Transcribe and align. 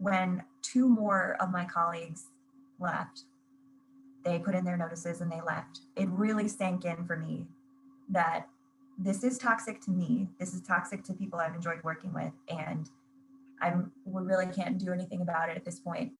when 0.00 0.42
two 0.62 0.88
more 0.88 1.36
of 1.40 1.50
my 1.50 1.64
colleagues 1.64 2.24
left, 2.78 3.24
they 4.24 4.38
put 4.38 4.54
in 4.54 4.64
their 4.64 4.76
notices 4.76 5.20
and 5.20 5.30
they 5.30 5.40
left. 5.40 5.80
It 5.94 6.08
really 6.08 6.48
sank 6.48 6.84
in 6.84 7.04
for 7.06 7.16
me 7.16 7.46
that 8.08 8.48
this 8.98 9.22
is 9.22 9.38
toxic 9.38 9.80
to 9.82 9.90
me. 9.90 10.28
This 10.38 10.54
is 10.54 10.62
toxic 10.62 11.04
to 11.04 11.12
people 11.12 11.38
I've 11.38 11.54
enjoyed 11.54 11.82
working 11.84 12.12
with. 12.12 12.32
And 12.48 12.88
I'm 13.60 13.92
we 14.04 14.22
really 14.22 14.46
can't 14.46 14.78
do 14.78 14.92
anything 14.92 15.20
about 15.20 15.50
it 15.50 15.56
at 15.56 15.64
this 15.64 15.78
point. 15.80 16.12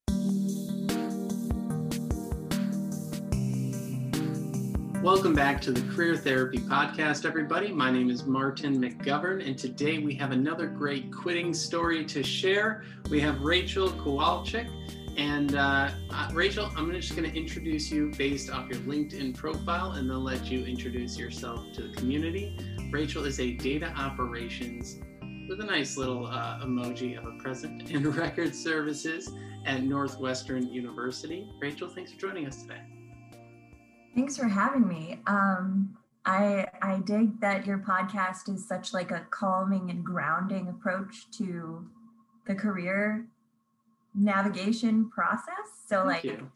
Welcome 5.03 5.32
back 5.32 5.62
to 5.62 5.73
the 5.73 5.80
Career 5.95 6.14
Therapy 6.14 6.59
Podcast, 6.59 7.25
everybody. 7.25 7.73
My 7.73 7.91
name 7.91 8.11
is 8.11 8.27
Martin 8.27 8.79
McGovern, 8.79 9.43
and 9.46 9.57
today 9.57 9.96
we 9.96 10.14
have 10.17 10.30
another 10.30 10.67
great 10.67 11.11
quitting 11.11 11.55
story 11.55 12.05
to 12.05 12.23
share. 12.23 12.85
We 13.09 13.18
have 13.21 13.41
Rachel 13.41 13.89
Kowalczyk. 13.89 14.68
And 15.17 15.57
uh, 15.57 15.90
uh, 16.11 16.31
Rachel, 16.35 16.71
I'm 16.76 16.93
just 16.93 17.17
going 17.17 17.31
to 17.31 17.35
introduce 17.35 17.90
you 17.90 18.13
based 18.18 18.50
off 18.50 18.68
your 18.68 18.79
LinkedIn 18.81 19.35
profile 19.35 19.93
and 19.93 20.11
then 20.11 20.23
let 20.23 20.50
you 20.50 20.67
introduce 20.67 21.17
yourself 21.17 21.73
to 21.76 21.85
the 21.85 21.95
community. 21.95 22.59
Rachel 22.93 23.25
is 23.25 23.40
a 23.40 23.53
data 23.53 23.95
operations 23.96 25.01
with 25.48 25.62
a 25.62 25.64
nice 25.64 25.96
little 25.96 26.26
uh, 26.26 26.61
emoji 26.61 27.17
of 27.17 27.25
a 27.25 27.39
present 27.39 27.90
in 27.90 28.11
record 28.11 28.54
services 28.54 29.32
at 29.64 29.82
Northwestern 29.82 30.71
University. 30.71 31.48
Rachel, 31.59 31.89
thanks 31.89 32.12
for 32.12 32.20
joining 32.20 32.47
us 32.47 32.61
today. 32.61 32.83
Thanks 34.14 34.37
for 34.37 34.48
having 34.48 34.87
me. 34.89 35.20
Um, 35.27 35.97
I 36.25 36.67
I 36.83 37.01
dig 37.05 37.41
that 37.41 37.67
your 37.67 37.78
podcast 37.78 38.53
is 38.53 38.67
such 38.67 38.92
like 38.92 39.11
a 39.11 39.27
calming 39.31 39.91
and 39.91 40.05
grounding 40.05 40.69
approach 40.69 41.31
to 41.39 41.87
the 42.47 42.55
career 42.55 43.27
navigation 44.15 45.09
process. 45.11 45.47
So 45.87 46.05
Thank 46.05 46.06
like 46.06 46.25
you. 46.25 46.51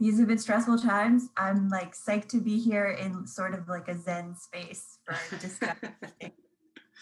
these 0.00 0.18
have 0.18 0.28
been 0.28 0.38
stressful 0.38 0.78
times. 0.78 1.28
I'm 1.36 1.68
like 1.68 1.94
psyched 1.94 2.28
to 2.30 2.40
be 2.40 2.58
here 2.58 2.90
in 2.90 3.26
sort 3.26 3.54
of 3.54 3.68
like 3.68 3.88
a 3.88 3.96
Zen 3.96 4.34
space 4.36 4.98
for 5.04 5.36
discussion. 5.36 5.94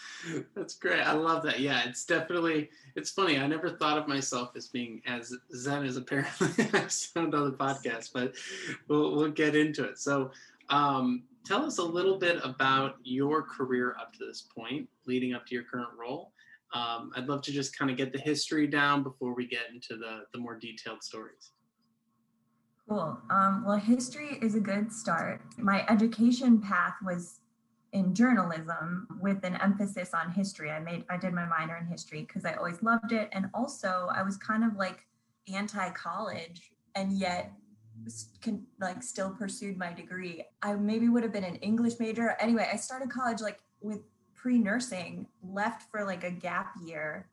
That's 0.55 0.75
great. 0.75 1.01
I 1.01 1.13
love 1.13 1.43
that. 1.45 1.61
Yeah, 1.61 1.83
it's 1.87 2.05
definitely 2.05 2.71
it's 2.97 3.11
funny. 3.11 3.39
I 3.39 3.47
never 3.47 3.71
thought 3.71 3.99
of 3.99 4.09
myself 4.09 4.53
as 4.57 4.69
being 4.69 5.03
as 5.07 5.35
zen 5.55 5.85
as 5.85 5.97
apparently 5.97 6.49
I 6.73 6.87
sound 6.89 7.35
on 7.35 7.51
the 7.51 7.57
podcast, 7.57 8.11
but 8.13 8.35
we'll 8.89 9.15
we'll 9.15 9.31
get 9.31 9.57
into 9.57 9.85
it. 9.85 9.99
So 9.99 10.31
um, 10.71 11.25
tell 11.45 11.65
us 11.65 11.79
a 11.79 11.85
little 11.85 12.19
bit 12.19 12.39
about 12.43 12.97
your 13.03 13.43
career 13.43 13.97
up 14.01 14.13
to 14.15 14.27
this 14.27 14.43
point, 14.43 14.89
leading 15.07 15.35
up 15.35 15.47
to 15.47 15.55
your 15.55 15.65
current 15.65 15.91
role. 15.99 16.33
Um, 16.73 17.13
I'd 17.15 17.29
love 17.29 17.43
to 17.43 17.53
just 17.53 17.79
kind 17.79 17.91
of 17.91 17.97
get 17.97 18.13
the 18.13 18.19
history 18.19 18.67
down 18.67 19.03
before 19.03 19.35
we 19.35 19.47
get 19.47 19.71
into 19.73 19.97
the 19.97 20.25
the 20.33 20.39
more 20.39 20.59
detailed 20.59 21.03
stories. 21.03 21.53
Cool. 22.89 23.19
Um, 23.31 23.65
well, 23.67 23.79
history 23.79 24.39
is 24.43 24.55
a 24.55 24.61
good 24.61 24.93
start. 24.93 25.41
My 25.57 25.87
education 25.89 26.61
path 26.61 26.95
was 27.03 27.41
in 27.95 28.13
journalism 28.13 29.07
with 29.21 29.45
an 29.45 29.55
emphasis 29.63 30.11
on 30.13 30.31
history. 30.33 30.71
I 30.71 30.81
made 30.81 31.05
I 31.09 31.17
did 31.17 31.33
my 31.33 31.47
minor 31.47 31.77
in 31.77 31.87
history 31.87 32.23
because 32.23 32.45
I 32.45 32.55
always 32.55 32.83
loved 32.83 33.13
it 33.13 33.29
and 33.33 33.49
also 33.55 34.09
I 34.13 34.23
was 34.23 34.37
kind 34.37 34.65
of 34.65 34.77
like 34.77 35.07
anti-college 35.53 36.73
and 36.97 37.13
yet 37.13 37.53
can 38.43 38.67
like 38.81 39.03
still 39.03 39.31
pursued 39.31 39.79
my 39.79 39.93
degree. 39.93 40.45
I 40.61 40.75
maybe 40.75 41.09
would 41.09 41.23
have 41.23 41.33
been 41.33 41.45
an 41.45 41.57
English 41.57 42.01
major. 42.01 42.37
Anyway, 42.41 42.69
I 42.71 42.77
started 42.77 43.11
college 43.11 43.41
like 43.41 43.61
with 43.81 44.01
pre-nursing, 44.35 45.29
left 45.45 45.89
for 45.93 46.05
like 46.05 46.25
a 46.25 46.31
gap 46.31 46.73
year, 46.85 47.29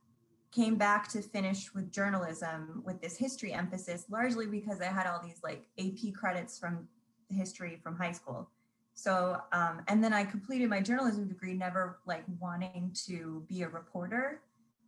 came 0.52 0.76
back 0.76 1.08
to 1.09 1.23
finish 1.23 1.73
with 1.73 1.92
journalism 1.92 2.84
with 2.86 3.02
this 3.02 3.17
history 3.17 3.52
emphasis 3.52 4.06
largely 4.12 4.45
because 4.45 4.80
I 4.80 4.86
had 4.86 5.08
all 5.08 5.22
these 5.23 5.42
like 5.44 5.66
AP 5.80 6.14
credits 6.14 6.59
from 6.59 6.88
history 7.30 7.80
from 7.82 7.98
high 7.98 8.12
school 8.12 8.50
so 8.94 9.38
um, 9.52 9.82
and 9.88 10.04
then 10.04 10.14
i 10.14 10.23
completed 10.23 10.70
my 10.70 10.82
journalism 10.82 11.27
degree 11.27 11.54
never 11.54 11.99
like 12.05 12.23
wanting 12.39 12.92
to 12.93 13.43
be 13.48 13.64
a 13.64 13.70
reporter 13.70 14.42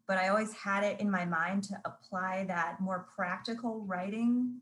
but 0.07 0.17
i 0.17 0.29
always 0.29 0.53
had 0.53 0.83
it 0.83 0.99
in 0.99 1.09
my 1.09 1.25
mind 1.25 1.63
to 1.63 1.75
apply 1.85 2.45
that 2.47 2.79
more 2.79 3.07
practical 3.15 3.81
writing 3.81 4.59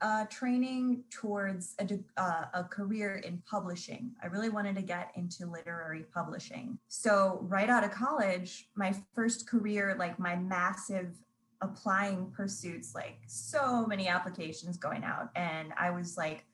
uh, 0.00 0.24
training 0.24 1.04
towards 1.10 1.76
a, 1.78 1.86
uh, 2.20 2.46
a 2.54 2.64
career 2.64 3.22
in 3.24 3.40
publishing. 3.48 4.10
I 4.20 4.26
really 4.26 4.48
wanted 4.48 4.74
to 4.74 4.82
get 4.82 5.12
into 5.14 5.46
literary 5.46 6.06
publishing. 6.12 6.76
So 6.88 7.38
right 7.42 7.70
out 7.70 7.84
of 7.84 7.92
college 7.92 8.68
my 8.74 8.92
first 9.14 9.48
career 9.48 9.94
like 9.96 10.18
my 10.18 10.34
massive 10.34 11.14
applying 11.62 12.30
pursuits 12.32 12.94
like 12.94 13.18
so 13.26 13.86
many 13.86 14.08
applications 14.08 14.76
going 14.76 15.04
out 15.04 15.30
and 15.36 15.72
i 15.78 15.90
was 15.90 16.16
like 16.16 16.44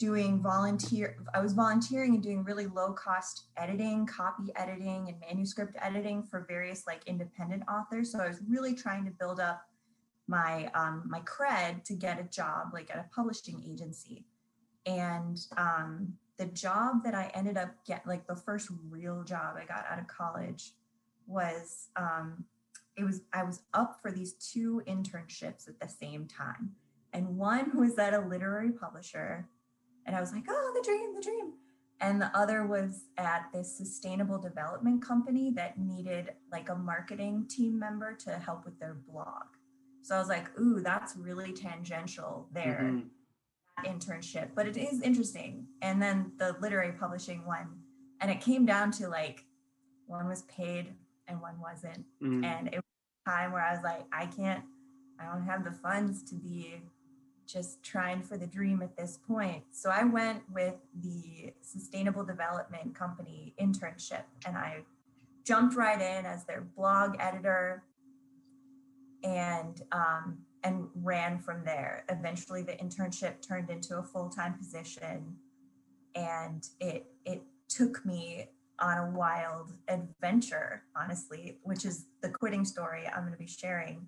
doing 0.00 0.40
volunteer 0.40 1.18
i 1.34 1.40
was 1.40 1.52
volunteering 1.52 2.14
and 2.14 2.22
doing 2.22 2.42
really 2.42 2.66
low 2.66 2.90
cost 2.90 3.44
editing 3.58 4.06
copy 4.06 4.50
editing 4.56 5.08
and 5.08 5.20
manuscript 5.20 5.76
editing 5.80 6.22
for 6.22 6.46
various 6.48 6.86
like 6.86 7.02
independent 7.06 7.62
authors. 7.70 8.10
So 8.10 8.18
i 8.18 8.26
was 8.26 8.40
really 8.48 8.74
trying 8.74 9.04
to 9.04 9.10
build 9.10 9.38
up 9.38 9.62
my 10.26 10.70
um, 10.74 11.04
my 11.06 11.20
cred 11.20 11.84
to 11.84 11.94
get 11.94 12.18
a 12.18 12.24
job 12.24 12.70
like 12.72 12.90
at 12.90 12.98
a 12.98 13.14
publishing 13.14 13.62
agency. 13.68 14.24
And 14.86 15.38
um, 15.58 16.14
the 16.38 16.46
job 16.46 17.04
that 17.04 17.14
i 17.14 17.30
ended 17.34 17.58
up 17.58 17.70
get 17.86 18.06
like 18.06 18.26
the 18.26 18.36
first 18.36 18.70
real 18.88 19.22
job 19.22 19.56
i 19.60 19.66
got 19.66 19.84
out 19.90 19.98
of 19.98 20.08
college 20.08 20.72
was 21.26 21.88
um, 21.96 22.44
it 22.96 23.04
was 23.04 23.20
i 23.34 23.42
was 23.42 23.60
up 23.74 23.98
for 24.00 24.10
these 24.10 24.32
two 24.32 24.82
internships 24.86 25.68
at 25.68 25.78
the 25.78 25.88
same 25.88 26.26
time. 26.26 26.70
And 27.12 27.36
one 27.36 27.76
was 27.78 27.98
at 27.98 28.14
a 28.14 28.20
literary 28.20 28.70
publisher 28.72 29.46
and 30.06 30.16
I 30.16 30.20
was 30.20 30.32
like, 30.32 30.44
oh, 30.48 30.72
the 30.74 30.82
dream, 30.84 31.14
the 31.14 31.22
dream. 31.22 31.52
And 32.00 32.20
the 32.20 32.36
other 32.36 32.64
was 32.64 33.04
at 33.18 33.50
this 33.52 33.76
sustainable 33.76 34.38
development 34.38 35.02
company 35.02 35.50
that 35.52 35.78
needed 35.78 36.30
like 36.50 36.70
a 36.70 36.74
marketing 36.74 37.46
team 37.48 37.78
member 37.78 38.14
to 38.24 38.30
help 38.32 38.64
with 38.64 38.78
their 38.80 38.94
blog. 38.94 39.44
So 40.02 40.14
I 40.16 40.18
was 40.18 40.28
like, 40.28 40.58
ooh, 40.58 40.80
that's 40.80 41.14
really 41.16 41.52
tangential 41.52 42.48
there, 42.52 42.90
mm-hmm. 42.90 43.86
internship, 43.86 44.48
but 44.54 44.66
it 44.66 44.78
is 44.78 45.02
interesting. 45.02 45.66
And 45.82 46.00
then 46.00 46.32
the 46.38 46.56
literary 46.60 46.92
publishing 46.92 47.44
one, 47.44 47.68
and 48.20 48.30
it 48.30 48.40
came 48.40 48.64
down 48.64 48.92
to 48.92 49.08
like 49.08 49.44
one 50.06 50.26
was 50.26 50.42
paid 50.42 50.94
and 51.28 51.40
one 51.40 51.60
wasn't. 51.60 52.04
Mm-hmm. 52.22 52.44
And 52.44 52.68
it 52.68 52.76
was 52.76 52.84
a 53.26 53.30
time 53.30 53.52
where 53.52 53.62
I 53.62 53.74
was 53.74 53.84
like, 53.84 54.04
I 54.10 54.24
can't, 54.24 54.64
I 55.20 55.26
don't 55.26 55.44
have 55.44 55.64
the 55.64 55.72
funds 55.72 56.22
to 56.30 56.34
be 56.34 56.80
just 57.52 57.82
trying 57.82 58.22
for 58.22 58.36
the 58.36 58.46
dream 58.46 58.82
at 58.82 58.96
this 58.96 59.18
point. 59.26 59.64
So 59.72 59.90
I 59.90 60.04
went 60.04 60.42
with 60.52 60.74
the 61.02 61.52
Sustainable 61.60 62.24
Development 62.24 62.94
Company 62.94 63.54
internship 63.60 64.24
and 64.46 64.56
I 64.56 64.84
jumped 65.44 65.74
right 65.74 66.00
in 66.00 66.26
as 66.26 66.44
their 66.44 66.62
blog 66.76 67.16
editor 67.18 67.84
and 69.24 69.82
um, 69.92 70.38
and 70.62 70.88
ran 70.94 71.38
from 71.38 71.64
there. 71.64 72.04
Eventually 72.08 72.62
the 72.62 72.72
internship 72.72 73.46
turned 73.46 73.70
into 73.70 73.98
a 73.98 74.02
full-time 74.02 74.54
position 74.54 75.36
and 76.14 76.68
it 76.80 77.06
it 77.24 77.42
took 77.68 78.04
me 78.04 78.46
on 78.78 78.98
a 78.98 79.10
wild 79.10 79.72
adventure, 79.88 80.82
honestly, 80.96 81.58
which 81.62 81.84
is 81.84 82.06
the 82.22 82.30
quitting 82.30 82.64
story 82.64 83.06
I'm 83.06 83.22
going 83.22 83.32
to 83.32 83.38
be 83.38 83.46
sharing 83.46 84.06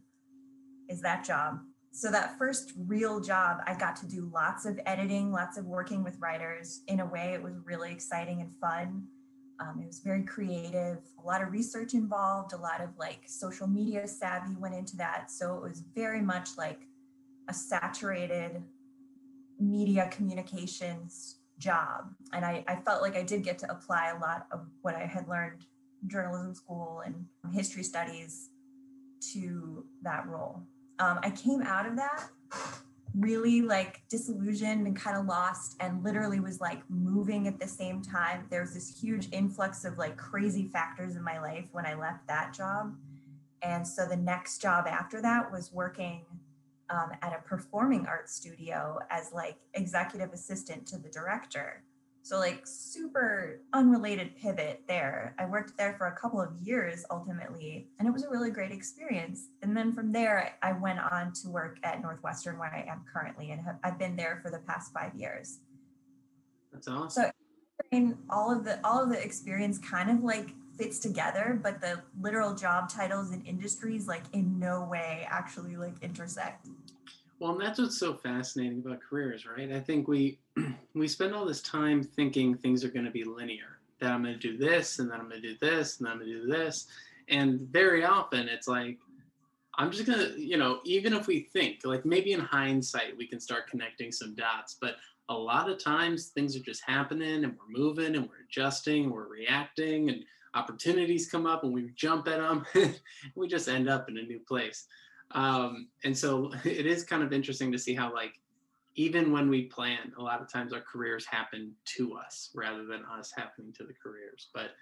is 0.89 1.01
that 1.03 1.25
job 1.25 1.61
so 1.95 2.11
that 2.11 2.39
first 2.39 2.73
real 2.87 3.21
job 3.21 3.59
i 3.67 3.75
got 3.75 3.95
to 3.95 4.07
do 4.07 4.29
lots 4.33 4.65
of 4.65 4.81
editing 4.87 5.31
lots 5.31 5.57
of 5.59 5.67
working 5.67 6.03
with 6.03 6.19
writers. 6.19 6.81
In 6.89 7.01
a 7.01 7.07
way 7.07 7.33
it 7.35 7.43
was 7.43 7.55
really 7.65 7.93
exciting 7.93 8.41
and 8.41 8.53
fun. 8.61 9.05
Um, 9.61 9.81
it 9.81 9.87
was 9.87 10.01
very 10.01 10.25
creative 10.25 10.99
a 11.23 11.27
lot 11.27 11.43
of 11.43 11.53
research 11.53 11.95
involved 11.95 12.53
a 12.53 12.57
lot 12.57 12.81
of 12.81 12.91
like 12.99 13.21
social 13.27 13.67
media 13.67 14.09
savvy 14.09 14.57
went 14.59 14.75
into 14.75 14.97
that. 14.97 15.31
So 15.31 15.57
it 15.57 15.63
was 15.63 15.81
very 15.95 16.23
much 16.23 16.57
like 16.59 16.81
a 17.49 17.55
saturated 17.55 18.63
media 19.61 20.09
communications 20.11 21.37
job. 21.59 22.13
And 22.33 22.45
I, 22.45 22.65
I 22.67 22.77
felt 22.77 23.03
like 23.03 23.17
i 23.17 23.23
did 23.23 23.45
get 23.45 23.59
to 23.59 23.71
apply 23.71 24.09
a 24.11 24.19
lot 24.19 24.47
of 24.51 24.67
what 24.81 24.95
i 24.97 25.05
had 25.05 25.29
learned 25.29 25.67
journalism 26.07 26.55
school 26.55 27.03
and 27.05 27.27
history 27.55 27.85
studies 27.85 28.49
to 29.33 29.85
that 30.03 30.27
role 30.27 30.63
um, 31.03 31.19
I 31.23 31.31
came 31.31 31.63
out 31.63 31.85
of 31.87 31.97
that 31.97 32.29
really 33.19 33.61
like 33.61 34.03
disillusioned 34.09 34.87
and 34.87 34.97
kind 34.97 35.17
of 35.17 35.27
lost 35.27 35.77
and 35.81 36.03
literally 36.03 36.41
was 36.41 36.61
like 36.61 36.83
moving 36.89 37.49
at 37.49 37.59
the 37.59 37.67
same 37.67 38.01
time. 38.03 38.47
There 38.51 38.61
was 38.61 38.73
this 38.73 39.01
huge 39.01 39.29
influx 39.33 39.85
of 39.85 39.99
like 39.99 40.17
crazy 40.17 40.69
factors 40.69 41.17
in 41.17 41.23
my 41.23 41.41
life 41.41 41.65
when 41.73 41.85
I 41.85 41.95
left 41.95 42.27
that 42.29 42.55
job. 42.55 42.95
And 43.63 43.87
so 43.87 44.07
the 44.07 44.17
next 44.17 44.63
job 44.63 44.87
after 44.87 45.21
that 45.23 45.51
was 45.51 45.73
working 45.73 46.25
um, 46.89 47.11
at 47.21 47.33
a 47.33 47.43
performing 47.43 48.07
arts 48.07 48.35
studio 48.35 48.99
as 49.11 49.33
like 49.33 49.57
executive 49.75 50.33
assistant 50.33 50.87
to 50.87 50.99
the 50.99 51.09
director. 51.09 51.83
So, 52.25 52.39
like, 52.39 52.63
super 52.65 53.61
unrelated 53.73 54.37
pivot 54.37 54.83
there. 54.87 55.35
I 55.41 55.47
worked 55.47 55.77
there 55.77 55.95
for 55.99 56.07
a 56.07 56.17
couple 56.17 56.41
of 56.41 56.55
years 56.63 57.05
ultimately, 57.11 57.89
and 57.99 58.07
it 58.07 58.13
was 58.13 58.23
a 58.23 58.31
really 58.31 58.51
great 58.51 58.71
experience. 58.71 59.49
And 59.63 59.77
then 59.77 59.93
from 59.93 60.13
there, 60.13 60.55
I 60.63 60.73
went 60.73 61.01
on 61.01 61.33
to 61.43 61.49
work 61.49 61.79
at 61.83 62.01
Northwestern, 62.01 62.59
where 62.59 62.73
I 62.73 62.89
am 62.89 63.05
currently, 63.13 63.51
and 63.51 63.61
have, 63.63 63.79
I've 63.83 63.99
been 63.99 64.15
there 64.15 64.39
for 64.41 64.53
the 64.53 64.61
past 64.61 64.93
five 64.93 65.15
years. 65.17 65.59
That's 66.73 66.87
awesome. 66.87 67.25
So, 67.25 67.31
all 68.31 68.53
of 68.53 68.65
the 68.65 68.79
all 68.87 69.03
of 69.03 69.11
the 69.11 69.23
experience 69.23 69.79
kind 69.79 70.09
of 70.09 70.23
like 70.23 70.51
fits 70.79 71.01
together, 71.01 71.59
but 71.63 71.81
the 71.81 72.01
literal 72.21 72.55
job 72.55 72.89
titles 72.89 73.31
and 73.33 73.47
industries 73.47 74.07
like 74.07 74.23
in 74.33 74.59
no 74.59 74.85
way 74.85 75.27
actually 75.29 75.77
like 75.77 75.95
intersect. 76.03 76.69
Well, 77.43 77.51
and 77.51 77.61
that's 77.61 77.81
what's 77.81 77.99
so 77.99 78.15
fascinating 78.15 78.85
about 78.87 79.01
careers, 79.01 79.47
right? 79.47 79.73
I 79.73 79.81
think 79.81 80.07
we 80.07 80.39
we 80.95 81.09
spend 81.09 81.35
all 81.35 81.45
this 81.45 81.61
time 81.61 82.01
thinking 82.01 82.55
things 82.55 82.85
are 82.85 82.89
going 82.89 83.05
to 83.05 83.11
be 83.11 83.25
linear. 83.25 83.81
That 83.99 84.13
I'm 84.13 84.23
going 84.23 84.39
to 84.39 84.41
do 84.41 84.57
this, 84.57 85.01
and 85.01 85.11
then 85.11 85.19
I'm 85.19 85.29
going 85.29 85.43
to 85.43 85.49
do 85.49 85.57
this, 85.61 85.99
and 85.99 86.07
then 86.07 86.13
I'm 86.13 86.19
going 86.21 86.31
to 86.31 86.43
do 86.43 86.47
this, 86.47 86.87
and 87.27 87.63
very 87.63 88.05
often 88.05 88.49
it's 88.49 88.69
like 88.69 88.97
I'm 89.77 89.91
just 89.91 90.07
gonna, 90.07 90.29
you 90.37 90.57
know, 90.57 90.83
even 90.85 91.13
if 91.15 91.27
we 91.27 91.41
think 91.41 91.81
like 91.83 92.05
maybe 92.05 92.33
in 92.33 92.39
hindsight 92.39 93.17
we 93.19 93.27
can 93.27 93.41
start 93.41 93.69
connecting 93.69 94.13
some 94.13 94.37
dots, 94.37 94.77
but 94.81 94.95
a 95.29 95.35
lot 95.35 95.69
of 95.69 95.83
times 95.83 96.27
things 96.27 96.55
are 96.55 96.61
just 96.61 96.85
happening 96.87 97.43
and 97.43 97.57
we're 97.59 97.77
moving 97.77 98.15
and 98.15 98.29
we're 98.29 98.45
adjusting, 98.49 99.07
and 99.07 99.13
we're 99.13 99.27
reacting, 99.27 100.11
and 100.11 100.23
opportunities 100.55 101.29
come 101.29 101.47
up 101.47 101.65
and 101.65 101.73
we 101.73 101.91
jump 101.97 102.29
at 102.29 102.39
them. 102.39 102.65
we 103.35 103.49
just 103.49 103.69
end 103.69 103.89
up 103.89 104.09
in 104.09 104.19
a 104.19 104.23
new 104.23 104.39
place. 104.47 104.87
Um, 105.35 105.89
and 106.05 106.17
so 106.17 106.53
it 106.65 106.87
is 106.87 107.05
kind 107.05 107.23
of 107.23 107.33
interesting 107.33 107.73
to 107.73 107.79
see 107.79 107.95
how, 107.95 108.13
like, 108.13 108.35
even 108.95 109.33
when 109.33 109.49
we 109.49 109.65
plan, 109.65 110.13
a 110.19 110.23
lot 110.23 110.43
of 110.43 110.53
times 110.53 110.73
our 110.73 110.83
careers 110.83 111.25
happen 111.25 111.73
to 111.85 112.15
us 112.15 112.51
rather 112.55 112.85
than 112.85 113.03
us 113.07 113.33
happening 113.35 113.73
to 113.73 113.85
the 113.85 113.95
careers. 113.95 114.49
But 114.53 114.73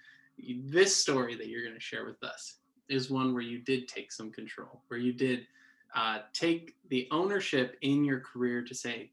this 0.65 0.97
story 0.97 1.37
that 1.37 1.47
you're 1.47 1.63
going 1.63 1.77
to 1.77 1.81
share 1.81 2.05
with 2.05 2.23
us 2.25 2.57
is 2.89 3.11
one 3.11 3.33
where 3.33 3.43
you 3.43 3.59
did 3.59 3.87
take 3.87 4.11
some 4.11 4.33
control, 4.33 4.83
where 4.89 4.99
you 4.99 5.13
did 5.13 5.47
uh, 5.95 6.19
take 6.33 6.75
the 6.89 7.09
ownership 7.11 7.77
in 7.83 8.05
your 8.05 8.21
career 8.21 8.63
to 8.65 8.75
say, 8.75 9.11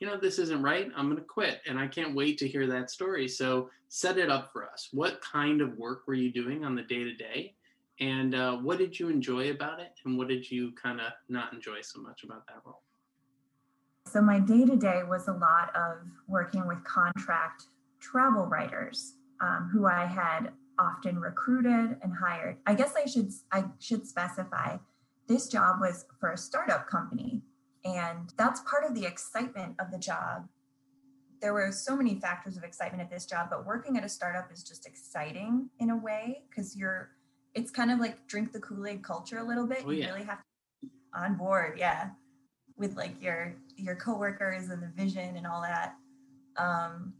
you 0.00 0.06
know, 0.06 0.16
this 0.16 0.38
isn't 0.38 0.62
right. 0.62 0.90
I'm 0.96 1.06
going 1.06 1.18
to 1.18 1.22
quit. 1.22 1.60
And 1.66 1.78
I 1.78 1.86
can't 1.86 2.14
wait 2.14 2.38
to 2.38 2.48
hear 2.48 2.66
that 2.66 2.90
story. 2.90 3.28
So 3.28 3.70
set 3.88 4.18
it 4.18 4.30
up 4.30 4.50
for 4.52 4.68
us. 4.68 4.88
What 4.92 5.20
kind 5.20 5.60
of 5.60 5.76
work 5.76 6.06
were 6.06 6.14
you 6.14 6.32
doing 6.32 6.64
on 6.64 6.74
the 6.74 6.82
day 6.82 7.04
to 7.04 7.14
day? 7.14 7.54
And 8.00 8.34
uh, 8.34 8.56
what 8.56 8.78
did 8.78 8.98
you 8.98 9.08
enjoy 9.08 9.50
about 9.50 9.80
it? 9.80 9.92
And 10.04 10.16
what 10.16 10.28
did 10.28 10.50
you 10.50 10.72
kind 10.72 11.00
of 11.00 11.12
not 11.28 11.52
enjoy 11.52 11.82
so 11.82 12.00
much 12.00 12.24
about 12.24 12.46
that 12.46 12.62
role? 12.64 12.82
So, 14.06 14.22
my 14.22 14.40
day 14.40 14.64
to 14.64 14.76
day 14.76 15.02
was 15.06 15.28
a 15.28 15.32
lot 15.32 15.74
of 15.76 15.98
working 16.26 16.66
with 16.66 16.82
contract 16.84 17.64
travel 18.00 18.46
writers 18.46 19.14
um, 19.42 19.68
who 19.72 19.86
I 19.86 20.06
had 20.06 20.52
often 20.78 21.18
recruited 21.18 21.98
and 22.02 22.12
hired. 22.14 22.56
I 22.66 22.74
guess 22.74 22.94
I 22.96 23.04
should 23.04 23.30
I 23.52 23.64
should 23.78 24.06
specify 24.06 24.78
this 25.28 25.46
job 25.46 25.80
was 25.80 26.06
for 26.18 26.32
a 26.32 26.36
startup 26.36 26.88
company 26.88 27.42
and 27.84 28.32
that's 28.36 28.60
part 28.68 28.84
of 28.84 28.94
the 28.94 29.06
excitement 29.06 29.76
of 29.78 29.90
the 29.90 29.98
job. 29.98 30.48
There 31.40 31.54
were 31.54 31.72
so 31.72 31.96
many 31.96 32.16
factors 32.16 32.56
of 32.56 32.64
excitement 32.64 33.02
at 33.02 33.10
this 33.10 33.24
job, 33.24 33.48
but 33.48 33.64
working 33.64 33.96
at 33.96 34.04
a 34.04 34.08
startup 34.08 34.52
is 34.52 34.62
just 34.62 34.86
exciting 34.86 35.70
in 35.78 35.90
a 35.90 35.96
way 35.96 36.42
because 36.48 36.76
you're, 36.76 37.10
it's 37.54 37.70
kind 37.70 37.90
of 37.90 37.98
like 37.98 38.26
drink 38.26 38.52
the 38.52 38.60
Kool 38.60 38.86
Aid 38.86 39.02
culture 39.02 39.38
a 39.38 39.44
little 39.44 39.66
bit. 39.66 39.82
Oh, 39.86 39.90
you 39.90 40.06
really 40.06 40.24
have 40.24 40.38
to 40.38 40.44
be 40.82 40.90
on 41.14 41.36
board, 41.36 41.76
yeah, 41.78 42.10
with 42.76 42.96
like 42.96 43.20
your 43.22 43.54
your 43.76 43.96
coworkers 43.96 44.68
and 44.68 44.82
the 44.82 44.90
vision 44.96 45.36
and 45.36 45.46
all 45.46 45.62
that. 45.62 45.94
Um, 46.56 47.14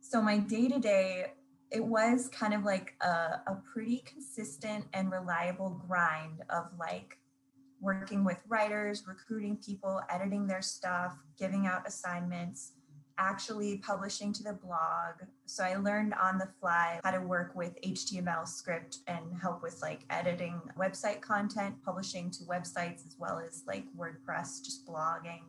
so 0.00 0.22
my 0.22 0.38
day 0.38 0.68
to 0.68 0.78
day, 0.78 1.32
it 1.70 1.84
was 1.84 2.28
kind 2.28 2.54
of 2.54 2.64
like 2.64 2.94
a, 3.02 3.40
a 3.46 3.62
pretty 3.72 4.02
consistent 4.06 4.86
and 4.94 5.10
reliable 5.10 5.82
grind 5.86 6.42
of 6.48 6.66
like 6.78 7.18
working 7.80 8.24
with 8.24 8.38
writers, 8.48 9.04
recruiting 9.06 9.56
people, 9.56 10.00
editing 10.08 10.46
their 10.46 10.62
stuff, 10.62 11.14
giving 11.38 11.66
out 11.66 11.86
assignments, 11.86 12.72
actually 13.18 13.78
publishing 13.78 14.32
to 14.32 14.42
the 14.42 14.52
blog. 14.52 15.28
So 15.46 15.64
I 15.64 15.76
learned 15.76 16.14
on 16.14 16.38
the 16.38 16.48
fly 16.60 17.00
how 17.04 17.10
to 17.10 17.20
work 17.20 17.52
with 17.54 17.80
HTML 17.82 18.46
script 18.46 18.98
and 19.06 19.20
help 19.40 19.62
with 19.62 19.80
like 19.82 20.00
editing 20.10 20.60
website 20.78 21.20
content, 21.20 21.74
publishing 21.84 22.30
to 22.32 22.44
websites 22.44 23.06
as 23.06 23.16
well 23.18 23.38
as 23.38 23.64
like 23.66 23.84
WordPress, 23.96 24.62
just 24.64 24.86
blogging. 24.86 25.42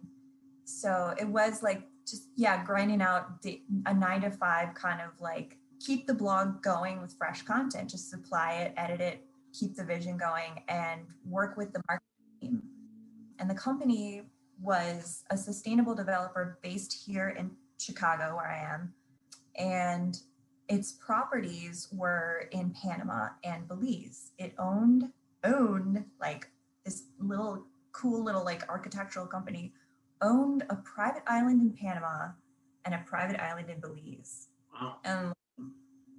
So 0.66 1.14
it 1.20 1.28
was 1.28 1.64
like 1.64 1.84
just 2.08 2.30
yeah, 2.36 2.64
grinding 2.64 3.02
out 3.02 3.46
a 3.86 3.94
9 3.94 4.22
to 4.22 4.32
5 4.32 4.74
kind 4.74 5.02
of 5.02 5.20
like 5.20 5.58
keep 5.80 6.08
the 6.08 6.14
blog 6.14 6.62
going 6.62 7.02
with 7.02 7.16
fresh 7.18 7.44
content, 7.44 7.90
just 7.90 8.10
supply 8.10 8.54
it, 8.54 8.74
edit 8.78 9.00
it, 9.00 9.26
keep 9.54 9.76
the 9.76 9.84
vision 9.84 10.18
going 10.18 10.64
and 10.68 11.02
work 11.26 11.58
with 11.58 11.72
the 11.74 11.82
market 11.88 12.04
and 13.40 13.50
the 13.50 13.56
company 13.56 14.24
was 14.62 15.24
a 15.30 15.38
sustainable 15.38 15.96
developer 15.96 16.60
based 16.62 16.94
here 17.06 17.30
in 17.30 17.52
Chicago, 17.78 18.36
where 18.36 18.48
I 18.48 18.74
am. 18.74 18.94
And 19.58 20.18
its 20.68 20.92
properties 20.94 21.88
were 21.92 22.50
in 22.52 22.74
Panama 22.82 23.30
and 23.44 23.68
Belize. 23.68 24.32
It 24.38 24.54
owned, 24.60 25.06
owned 25.44 26.06
like 26.20 26.50
this 26.86 27.04
little 27.20 27.66
cool 27.92 28.24
little 28.24 28.46
like 28.46 28.70
architectural 28.70 29.26
company, 29.26 29.74
owned 30.22 30.64
a 30.70 30.76
private 30.76 31.24
island 31.28 31.62
in 31.62 31.74
Panama 31.74 32.30
and 32.86 32.94
a 32.94 33.04
private 33.06 33.40
island 33.40 33.70
in 33.70 33.80
Belize. 33.80 34.48
Wow. 34.74 34.98
And 35.04 35.34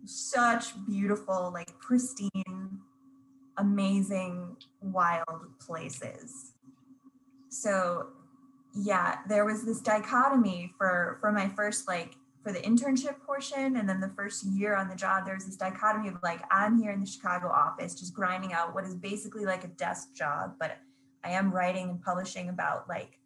such 0.05 0.73
beautiful, 0.87 1.51
like 1.53 1.79
pristine 1.79 2.81
amazing 3.57 4.57
wild 4.81 5.59
places 5.61 6.55
so 7.51 8.07
yeah 8.75 9.19
there 9.29 9.45
was 9.45 9.65
this 9.65 9.81
dichotomy 9.81 10.73
for 10.79 11.19
for 11.21 11.33
my 11.33 11.49
first 11.49 11.89
like 11.89 12.17
for 12.43 12.53
the 12.53 12.61
internship 12.61 13.21
portion 13.21 13.77
and 13.77 13.89
then 13.89 14.01
the 14.01 14.13
first 14.17 14.45
year 14.45 14.75
on 14.75 14.89
the 14.89 14.95
job 14.95 15.25
there 15.25 15.35
was 15.35 15.45
this 15.45 15.57
dichotomy 15.57 16.09
of 16.09 16.17
like 16.23 16.43
i'm 16.51 16.81
here 16.81 16.93
in 16.93 17.01
the 17.01 17.07
chicago 17.07 17.49
office 17.49 17.95
just 17.95 18.15
grinding 18.15 18.53
out 18.53 18.75
what 18.75 18.85
is 18.85 18.95
basically 18.95 19.45
like 19.45 19.65
a 19.65 19.69
desk 19.69 20.15
job 20.15 20.55
but 20.59 20.79
i 21.25 21.31
am 21.31 21.53
writing 21.53 21.91
and 21.91 22.03
publishing 22.03 22.49
about 22.49 22.89
like 22.89 23.21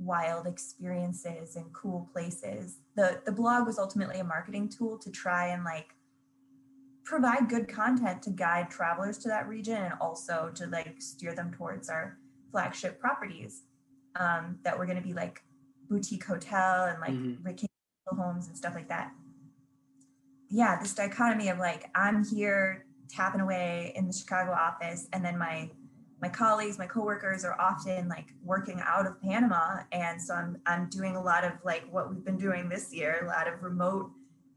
wild 0.00 0.46
experiences 0.46 1.56
and 1.56 1.72
cool 1.72 2.08
places. 2.12 2.78
The 2.96 3.20
the 3.24 3.32
blog 3.32 3.66
was 3.66 3.78
ultimately 3.78 4.18
a 4.18 4.24
marketing 4.24 4.68
tool 4.68 4.98
to 4.98 5.10
try 5.10 5.48
and 5.48 5.62
like 5.62 5.94
provide 7.04 7.48
good 7.48 7.68
content 7.68 8.22
to 8.22 8.30
guide 8.30 8.70
travelers 8.70 9.18
to 9.18 9.28
that 9.28 9.46
region 9.46 9.76
and 9.76 9.94
also 10.00 10.50
to 10.54 10.66
like 10.66 10.94
steer 10.98 11.34
them 11.34 11.52
towards 11.52 11.88
our 11.88 12.18
flagship 12.50 12.98
properties 12.98 13.62
um, 14.16 14.58
that 14.64 14.78
were 14.78 14.86
going 14.86 14.98
to 14.98 15.06
be 15.06 15.14
like 15.14 15.42
boutique 15.88 16.24
hotel 16.24 16.84
and 16.84 17.00
like 17.00 17.12
mm-hmm. 17.12 17.42
vacation 17.42 17.68
homes 18.08 18.48
and 18.48 18.56
stuff 18.56 18.74
like 18.74 18.88
that. 18.88 19.12
Yeah, 20.48 20.80
this 20.80 20.94
dichotomy 20.94 21.48
of 21.48 21.58
like 21.58 21.90
I'm 21.94 22.24
here 22.24 22.86
tapping 23.08 23.40
away 23.40 23.92
in 23.94 24.06
the 24.06 24.12
Chicago 24.12 24.52
office, 24.52 25.08
and 25.12 25.24
then 25.24 25.38
my 25.38 25.70
my 26.20 26.28
colleagues, 26.28 26.78
my 26.78 26.86
coworkers 26.86 27.44
are 27.44 27.58
often 27.60 28.08
like 28.08 28.26
working 28.42 28.82
out 28.84 29.06
of 29.06 29.20
Panama, 29.22 29.82
and 29.92 30.20
so 30.20 30.34
I'm 30.34 30.60
I'm 30.66 30.88
doing 30.90 31.16
a 31.16 31.22
lot 31.22 31.44
of 31.44 31.52
like 31.64 31.84
what 31.90 32.10
we've 32.10 32.24
been 32.24 32.38
doing 32.38 32.68
this 32.68 32.92
year, 32.92 33.20
a 33.24 33.28
lot 33.28 33.46
of 33.46 33.62
remote 33.62 34.10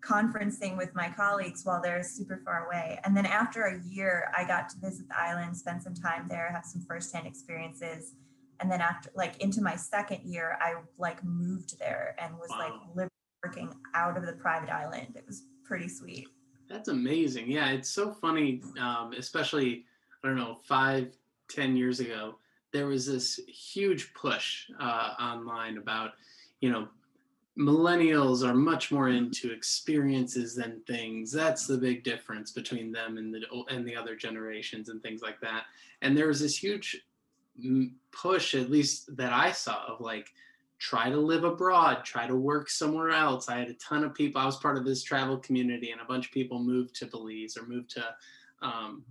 conferencing 0.04 0.78
with 0.78 0.94
my 0.94 1.10
colleagues 1.10 1.62
while 1.64 1.82
they're 1.82 2.04
super 2.04 2.42
far 2.44 2.66
away. 2.66 3.00
And 3.06 3.16
then 3.16 3.26
after 3.26 3.64
a 3.64 3.82
year, 3.88 4.32
I 4.38 4.46
got 4.46 4.70
to 4.70 4.78
visit 4.80 5.08
the 5.08 5.18
island, 5.18 5.56
spend 5.56 5.82
some 5.82 5.94
time 5.94 6.28
there, 6.30 6.52
have 6.52 6.66
some 6.66 6.82
firsthand 6.82 7.26
experiences. 7.26 8.14
And 8.60 8.72
then 8.72 8.82
after 8.82 9.10
like 9.16 9.38
into 9.42 9.62
my 9.62 9.76
second 9.76 10.22
year, 10.24 10.58
I 10.62 10.76
like 10.98 11.24
moved 11.24 11.80
there 11.80 12.16
and 12.20 12.36
was 12.38 12.50
wow. 12.50 12.60
like 12.60 12.96
living 12.96 13.10
working 13.44 13.74
out 13.94 14.18
of 14.18 14.26
the 14.26 14.34
private 14.34 14.70
island. 14.70 15.14
It 15.16 15.26
was 15.28 15.44
pretty 15.64 15.90
sweet. 15.90 16.28
That's 16.70 16.88
amazing. 16.88 17.52
Yeah, 17.52 17.70
it's 17.72 17.90
so 17.90 18.12
funny, 18.12 18.62
um, 18.80 19.14
especially 19.18 19.86
I 20.24 20.28
don't 20.28 20.38
know, 20.38 20.60
five, 20.64 21.14
ten 21.50 21.76
years 21.76 22.00
ago, 22.00 22.36
there 22.72 22.88
was 22.88 23.06
this 23.06 23.40
huge 23.48 24.14
push 24.14 24.70
uh, 24.80 25.14
online 25.20 25.78
about, 25.78 26.12
you 26.62 26.72
know, 26.72 26.88
millennials 27.58 28.48
are 28.48 28.56
much 28.56 28.92
more 28.92 29.10
into 29.10 29.52
experiences 29.52 30.56
than 30.56 30.82
things 30.88 31.32
that's 31.32 31.68
the 31.68 31.78
big 31.78 32.04
difference 32.04 32.52
between 32.52 32.92
them 32.92 33.18
and 33.18 33.32
the 33.32 33.42
and 33.70 33.88
the 33.88 33.96
other 33.96 34.16
generations 34.16 34.90
and 34.90 35.04
things 35.04 35.22
like 35.22 35.40
that 35.40 35.66
and 36.02 36.18
there 36.18 36.28
was 36.28 36.40
this 36.40 36.58
huge 36.58 37.06
push 38.12 38.56
at 38.56 38.70
least 38.70 39.16
that 39.16 39.32
i 39.32 39.52
saw 39.52 39.86
of 39.88 40.02
like 40.02 40.30
try 40.80 41.10
to 41.10 41.18
live 41.18 41.44
abroad 41.44 42.04
try 42.04 42.28
to 42.28 42.36
work 42.36 42.70
somewhere 42.70 43.12
else 43.12 43.50
i 43.50 43.58
had 43.58 43.70
a 43.70 43.74
ton 43.76 44.04
of 44.04 44.14
people 44.14 44.42
i 44.42 44.46
was 44.46 44.58
part 44.58 44.78
of 44.78 44.86
this 44.86 45.04
travel 45.04 45.38
community 45.38 45.92
and 45.92 46.02
a 46.02 46.06
bunch 46.06 46.28
of 46.28 46.32
people 46.32 46.60
moved 46.60 46.96
to 46.96 47.06
belize 47.06 47.56
or 47.58 47.66
moved 47.66 47.90
to 47.90 48.04
um, 48.62 49.04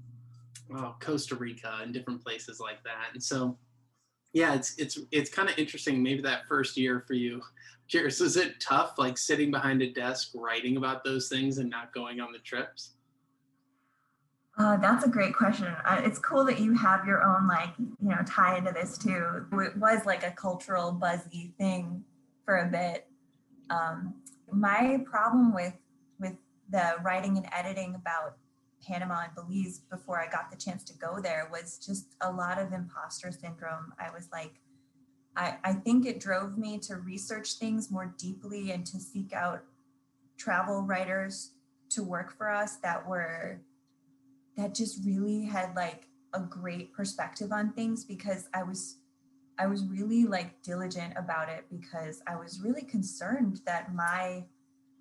well, 0.71 0.97
costa 1.01 1.35
rica 1.35 1.79
and 1.83 1.93
different 1.93 2.23
places 2.23 2.59
like 2.59 2.83
that 2.83 3.09
and 3.13 3.23
so 3.23 3.57
yeah, 4.33 4.55
it's 4.55 4.77
it's 4.79 4.99
it's 5.11 5.31
kind 5.31 5.49
of 5.49 5.59
interesting. 5.59 6.03
Maybe 6.03 6.23
that 6.23 6.47
first 6.49 6.77
year 6.77 7.05
for 7.07 7.15
you. 7.15 7.43
Curious, 7.89 8.23
is 8.23 8.37
it 8.39 8.59
tough, 8.59 8.95
like 8.97 9.19
sitting 9.19 9.51
behind 9.51 9.83
a 9.83 9.93
desk 9.93 10.31
writing 10.35 10.79
about 10.79 11.05
those 11.05 11.29
things 11.29 11.59
and 11.59 11.69
not 11.69 11.93
going 11.93 12.21
on 12.21 12.33
the 12.33 12.39
trips? 12.39 12.93
Uh, 14.59 14.77
that's 14.77 15.05
a 15.05 15.09
great 15.09 15.35
question. 15.35 15.67
Uh, 15.67 16.03
it's 16.05 16.19
cool 16.19 16.45
that 16.45 16.61
you 16.61 16.75
have 16.75 17.07
your 17.07 17.23
own 17.23 17.49
like 17.49 17.71
you 17.79 18.09
know 18.09 18.19
tie 18.27 18.59
into 18.59 18.73
this 18.73 18.99
too. 18.99 19.47
It 19.53 19.77
was 19.79 20.05
like 20.05 20.25
a 20.25 20.31
cultural 20.31 20.93
buzzy 20.93 21.55
thing 21.59 22.05
for 22.45 22.59
a 22.59 22.67
bit. 22.67 23.07
Um, 23.71 24.15
my 24.51 25.03
problem 25.07 25.55
with 25.55 25.75
with 26.21 26.35
the 26.71 26.97
writing 27.03 27.39
and 27.39 27.47
editing 27.51 27.95
about 27.95 28.37
Panama 28.87 29.23
and 29.25 29.35
Belize 29.35 29.79
before 29.79 30.21
I 30.21 30.29
got 30.29 30.51
the 30.51 30.57
chance 30.57 30.85
to 30.85 30.95
go 30.95 31.21
there 31.21 31.49
was 31.51 31.79
just 31.79 32.15
a 32.21 32.31
lot 32.31 32.59
of 32.59 32.73
imposter 32.73 33.33
syndrome. 33.33 33.95
I 33.99 34.11
was 34.11 34.29
like, 34.33 34.61
I, 35.37 35.57
I 35.65 35.73
think 35.73 36.05
it 36.05 36.21
drove 36.21 36.59
me 36.59 36.79
to 36.81 36.97
research 36.97 37.55
things 37.55 37.91
more 37.91 38.15
deeply 38.19 38.73
and 38.73 38.85
to 38.87 38.99
seek 38.99 39.33
out 39.33 39.63
travel 40.37 40.83
writers 40.83 41.53
to 41.91 42.03
work 42.03 42.37
for 42.37 42.51
us 42.51 42.77
that 42.79 43.07
were 43.07 43.61
that 44.57 44.75
just 44.75 45.05
really 45.05 45.45
had 45.45 45.75
like 45.75 46.07
a 46.35 46.41
great 46.41 46.93
perspective 46.93 47.53
on 47.53 47.73
things 47.73 48.05
because 48.05 48.49
I 48.55 48.63
was 48.63 48.97
I 49.59 49.67
was 49.67 49.85
really 49.85 50.25
like 50.25 50.63
diligent 50.63 51.13
about 51.17 51.49
it 51.49 51.67
because 51.71 52.23
I 52.27 52.37
was 52.37 52.61
really 52.61 52.83
concerned 52.83 53.61
that 53.67 53.95
my 53.95 54.45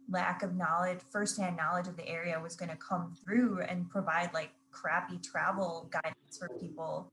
lack 0.10 0.44
of 0.44 0.56
knowledge, 0.56 1.00
firsthand 1.10 1.56
knowledge 1.56 1.88
of 1.88 1.96
the 1.96 2.08
area 2.08 2.40
was 2.40 2.56
going 2.56 2.70
to 2.70 2.76
come 2.76 3.16
through 3.24 3.62
and 3.62 3.90
provide 3.90 4.34
like 4.34 4.52
crappy 4.70 5.18
travel 5.20 5.90
guidance 5.92 6.38
for 6.38 6.50
people. 6.60 7.10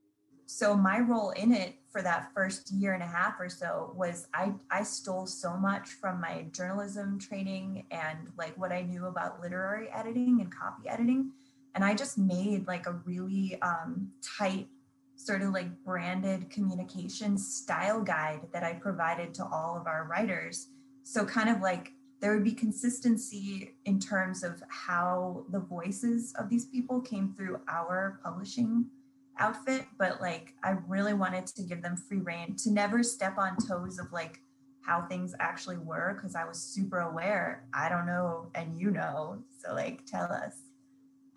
So 0.47 0.75
my 0.75 0.99
role 0.99 1.31
in 1.31 1.53
it 1.53 1.77
for 1.91 2.03
that 2.03 2.33
first 2.35 2.71
year 2.73 2.95
and 2.95 3.03
a 3.03 3.07
half 3.07 3.39
or 3.39 3.49
so 3.49 3.93
was 3.95 4.27
I 4.35 4.55
I 4.71 4.83
stole 4.83 5.27
so 5.27 5.57
much 5.57 5.91
from 5.91 6.21
my 6.21 6.47
journalism 6.53 7.19
training 7.19 7.85
and 7.91 8.31
like 8.37 8.57
what 8.57 8.73
I 8.73 8.83
knew 8.83 9.07
about 9.07 9.41
literary 9.41 9.89
editing 9.91 10.41
and 10.41 10.53
copy 10.55 10.89
editing 10.89 11.33
and 11.75 11.85
I 11.85 11.95
just 11.95 12.19
made 12.19 12.67
like 12.67 12.87
a 12.87 12.93
really 13.05 13.61
um, 13.63 14.11
tight 14.23 14.69
sort 15.17 15.43
of 15.43 15.53
like 15.53 15.85
branded 15.85 16.49
communication 16.51 17.37
style 17.37 18.03
guide 18.03 18.41
that 18.53 18.63
I 18.63 18.75
provided 18.75 19.35
to 19.35 19.45
all 19.45 19.77
of 19.77 19.87
our 19.87 20.05
writers. 20.05 20.69
So 21.03 21.25
kind 21.25 21.49
of 21.49 21.61
like 21.61 21.93
there 22.21 22.35
would 22.35 22.45
be 22.45 22.53
consistency 22.53 23.75
in 23.85 23.99
terms 23.99 24.43
of 24.43 24.63
how 24.69 25.45
the 25.51 25.61
voices 25.61 26.33
of 26.39 26.49
these 26.49 26.67
people 26.67 27.01
came 27.01 27.35
through 27.35 27.61
our 27.69 28.21
publishing 28.25 28.87
outfit 29.39 29.85
but 29.99 30.21
like 30.21 30.55
i 30.65 30.71
really 30.89 31.15
wanted 31.15 31.47
to 31.47 31.63
give 31.63 31.81
them 31.81 31.97
free 31.97 32.19
rein 32.19 32.57
to 32.57 32.71
never 32.71 33.05
step 33.05 33.39
on 33.39 33.57
toes 33.57 33.99
of 33.99 34.13
like 34.13 34.41
how 34.81 35.03
things 35.03 35.33
actually 35.39 35.77
were 35.77 36.15
because 36.15 36.35
i 36.35 36.45
was 36.45 36.61
super 36.61 37.01
aware 37.01 37.65
i 37.73 37.89
don't 37.89 38.07
know 38.07 38.51
and 38.57 38.79
you 38.81 38.91
know 38.91 39.39
so 39.63 39.73
like 39.75 40.05
tell 40.07 40.31
us 40.33 40.55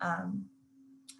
um, 0.02 0.46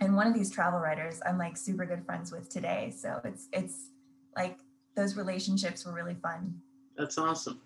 and 0.00 0.16
one 0.16 0.26
of 0.26 0.34
these 0.34 0.50
travel 0.50 0.80
writers 0.80 1.20
i'm 1.26 1.38
like 1.38 1.56
super 1.56 1.86
good 1.86 2.04
friends 2.04 2.32
with 2.32 2.48
today. 2.48 2.92
So 2.96 3.20
it's 3.24 3.48
it's 3.52 3.90
like 4.36 4.58
those 4.96 5.16
relationships 5.16 5.86
were 5.86 5.92
really 5.92 6.14
fun. 6.14 6.60
That's 6.96 7.18
awesome. 7.18 7.60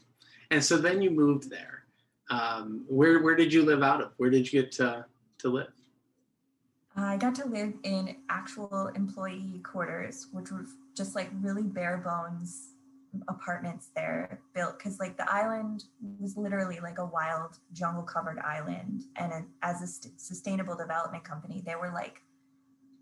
And 0.51 0.63
so 0.63 0.77
then 0.77 1.03
you 1.03 1.11
moved 1.11 1.51
there. 1.51 1.85
Um, 2.31 2.85
where 2.89 3.23
where 3.23 3.37
did 3.37 3.53
you 3.53 3.65
live 3.65 3.83
out 3.83 4.01
of? 4.01 4.13
Where 4.17 4.31
did 4.31 4.53
you 4.53 4.63
get 4.63 4.73
to 4.73 5.05
to 5.39 5.49
live? 5.49 5.73
I 6.99 7.19
got 7.19 7.35
to 7.37 7.47
live 7.47 7.75
in 7.83 8.17
actual 8.31 8.89
employee 8.95 9.61
quarters, 9.63 10.29
which 10.33 10.51
were 10.51 10.65
just 10.97 11.15
like 11.15 11.29
really 11.43 11.63
bare 11.63 11.99
bones 11.99 12.71
apartments 13.29 13.91
there 13.95 14.41
built 14.55 14.79
because 14.79 14.99
like 14.99 15.17
the 15.17 15.33
island 15.33 15.85
was 16.19 16.37
literally 16.37 16.79
like 16.81 16.99
a 16.99 17.05
wild 17.05 17.59
jungle 17.73 18.03
covered 18.03 18.39
island 18.41 19.05
and 19.17 19.47
as 19.63 19.83
a 19.83 19.87
st- 19.87 20.21
sustainable 20.21 20.77
development 20.77 21.25
company 21.25 21.63
they 21.65 21.75
were 21.75 21.93
like 21.93 22.23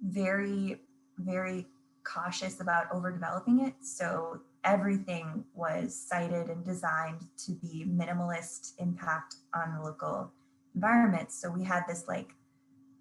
very 0.02 0.80
very 1.18 1.66
cautious 2.04 2.60
about 2.60 2.90
overdeveloping 2.90 3.66
it 3.66 3.74
so 3.80 4.40
everything 4.64 5.44
was 5.54 5.94
sited 5.94 6.48
and 6.48 6.64
designed 6.64 7.20
to 7.36 7.52
be 7.52 7.86
minimalist 7.88 8.72
impact 8.78 9.36
on 9.54 9.74
the 9.74 9.82
local 9.82 10.32
environment. 10.74 11.30
So 11.30 11.50
we 11.50 11.64
had 11.64 11.82
this 11.86 12.04
like 12.08 12.34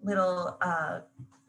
little 0.02 0.56
uh, 0.60 1.00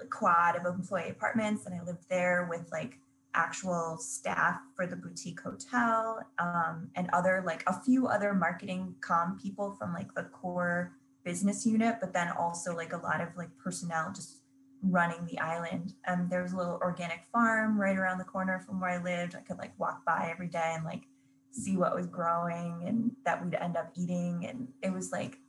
quad 0.09 0.55
of 0.55 0.65
employee 0.65 1.09
apartments, 1.09 1.65
and 1.65 1.75
I 1.75 1.83
lived 1.83 2.09
there 2.09 2.47
with 2.49 2.69
like 2.71 2.97
actual 3.35 3.97
staff 3.97 4.59
for 4.75 4.87
the 4.87 4.95
boutique 4.95 5.41
hotel 5.41 6.19
um, 6.39 6.89
and 6.95 7.09
other 7.13 7.43
like 7.45 7.63
a 7.67 7.81
few 7.81 8.07
other 8.07 8.33
marketing 8.33 8.95
com 9.01 9.37
people 9.41 9.75
from 9.77 9.93
like 9.93 10.13
the 10.15 10.23
core 10.23 10.93
business 11.23 11.65
unit, 11.65 11.97
but 11.99 12.13
then 12.13 12.29
also 12.29 12.75
like 12.75 12.93
a 12.93 12.97
lot 12.97 13.19
of 13.21 13.29
like 13.35 13.49
personnel 13.57 14.11
just 14.15 14.37
running 14.81 15.25
the 15.25 15.39
island. 15.39 15.93
And 16.05 16.29
there 16.29 16.43
was 16.43 16.53
a 16.53 16.57
little 16.57 16.79
organic 16.81 17.25
farm 17.33 17.79
right 17.79 17.97
around 17.97 18.19
the 18.19 18.23
corner 18.23 18.59
from 18.65 18.79
where 18.79 18.91
I 18.91 19.03
lived. 19.03 19.35
I 19.35 19.41
could 19.41 19.57
like 19.57 19.77
walk 19.79 20.05
by 20.05 20.29
every 20.31 20.47
day 20.47 20.73
and 20.75 20.85
like 20.85 21.03
see 21.51 21.77
what 21.77 21.95
was 21.95 22.07
growing 22.07 22.83
and 22.85 23.11
that 23.25 23.43
we'd 23.43 23.55
end 23.55 23.75
up 23.75 23.91
eating. 23.95 24.45
And 24.47 24.67
it 24.81 24.93
was 24.93 25.11
like, 25.11 25.39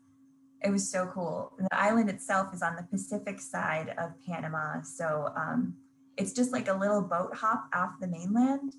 it 0.64 0.70
was 0.70 0.88
so 0.88 1.06
cool. 1.12 1.52
The 1.58 1.68
island 1.72 2.08
itself 2.08 2.54
is 2.54 2.62
on 2.62 2.76
the 2.76 2.82
Pacific 2.82 3.40
side 3.40 3.94
of 3.98 4.12
Panama. 4.26 4.80
So 4.82 5.32
um, 5.36 5.74
it's 6.16 6.32
just 6.32 6.52
like 6.52 6.68
a 6.68 6.74
little 6.74 7.02
boat 7.02 7.34
hop 7.34 7.68
off 7.74 7.92
the 8.00 8.06
mainland. 8.06 8.74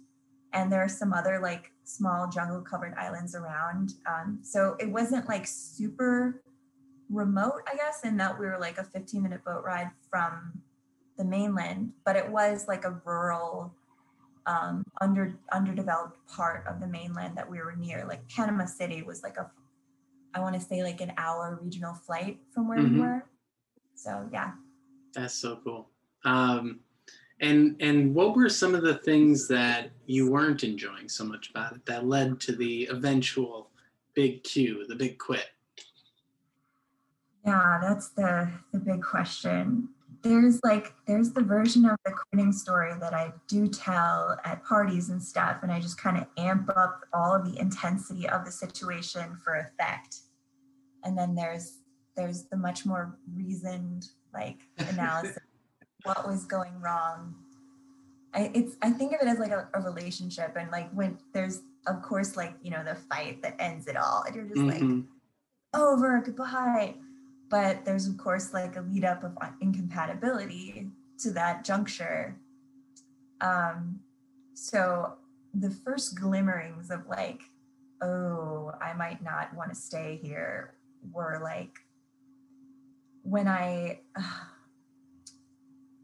And 0.53 0.71
there 0.71 0.81
are 0.81 0.89
some 0.89 1.13
other 1.13 1.39
like 1.39 1.71
small 1.83 2.29
jungle 2.29 2.61
covered 2.61 2.93
islands 2.95 3.35
around. 3.35 3.93
Um, 4.07 4.39
so 4.41 4.75
it 4.79 4.89
wasn't 4.89 5.27
like 5.27 5.45
super 5.45 6.41
remote, 7.09 7.61
I 7.71 7.75
guess, 7.75 8.01
in 8.03 8.17
that 8.17 8.39
we 8.39 8.45
were 8.45 8.57
like 8.59 8.77
a 8.77 8.83
15 8.83 9.21
minute 9.21 9.43
boat 9.45 9.63
ride 9.63 9.91
from 10.09 10.61
the 11.17 11.25
mainland, 11.25 11.91
but 12.05 12.15
it 12.15 12.29
was 12.29 12.67
like 12.67 12.85
a 12.85 13.01
rural, 13.05 13.73
um, 14.45 14.83
under 15.01 15.37
underdeveloped 15.51 16.17
part 16.27 16.65
of 16.67 16.79
the 16.79 16.87
mainland 16.87 17.35
that 17.37 17.49
we 17.49 17.59
were 17.59 17.75
near. 17.75 18.05
Like 18.07 18.27
Panama 18.29 18.65
City 18.65 19.01
was 19.01 19.23
like 19.23 19.37
a, 19.37 19.49
I 20.33 20.39
want 20.39 20.55
to 20.55 20.61
say 20.61 20.83
like 20.83 21.01
an 21.01 21.11
hour 21.17 21.59
regional 21.61 21.93
flight 21.93 22.39
from 22.53 22.67
where 22.67 22.79
mm-hmm. 22.79 22.95
we 22.95 23.01
were. 23.01 23.25
So 23.95 24.29
yeah. 24.31 24.51
That's 25.13 25.33
so 25.33 25.59
cool. 25.63 25.89
Um, 26.23 26.81
and 27.39 27.75
and 27.79 28.15
what 28.15 28.35
were 28.35 28.49
some 28.49 28.73
of 28.73 28.81
the 28.81 28.95
things 28.95 29.47
that 29.47 29.91
you 30.05 30.31
weren't 30.31 30.63
enjoying 30.63 31.07
so 31.07 31.23
much 31.23 31.49
about 31.49 31.75
it 31.75 31.85
that 31.85 32.07
led 32.07 32.39
to 32.41 32.55
the 32.55 32.87
eventual 32.91 33.69
big 34.15 34.43
Q, 34.43 34.85
the 34.87 34.95
big 34.95 35.19
quit? 35.19 35.45
Yeah, 37.45 37.79
that's 37.81 38.09
the 38.09 38.51
the 38.73 38.79
big 38.79 39.03
question. 39.03 39.89
There's 40.23 40.59
like 40.63 40.93
there's 41.05 41.31
the 41.31 41.43
version 41.43 41.85
of 41.85 41.95
the 42.03 42.11
quitting 42.11 42.51
story 42.51 42.93
that 42.99 43.13
I 43.13 43.31
do 43.47 43.67
tell 43.67 44.37
at 44.43 44.63
parties 44.65 45.09
and 45.09 45.21
stuff, 45.21 45.59
and 45.61 45.71
I 45.71 45.79
just 45.79 46.01
kind 46.01 46.17
of 46.17 46.25
amp 46.37 46.69
up 46.75 47.01
all 47.13 47.35
of 47.35 47.45
the 47.45 47.59
intensity 47.59 48.27
of 48.27 48.45
the 48.45 48.51
situation 48.51 49.37
for 49.43 49.55
effect. 49.57 50.17
And 51.03 51.15
then 51.15 51.35
there's 51.35 51.81
there's 52.15 52.45
the 52.45 52.57
much 52.57 52.83
more 52.83 53.15
reasoned 53.35 54.07
like 54.33 54.57
analysis 54.89 55.37
what 56.03 56.27
was 56.27 56.45
going 56.45 56.79
wrong. 56.79 57.35
I 58.33 58.51
it's 58.53 58.75
I 58.81 58.91
think 58.91 59.13
of 59.13 59.21
it 59.21 59.27
as 59.27 59.39
like 59.39 59.51
a, 59.51 59.67
a, 59.73 59.81
relationship 59.81 60.55
and 60.57 60.69
like 60.71 60.91
when 60.91 61.17
there's 61.33 61.61
of 61.87 62.01
course 62.01 62.35
like 62.35 62.53
you 62.61 62.71
know 62.71 62.83
the 62.83 62.95
fight 62.95 63.41
that 63.41 63.55
ends 63.59 63.87
it 63.87 63.95
all 63.95 64.23
and 64.25 64.35
you're 64.35 64.45
just 64.45 64.59
mm-hmm. 64.59 64.95
like 64.95 65.03
over 65.73 66.21
goodbye 66.23 66.95
but 67.49 67.85
there's 67.85 68.07
of 68.07 68.17
course 68.17 68.53
like 68.53 68.75
a 68.75 68.81
lead 68.81 69.05
up 69.05 69.23
of 69.23 69.31
incompatibility 69.61 70.87
to 71.17 71.31
that 71.31 71.63
juncture 71.63 72.37
um 73.41 73.99
so 74.53 75.13
the 75.53 75.69
first 75.69 76.19
glimmerings 76.19 76.91
of 76.91 77.07
like 77.07 77.41
oh 78.01 78.71
i 78.81 78.93
might 78.93 79.23
not 79.23 79.53
want 79.55 79.69
to 79.69 79.75
stay 79.75 80.19
here 80.21 80.73
were 81.13 81.39
like 81.41 81.79
when 83.23 83.47
i 83.47 83.99
uh, 84.15 84.21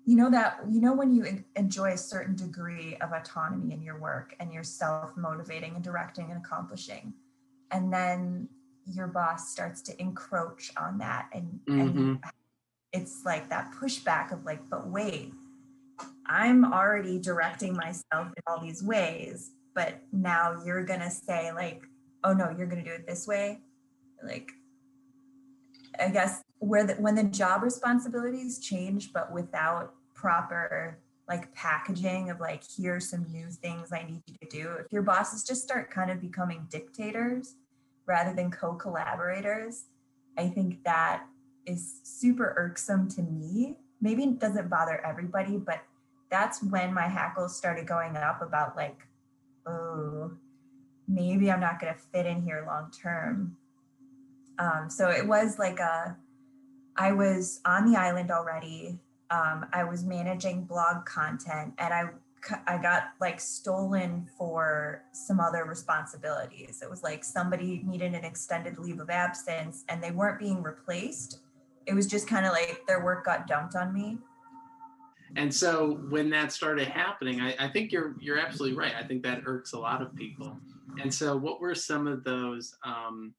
you 0.06 0.18
know 0.18 0.30
that 0.30 0.60
you 0.70 0.82
know 0.82 0.94
when 0.94 1.14
you 1.14 1.44
enjoy 1.56 1.92
a 1.92 1.98
certain 1.98 2.36
degree 2.36 2.98
of 2.98 3.12
autonomy 3.14 3.74
in 3.74 3.82
your 3.82 4.00
work 4.00 4.36
and 4.40 4.54
you're 4.54 4.64
self 4.64 5.16
motivating 5.16 5.76
and 5.76 5.84
directing 5.84 6.30
and 6.32 6.44
accomplishing 6.44 7.14
and 7.72 7.92
then 7.92 8.48
your 8.86 9.08
boss 9.08 9.50
starts 9.50 9.82
to 9.82 10.02
encroach 10.02 10.72
on 10.78 10.98
that 10.98 11.30
and, 11.34 11.60
mm-hmm. 11.66 11.98
and 11.98 12.20
it's 12.92 13.24
like 13.26 13.50
that 13.50 13.72
pushback 13.80 14.32
of 14.34 14.44
like 14.46 14.60
but 14.70 14.88
wait 14.88 15.32
i'm 16.26 16.66
already 16.66 17.18
directing 17.18 17.74
myself 17.76 18.28
in 18.28 18.44
all 18.48 18.60
these 18.60 18.84
ways 18.84 19.52
but 19.74 20.02
now 20.12 20.62
you're 20.66 20.84
gonna 20.84 21.10
say 21.10 21.52
like 21.54 21.84
oh 22.26 22.34
no 22.34 22.50
you're 22.58 22.68
gonna 22.68 22.84
do 22.84 22.92
it 22.92 23.08
this 23.08 23.26
way 23.26 23.60
like 24.22 24.52
i 26.00 26.10
guess 26.10 26.44
where 26.64 26.86
the 26.86 26.94
when 26.94 27.16
the 27.16 27.24
job 27.24 27.62
responsibilities 27.62 28.60
change 28.60 29.12
but 29.12 29.32
without 29.32 29.94
proper 30.14 30.98
like 31.28 31.54
packaging 31.54 32.30
of 32.30 32.40
like 32.40 32.64
here's 32.78 33.10
some 33.10 33.26
new 33.32 33.50
things 33.50 33.92
I 33.92 34.04
need 34.04 34.22
you 34.28 34.36
to 34.42 34.48
do. 34.50 34.72
If 34.80 34.92
your 34.92 35.02
bosses 35.02 35.44
just 35.44 35.64
start 35.64 35.90
kind 35.90 36.10
of 36.10 36.22
becoming 36.22 36.68
dictators 36.70 37.56
rather 38.06 38.34
than 38.34 38.52
co-collaborators, 38.52 39.86
I 40.38 40.48
think 40.48 40.84
that 40.84 41.26
is 41.66 42.02
super 42.04 42.54
irksome 42.58 43.10
to 43.12 43.22
me. 43.22 43.78
Maybe 44.02 44.24
it 44.24 44.40
doesn't 44.40 44.70
bother 44.70 45.06
everybody, 45.06 45.58
but 45.58 45.82
that's 46.30 46.62
when 46.64 46.94
my 46.94 47.08
hackles 47.08 47.56
started 47.56 47.88
going 47.88 48.18
up 48.18 48.42
about 48.42 48.76
like, 48.76 49.08
oh, 49.66 50.32
maybe 51.08 51.52
I'm 51.52 51.62
not 51.62 51.80
going 51.80 51.94
to 51.94 52.00
fit 52.00 52.26
in 52.26 52.42
here 52.42 52.64
long 52.68 52.92
term. 52.92 53.56
Um, 54.60 54.90
so 54.90 55.10
it 55.10 55.26
was 55.26 55.58
like 55.58 55.80
a, 55.80 56.18
I 56.96 57.12
was 57.12 57.62
on 57.66 57.92
the 57.92 57.98
island 57.98 58.32
already. 58.32 59.00
Um, 59.30 59.66
I 59.74 59.84
was 59.84 60.04
managing 60.04 60.66
blog 60.66 61.06
content 61.06 61.74
and 61.78 61.94
I 61.94 62.10
I 62.68 62.78
got 62.78 63.14
like 63.22 63.40
stolen 63.40 64.28
for 64.38 65.04
some 65.14 65.40
other 65.40 65.66
responsibilities. 65.66 66.82
It 66.82 66.90
was 66.90 67.04
like 67.04 67.24
somebody 67.24 67.82
needed 67.86 68.14
an 68.14 68.26
extended 68.26 68.78
leave 68.78 69.00
of 69.00 69.10
absence 69.10 69.86
and 69.88 70.04
they 70.04 70.12
weren't 70.12 70.40
being 70.40 70.62
replaced. 70.62 71.40
It 71.86 71.94
was 71.94 72.08
just 72.08 72.28
kind 72.28 72.46
of 72.46 72.52
like 72.52 72.82
their 72.88 73.04
work 73.04 73.26
got 73.26 73.48
dumped 73.48 73.76
on 73.76 73.94
me. 73.94 74.18
And 75.36 75.54
so 75.54 75.96
when 76.10 76.30
that 76.32 76.52
started 76.52 76.88
happening, 76.88 77.42
I, 77.42 77.56
I 77.60 77.68
think 77.70 77.92
you're 77.92 78.16
you're 78.20 78.38
absolutely 78.38 78.78
right. 78.78 78.94
I 78.94 79.04
think 79.04 79.24
that 79.24 79.44
irks 79.46 79.74
a 79.74 79.80
lot 79.80 80.02
of 80.02 80.16
people. 80.16 80.58
And 81.02 81.12
so 81.12 81.36
what 81.36 81.60
were 81.60 81.74
some 81.76 82.08
of 82.08 82.24
those 82.24 82.76
um, 82.84 83.34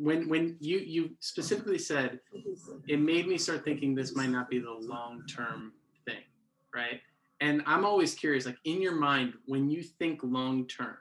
when 0.00 0.28
when 0.28 0.56
you 0.60 0.78
you 0.78 1.10
specifically 1.20 1.78
said 1.78 2.20
it 2.88 2.98
made 2.98 3.28
me 3.28 3.36
start 3.36 3.64
thinking 3.64 3.94
this 3.94 4.16
might 4.16 4.30
not 4.30 4.48
be 4.48 4.58
the 4.58 4.70
long 4.70 5.22
term 5.26 5.72
thing, 6.06 6.22
right? 6.74 7.00
And 7.40 7.62
I'm 7.66 7.84
always 7.84 8.14
curious, 8.14 8.46
like 8.46 8.58
in 8.64 8.80
your 8.80 8.94
mind, 8.94 9.34
when 9.46 9.70
you 9.70 9.82
think 9.82 10.20
long 10.22 10.66
term, 10.66 10.96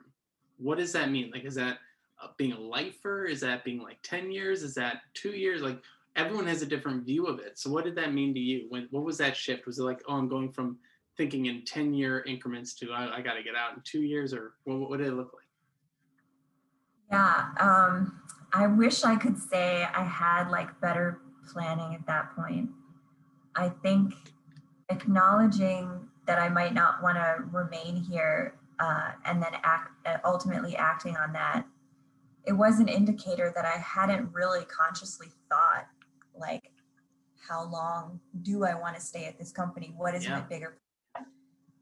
what 0.57 0.77
does 0.77 0.91
that 0.93 1.11
mean? 1.11 1.31
Like, 1.31 1.45
is 1.45 1.55
that 1.55 1.77
uh, 2.21 2.27
being 2.37 2.51
a 2.51 2.59
lifer? 2.59 3.25
Is 3.25 3.41
that 3.41 3.63
being 3.63 3.79
like 3.81 3.97
10 4.03 4.31
years? 4.31 4.63
Is 4.63 4.73
that 4.75 5.01
two 5.13 5.31
years? 5.31 5.61
Like, 5.61 5.81
everyone 6.15 6.47
has 6.47 6.61
a 6.61 6.65
different 6.65 7.05
view 7.05 7.25
of 7.25 7.39
it. 7.39 7.57
So, 7.57 7.69
what 7.69 7.83
did 7.83 7.95
that 7.95 8.13
mean 8.13 8.33
to 8.33 8.39
you? 8.39 8.65
When 8.69 8.87
what 8.91 9.03
was 9.03 9.17
that 9.17 9.35
shift? 9.35 9.65
Was 9.65 9.79
it 9.79 9.83
like, 9.83 10.01
oh, 10.07 10.15
I'm 10.15 10.29
going 10.29 10.51
from 10.51 10.77
thinking 11.17 11.47
in 11.47 11.63
10 11.65 11.93
year 11.93 12.23
increments 12.25 12.73
to 12.75 12.91
I, 12.91 13.17
I 13.17 13.21
got 13.21 13.33
to 13.33 13.43
get 13.43 13.55
out 13.55 13.75
in 13.75 13.81
two 13.83 14.01
years, 14.01 14.33
or 14.33 14.53
what, 14.63 14.89
what 14.89 14.99
did 14.99 15.07
it 15.07 15.13
look 15.13 15.33
like? 15.33 15.45
Yeah, 17.11 17.49
um, 17.59 18.21
I 18.53 18.67
wish 18.67 19.03
I 19.03 19.15
could 19.15 19.37
say 19.37 19.83
I 19.83 20.03
had 20.03 20.49
like 20.49 20.79
better 20.81 21.21
planning 21.51 21.93
at 21.93 22.05
that 22.07 22.35
point. 22.35 22.69
I 23.55 23.69
think 23.69 24.13
acknowledging 24.89 26.07
that 26.25 26.39
I 26.39 26.49
might 26.49 26.73
not 26.73 27.01
want 27.03 27.17
to 27.17 27.43
remain 27.51 27.95
here 27.95 28.55
uh, 28.79 29.11
and 29.25 29.41
then 29.41 29.51
act 29.63 29.91
uh, 30.05 30.17
ultimately 30.23 30.75
acting 30.75 31.17
on 31.17 31.33
that, 31.33 31.65
it 32.45 32.53
was 32.53 32.79
an 32.79 32.87
indicator 32.87 33.51
that 33.55 33.65
I 33.65 33.77
hadn't 33.77 34.31
really 34.33 34.65
consciously 34.65 35.27
thought 35.49 35.87
like, 36.35 36.71
how 37.47 37.67
long 37.69 38.19
do 38.43 38.63
I 38.63 38.75
want 38.75 38.95
to 38.95 39.01
stay 39.01 39.25
at 39.25 39.37
this 39.37 39.51
company? 39.51 39.93
What 39.97 40.15
is 40.15 40.23
yeah. 40.23 40.35
my 40.35 40.41
bigger 40.41 40.77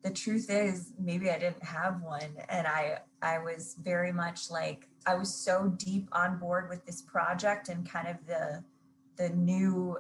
the 0.08 0.14
truth 0.14 0.50
is 0.50 0.94
maybe 1.00 1.30
i 1.30 1.38
didn't 1.38 1.64
have 1.64 2.02
one 2.02 2.32
and 2.50 2.66
i 2.68 2.98
i 3.22 3.38
was 3.40 3.76
very 3.82 4.12
much 4.12 4.50
like 4.50 4.88
i 5.08 5.16
was 5.16 5.34
so 5.34 5.74
deep 5.78 6.08
on 6.12 6.38
board 6.38 6.70
with 6.70 6.86
this 6.86 7.02
project 7.02 7.70
and 7.70 7.90
kind 7.90 8.08
of 8.08 8.18
the 8.28 8.64
the 9.18 9.30
new 9.30 9.98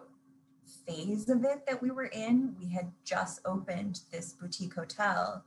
phase 0.85 1.29
of 1.29 1.43
it 1.43 1.65
that 1.65 1.81
we 1.81 1.91
were 1.91 2.05
in 2.07 2.55
we 2.59 2.69
had 2.69 2.91
just 3.03 3.41
opened 3.45 4.01
this 4.11 4.33
boutique 4.33 4.73
hotel. 4.73 5.43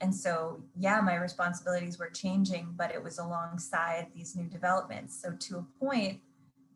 And 0.00 0.14
so 0.14 0.62
yeah 0.76 1.00
my 1.00 1.16
responsibilities 1.16 1.98
were 1.98 2.10
changing 2.10 2.74
but 2.76 2.92
it 2.92 3.02
was 3.02 3.18
alongside 3.18 4.08
these 4.14 4.36
new 4.36 4.46
developments. 4.46 5.20
So 5.20 5.32
to 5.32 5.58
a 5.58 5.84
point 5.84 6.20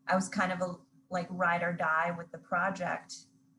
i 0.08 0.14
was 0.14 0.28
kind 0.28 0.52
of 0.52 0.60
a 0.60 0.76
like 1.10 1.28
ride 1.30 1.62
or 1.62 1.72
die 1.72 2.12
with 2.16 2.30
the 2.32 2.38
project 2.38 3.14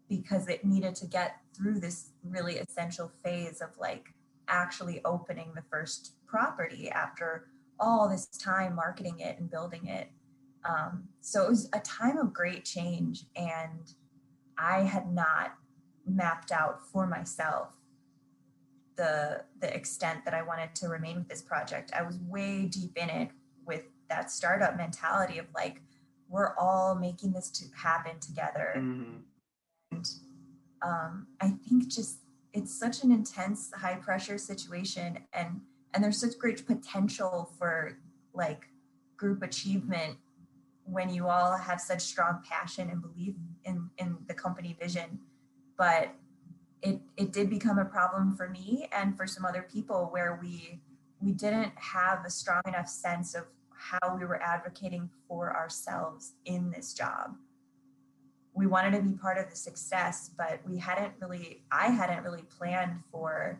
because 0.09 0.47
it 0.47 0.65
needed 0.65 0.95
to 0.95 1.05
get 1.05 1.37
through 1.55 1.79
this 1.79 2.09
really 2.23 2.57
essential 2.57 3.11
phase 3.23 3.61
of 3.61 3.69
like 3.77 4.13
actually 4.47 4.99
opening 5.05 5.51
the 5.55 5.63
first 5.71 6.13
property 6.27 6.89
after 6.89 7.47
all 7.79 8.09
this 8.09 8.25
time 8.27 8.75
marketing 8.75 9.19
it 9.19 9.39
and 9.39 9.49
building 9.49 9.87
it. 9.87 10.09
Um, 10.67 11.09
so 11.21 11.43
it 11.43 11.49
was 11.49 11.69
a 11.73 11.79
time 11.79 12.17
of 12.17 12.33
great 12.33 12.63
change, 12.63 13.25
and 13.35 13.91
I 14.57 14.81
had 14.81 15.11
not 15.11 15.55
mapped 16.05 16.51
out 16.51 16.87
for 16.91 17.07
myself 17.07 17.69
the 18.95 19.43
the 19.59 19.73
extent 19.73 20.23
that 20.25 20.33
I 20.33 20.41
wanted 20.41 20.75
to 20.75 20.87
remain 20.87 21.17
with 21.17 21.27
this 21.27 21.41
project. 21.41 21.91
I 21.93 22.03
was 22.03 22.17
way 22.19 22.65
deep 22.65 22.97
in 22.97 23.09
it 23.09 23.29
with 23.65 23.83
that 24.09 24.31
startup 24.31 24.77
mentality 24.77 25.39
of 25.39 25.47
like 25.55 25.81
we're 26.29 26.55
all 26.57 26.95
making 26.95 27.33
this 27.33 27.49
to 27.51 27.65
happen 27.75 28.19
together. 28.19 28.73
Mm-hmm. 28.77 29.17
And 29.91 30.09
um, 30.81 31.27
I 31.39 31.49
think 31.49 31.87
just 31.87 32.17
it's 32.53 32.73
such 32.77 33.03
an 33.03 33.11
intense, 33.11 33.71
high 33.75 33.95
pressure 33.95 34.37
situation, 34.37 35.19
and 35.33 35.61
and 35.93 36.03
there's 36.03 36.19
such 36.19 36.37
great 36.37 36.65
potential 36.65 37.51
for 37.57 37.97
like 38.33 38.67
group 39.17 39.43
achievement 39.43 40.17
when 40.85 41.09
you 41.09 41.27
all 41.27 41.57
have 41.57 41.79
such 41.79 42.01
strong 42.01 42.41
passion 42.47 42.89
and 42.89 43.01
belief 43.01 43.35
in 43.65 43.89
in 43.97 44.17
the 44.27 44.33
company 44.33 44.75
vision. 44.79 45.19
But 45.77 46.13
it 46.81 46.99
it 47.17 47.31
did 47.31 47.49
become 47.49 47.79
a 47.79 47.85
problem 47.85 48.35
for 48.35 48.49
me 48.49 48.87
and 48.91 49.15
for 49.15 49.27
some 49.27 49.45
other 49.45 49.67
people 49.71 50.09
where 50.11 50.39
we 50.41 50.81
we 51.21 51.31
didn't 51.31 51.71
have 51.75 52.25
a 52.25 52.29
strong 52.29 52.61
enough 52.67 52.89
sense 52.89 53.33
of 53.33 53.45
how 53.69 54.15
we 54.15 54.25
were 54.25 54.41
advocating 54.41 55.09
for 55.27 55.55
ourselves 55.55 56.33
in 56.45 56.71
this 56.71 56.93
job 56.93 57.35
we 58.53 58.67
wanted 58.67 58.91
to 58.91 59.01
be 59.01 59.13
part 59.13 59.37
of 59.37 59.49
the 59.49 59.55
success, 59.55 60.29
but 60.37 60.59
we 60.67 60.77
hadn't 60.77 61.13
really, 61.19 61.63
I 61.71 61.87
hadn't 61.87 62.23
really 62.23 62.43
planned 62.43 63.01
for 63.11 63.59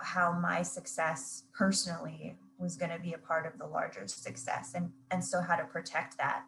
how 0.00 0.32
my 0.32 0.62
success 0.62 1.44
personally 1.54 2.36
was 2.58 2.76
going 2.76 2.90
to 2.90 2.98
be 2.98 3.12
a 3.12 3.18
part 3.18 3.46
of 3.46 3.58
the 3.58 3.66
larger 3.66 4.06
success 4.06 4.72
and 4.74 4.90
and 5.10 5.24
so 5.24 5.40
how 5.40 5.56
to 5.56 5.64
protect 5.64 6.18
that. 6.18 6.44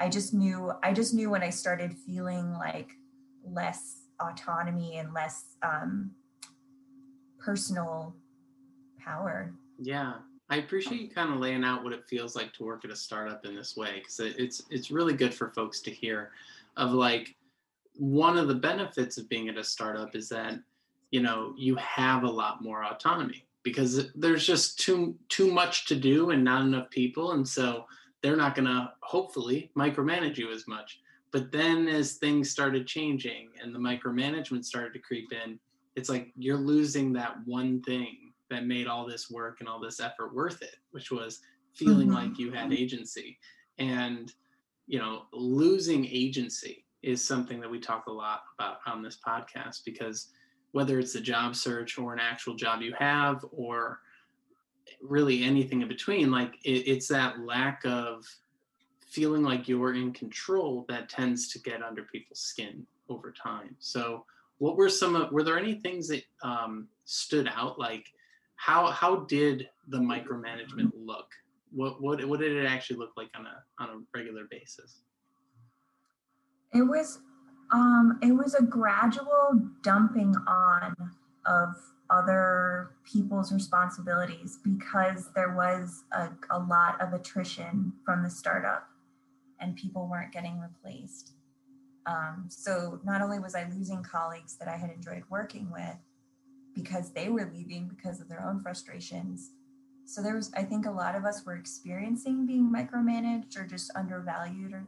I 0.00 0.08
just 0.08 0.34
knew 0.34 0.72
i 0.82 0.92
just 0.92 1.14
knew 1.14 1.30
when 1.30 1.42
i 1.42 1.50
started 1.50 1.94
feeling 1.94 2.52
like 2.54 2.90
less 3.44 4.06
autonomy 4.20 4.96
and 4.96 5.12
less 5.12 5.56
um, 5.62 6.12
personal 7.38 8.14
power. 8.98 9.52
Yeah 9.78 10.14
I 10.50 10.56
appreciate 10.56 11.00
you 11.00 11.08
kind 11.08 11.32
of 11.32 11.40
laying 11.40 11.64
out 11.64 11.82
what 11.82 11.92
it 11.92 12.06
feels 12.06 12.36
like 12.36 12.52
to 12.54 12.64
work 12.64 12.84
at 12.84 12.90
a 12.90 12.96
startup 12.96 13.44
in 13.46 13.54
this 13.54 13.76
way 13.76 13.94
because 13.96 14.20
it's 14.20 14.62
it's 14.70 14.90
really 14.90 15.14
good 15.14 15.32
for 15.32 15.50
folks 15.50 15.80
to 15.80 15.90
hear 15.90 16.32
of 16.76 16.92
like 16.92 17.34
one 17.96 18.36
of 18.36 18.48
the 18.48 18.54
benefits 18.54 19.16
of 19.16 19.28
being 19.28 19.48
at 19.48 19.56
a 19.56 19.64
startup 19.64 20.14
is 20.14 20.28
that 20.28 20.54
you 21.14 21.20
know 21.20 21.54
you 21.56 21.74
have 21.76 22.22
a 22.24 22.30
lot 22.30 22.62
more 22.62 22.84
autonomy 22.84 23.46
because 23.62 24.10
there's 24.14 24.46
just 24.46 24.78
too 24.78 25.14
too 25.28 25.50
much 25.50 25.86
to 25.86 25.96
do 25.96 26.30
and 26.30 26.42
not 26.44 26.62
enough 26.62 26.90
people 26.90 27.32
and 27.32 27.46
so 27.46 27.84
they're 28.22 28.42
not 28.44 28.54
going 28.54 28.66
to 28.66 28.90
hopefully 29.02 29.70
micromanage 29.76 30.36
you 30.36 30.50
as 30.50 30.66
much 30.66 31.00
but 31.30 31.50
then 31.50 31.88
as 31.88 32.14
things 32.14 32.50
started 32.50 32.86
changing 32.86 33.48
and 33.62 33.74
the 33.74 33.78
micromanagement 33.78 34.64
started 34.64 34.92
to 34.92 34.98
creep 34.98 35.32
in 35.32 35.58
it's 35.96 36.08
like 36.08 36.32
you're 36.36 36.56
losing 36.56 37.12
that 37.12 37.36
one 37.44 37.80
thing 37.82 38.32
that 38.50 38.66
made 38.66 38.86
all 38.86 39.06
this 39.06 39.30
work 39.30 39.58
and 39.60 39.68
all 39.68 39.80
this 39.80 40.00
effort 40.00 40.34
worth 40.34 40.62
it, 40.62 40.76
which 40.90 41.10
was 41.10 41.40
feeling 41.74 42.08
mm-hmm. 42.08 42.28
like 42.28 42.38
you 42.38 42.52
had 42.52 42.72
agency. 42.72 43.38
And, 43.78 44.32
you 44.86 44.98
know, 44.98 45.22
losing 45.32 46.04
agency 46.06 46.84
is 47.02 47.26
something 47.26 47.60
that 47.60 47.70
we 47.70 47.80
talk 47.80 48.06
a 48.06 48.12
lot 48.12 48.42
about 48.58 48.78
on 48.86 49.02
this 49.02 49.18
podcast 49.26 49.80
because 49.84 50.30
whether 50.74 50.98
it's 50.98 51.14
a 51.14 51.20
job 51.20 51.54
search 51.54 51.98
or 51.98 52.12
an 52.12 52.18
actual 52.18 52.56
job 52.56 52.82
you 52.82 52.92
have 52.98 53.44
or 53.52 54.00
really 55.00 55.44
anything 55.44 55.82
in 55.82 55.86
between, 55.86 56.32
like 56.32 56.56
it, 56.64 56.88
it's 56.88 57.06
that 57.06 57.38
lack 57.38 57.82
of 57.84 58.26
feeling 59.06 59.44
like 59.44 59.68
you're 59.68 59.94
in 59.94 60.12
control 60.12 60.84
that 60.88 61.08
tends 61.08 61.46
to 61.46 61.60
get 61.60 61.80
under 61.80 62.02
people's 62.02 62.40
skin 62.40 62.84
over 63.08 63.30
time. 63.30 63.76
So, 63.78 64.24
what 64.58 64.76
were 64.76 64.88
some 64.88 65.14
of, 65.14 65.30
were 65.30 65.44
there 65.44 65.60
any 65.60 65.74
things 65.74 66.08
that 66.08 66.24
um, 66.42 66.88
stood 67.04 67.48
out 67.54 67.78
like 67.78 68.06
how 68.56 68.86
how 68.88 69.20
did 69.26 69.68
the 69.86 69.98
micromanagement 69.98 70.90
look? 70.96 71.28
What 71.70 72.02
what 72.02 72.24
what 72.24 72.40
did 72.40 72.50
it 72.50 72.66
actually 72.66 72.96
look 72.96 73.12
like 73.16 73.30
on 73.36 73.46
a 73.46 73.62
on 73.78 73.90
a 73.90 74.18
regular 74.18 74.46
basis? 74.50 75.02
It 76.72 76.82
was 76.82 77.20
um, 77.74 78.20
it 78.22 78.30
was 78.30 78.54
a 78.54 78.62
gradual 78.62 79.60
dumping 79.82 80.36
on 80.46 80.94
of 81.44 81.74
other 82.08 82.90
people's 83.04 83.52
responsibilities 83.52 84.58
because 84.62 85.30
there 85.34 85.54
was 85.56 86.04
a, 86.12 86.28
a 86.50 86.58
lot 86.58 87.00
of 87.00 87.12
attrition 87.12 87.92
from 88.04 88.22
the 88.22 88.30
startup 88.30 88.88
and 89.58 89.74
people 89.74 90.06
weren't 90.06 90.32
getting 90.32 90.60
replaced. 90.60 91.32
Um, 92.06 92.44
so 92.48 93.00
not 93.04 93.22
only 93.22 93.40
was 93.40 93.56
I 93.56 93.68
losing 93.68 94.04
colleagues 94.04 94.54
that 94.56 94.68
I 94.68 94.76
had 94.76 94.90
enjoyed 94.90 95.24
working 95.28 95.68
with 95.72 95.96
because 96.76 97.10
they 97.10 97.28
were 97.28 97.50
leaving 97.52 97.88
because 97.88 98.20
of 98.20 98.28
their 98.28 98.46
own 98.46 98.60
frustrations. 98.60 99.50
So 100.04 100.22
there 100.22 100.36
was, 100.36 100.52
I 100.56 100.62
think 100.62 100.86
a 100.86 100.92
lot 100.92 101.16
of 101.16 101.24
us 101.24 101.44
were 101.44 101.56
experiencing 101.56 102.46
being 102.46 102.70
micromanaged 102.72 103.58
or 103.58 103.66
just 103.66 103.90
undervalued 103.96 104.72
or, 104.72 104.86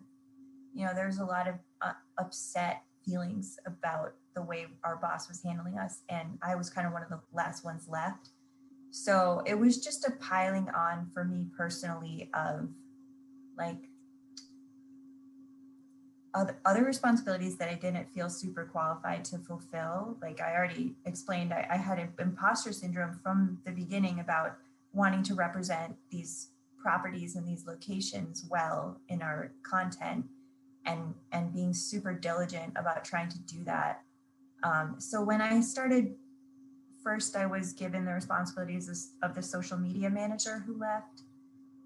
you 0.73 0.85
know, 0.85 0.95
there's 0.95 1.19
a 1.19 1.25
lot 1.25 1.49
of 1.49 1.55
uh, 1.81 1.93
upset 2.19 2.83
feelings 3.05 3.59
about 3.67 4.15
the 4.35 4.43
way 4.43 4.67
our 4.85 4.97
boss 4.97 5.29
was 5.29 5.43
handling 5.43 5.79
us. 5.79 6.03
And 6.09 6.39
I 6.43 6.55
was 6.55 6.69
kind 6.71 6.87
of 6.87 6.93
one 6.93 7.03
of 7.03 7.09
the 7.09 7.21
last 7.33 7.65
ones 7.65 7.89
left. 7.89 8.31
So 8.91 9.43
it 9.47 9.59
was 9.59 9.83
just 9.83 10.07
a 10.07 10.13
piling 10.13 10.69
on 10.71 11.11
for 11.13 11.25
me 11.25 11.47
personally 11.57 12.31
of 12.35 12.69
like 13.57 13.89
other, 16.65 16.85
responsibilities 16.85 17.57
that 17.57 17.69
I 17.71 17.75
didn't 17.75 18.13
feel 18.13 18.29
super 18.29 18.65
qualified 18.65 19.25
to 19.27 19.39
fulfill. 19.39 20.19
Like 20.21 20.41
I 20.41 20.55
already 20.55 20.95
explained, 21.07 21.53
I, 21.53 21.67
I 21.71 21.77
had 21.77 22.11
imposter 22.19 22.73
syndrome 22.73 23.19
from 23.23 23.59
the 23.65 23.73
beginning 23.73 24.21
about 24.21 24.59
wanting 24.93 25.23
to 25.25 25.35
represent 25.35 25.97
these 26.11 26.49
properties 26.79 27.37
and 27.37 27.49
these 27.49 27.67
locations 27.67 28.47
well 28.51 29.01
in 29.09 29.23
our 29.23 29.51
content 29.63 30.27
and 30.87 31.15
and 31.33 31.53
being 31.53 31.75
super 31.75 32.15
diligent 32.15 32.73
about 32.77 33.05
trying 33.05 33.29
to 33.29 33.39
do 33.41 33.63
that 33.65 34.03
um, 34.63 34.97
so 34.99 35.23
when 35.23 35.41
i 35.41 35.61
started 35.61 36.15
first 37.07 37.37
I 37.37 37.47
was 37.47 37.73
given 37.73 38.05
the 38.05 38.13
responsibilities 38.13 39.13
of 39.23 39.37
the 39.37 39.41
social 39.41 39.79
media 39.79 40.11
manager 40.11 40.65
who 40.67 40.77
left. 40.77 41.23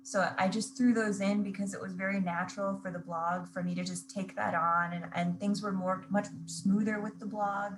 So 0.03 0.27
I 0.39 0.49
just 0.49 0.79
threw 0.79 0.95
those 0.95 1.21
in 1.21 1.43
because 1.43 1.75
it 1.75 1.81
was 1.81 1.93
very 1.93 2.21
natural 2.21 2.81
for 2.83 2.91
the 2.91 3.01
blog 3.01 3.47
for 3.47 3.63
me 3.63 3.75
to 3.75 3.85
just 3.85 4.09
take 4.09 4.35
that 4.37 4.55
on 4.55 4.95
and, 4.95 5.05
and 5.15 5.39
things 5.39 5.61
were 5.61 5.73
more 5.73 6.07
much 6.09 6.29
smoother 6.47 7.03
with 7.03 7.21
the 7.21 7.27
blog 7.27 7.75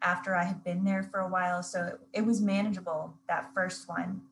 after 0.00 0.34
I 0.34 0.44
had 0.44 0.64
been 0.64 0.82
there 0.82 1.02
for 1.02 1.20
a 1.20 1.28
while. 1.28 1.62
So 1.62 1.84
it, 1.84 2.20
it 2.20 2.24
was 2.24 2.40
manageable, 2.40 3.12
that 3.28 3.52
first 3.52 3.86
one. 3.86 4.22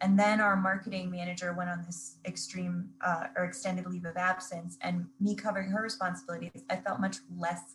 And 0.00 0.18
then 0.18 0.40
our 0.40 0.56
marketing 0.56 1.10
manager 1.10 1.52
went 1.52 1.70
on 1.70 1.82
this 1.84 2.16
extreme 2.24 2.90
uh, 3.00 3.28
or 3.36 3.44
extended 3.44 3.86
leave 3.86 4.04
of 4.04 4.16
absence, 4.16 4.78
and 4.80 5.06
me 5.20 5.34
covering 5.34 5.70
her 5.70 5.82
responsibilities, 5.82 6.62
I 6.70 6.76
felt 6.76 7.00
much 7.00 7.16
less 7.36 7.74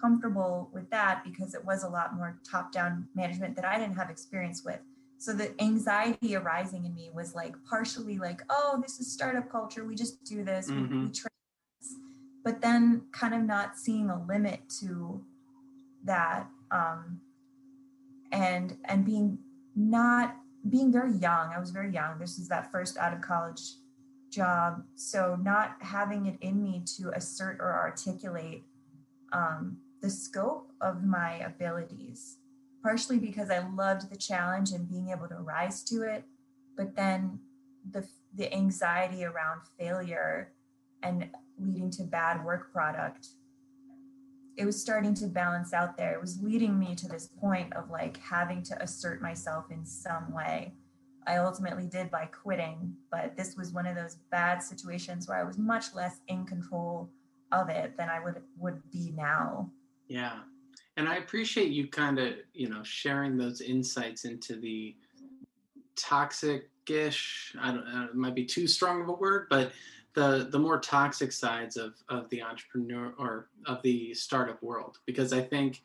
comfortable 0.00 0.68
with 0.72 0.90
that 0.90 1.22
because 1.24 1.54
it 1.54 1.64
was 1.64 1.84
a 1.84 1.88
lot 1.88 2.14
more 2.14 2.38
top 2.48 2.72
down 2.72 3.08
management 3.14 3.56
that 3.56 3.64
I 3.64 3.78
didn't 3.78 3.96
have 3.96 4.10
experience 4.10 4.62
with. 4.64 4.80
So 5.18 5.32
the 5.32 5.54
anxiety 5.62 6.34
arising 6.34 6.84
in 6.84 6.94
me 6.94 7.10
was 7.14 7.34
like 7.34 7.54
partially 7.64 8.18
like, 8.18 8.42
oh, 8.50 8.80
this 8.82 8.98
is 8.98 9.10
startup 9.10 9.50
culture. 9.50 9.84
We 9.84 9.94
just 9.94 10.24
do 10.24 10.44
this. 10.44 10.68
Mm-hmm. 10.68 11.00
We, 11.00 11.06
we 11.06 11.12
train 11.12 11.28
but 12.44 12.60
then 12.60 13.02
kind 13.12 13.34
of 13.34 13.42
not 13.42 13.78
seeing 13.78 14.10
a 14.10 14.22
limit 14.24 14.60
to 14.80 15.24
that 16.04 16.48
um, 16.70 17.20
and 18.32 18.76
and 18.86 19.04
being 19.04 19.38
not 19.76 20.36
being 20.68 20.92
very 20.92 21.12
young 21.12 21.52
i 21.52 21.58
was 21.58 21.70
very 21.70 21.92
young. 21.92 22.18
This 22.18 22.38
is 22.38 22.48
that 22.48 22.70
first 22.70 22.96
out 22.96 23.12
of 23.12 23.20
college 23.20 23.60
job. 24.32 24.82
So 24.96 25.38
not 25.40 25.76
having 25.80 26.26
it 26.26 26.38
in 26.40 26.62
me 26.62 26.82
to 26.96 27.10
assert 27.14 27.58
or 27.60 27.72
articulate 27.72 28.64
um, 29.32 29.78
the 30.00 30.10
scope 30.10 30.72
of 30.80 31.04
my 31.04 31.36
abilities, 31.36 32.38
partially 32.82 33.18
because 33.18 33.50
I 33.50 33.58
loved 33.58 34.10
the 34.10 34.16
challenge 34.16 34.72
and 34.72 34.88
being 34.88 35.10
able 35.10 35.28
to 35.28 35.36
rise 35.36 35.84
to 35.84 36.02
it, 36.02 36.24
but 36.76 36.96
then 36.96 37.38
the 37.88 38.06
the 38.34 38.52
anxiety 38.54 39.24
around 39.24 39.60
failure 39.78 40.52
and 41.02 41.28
leading 41.58 41.90
to 41.90 42.02
bad 42.02 42.42
work 42.42 42.72
product 42.72 43.28
it 44.56 44.64
was 44.64 44.80
starting 44.80 45.14
to 45.14 45.26
balance 45.26 45.72
out 45.72 45.96
there. 45.96 46.12
It 46.12 46.20
was 46.20 46.40
leading 46.42 46.78
me 46.78 46.94
to 46.96 47.08
this 47.08 47.28
point 47.40 47.72
of 47.74 47.90
like 47.90 48.18
having 48.18 48.62
to 48.64 48.82
assert 48.82 49.22
myself 49.22 49.70
in 49.70 49.84
some 49.84 50.32
way. 50.32 50.74
I 51.26 51.36
ultimately 51.36 51.86
did 51.86 52.10
by 52.10 52.26
quitting 52.26 52.94
but 53.10 53.36
this 53.36 53.56
was 53.56 53.72
one 53.72 53.86
of 53.86 53.94
those 53.94 54.16
bad 54.32 54.60
situations 54.60 55.28
where 55.28 55.38
i 55.38 55.44
was 55.44 55.56
much 55.56 55.94
less 55.94 56.16
in 56.26 56.44
control 56.44 57.08
of 57.52 57.68
it 57.68 57.96
than 57.96 58.08
i 58.08 58.18
would 58.18 58.42
would 58.58 58.82
be 58.90 59.12
now. 59.16 59.70
Yeah. 60.08 60.40
And 60.96 61.08
I 61.08 61.16
appreciate 61.16 61.70
you 61.70 61.88
kind 61.88 62.18
of, 62.18 62.34
you 62.52 62.68
know, 62.68 62.82
sharing 62.82 63.36
those 63.36 63.62
insights 63.62 64.24
into 64.24 64.56
the 64.56 64.94
toxic-ish, 65.96 67.56
I 67.58 67.72
don't 67.72 67.90
know, 67.90 68.04
it 68.04 68.14
might 68.14 68.34
be 68.34 68.44
too 68.44 68.66
strong 68.66 69.00
of 69.00 69.08
a 69.08 69.12
word, 69.12 69.46
but 69.48 69.72
the 70.14 70.48
the 70.50 70.58
more 70.58 70.78
toxic 70.78 71.32
sides 71.32 71.76
of 71.76 71.94
of 72.08 72.28
the 72.30 72.42
entrepreneur 72.42 73.14
or 73.18 73.48
of 73.66 73.82
the 73.82 74.12
startup 74.14 74.62
world 74.62 74.98
because 75.06 75.32
I 75.32 75.40
think 75.40 75.82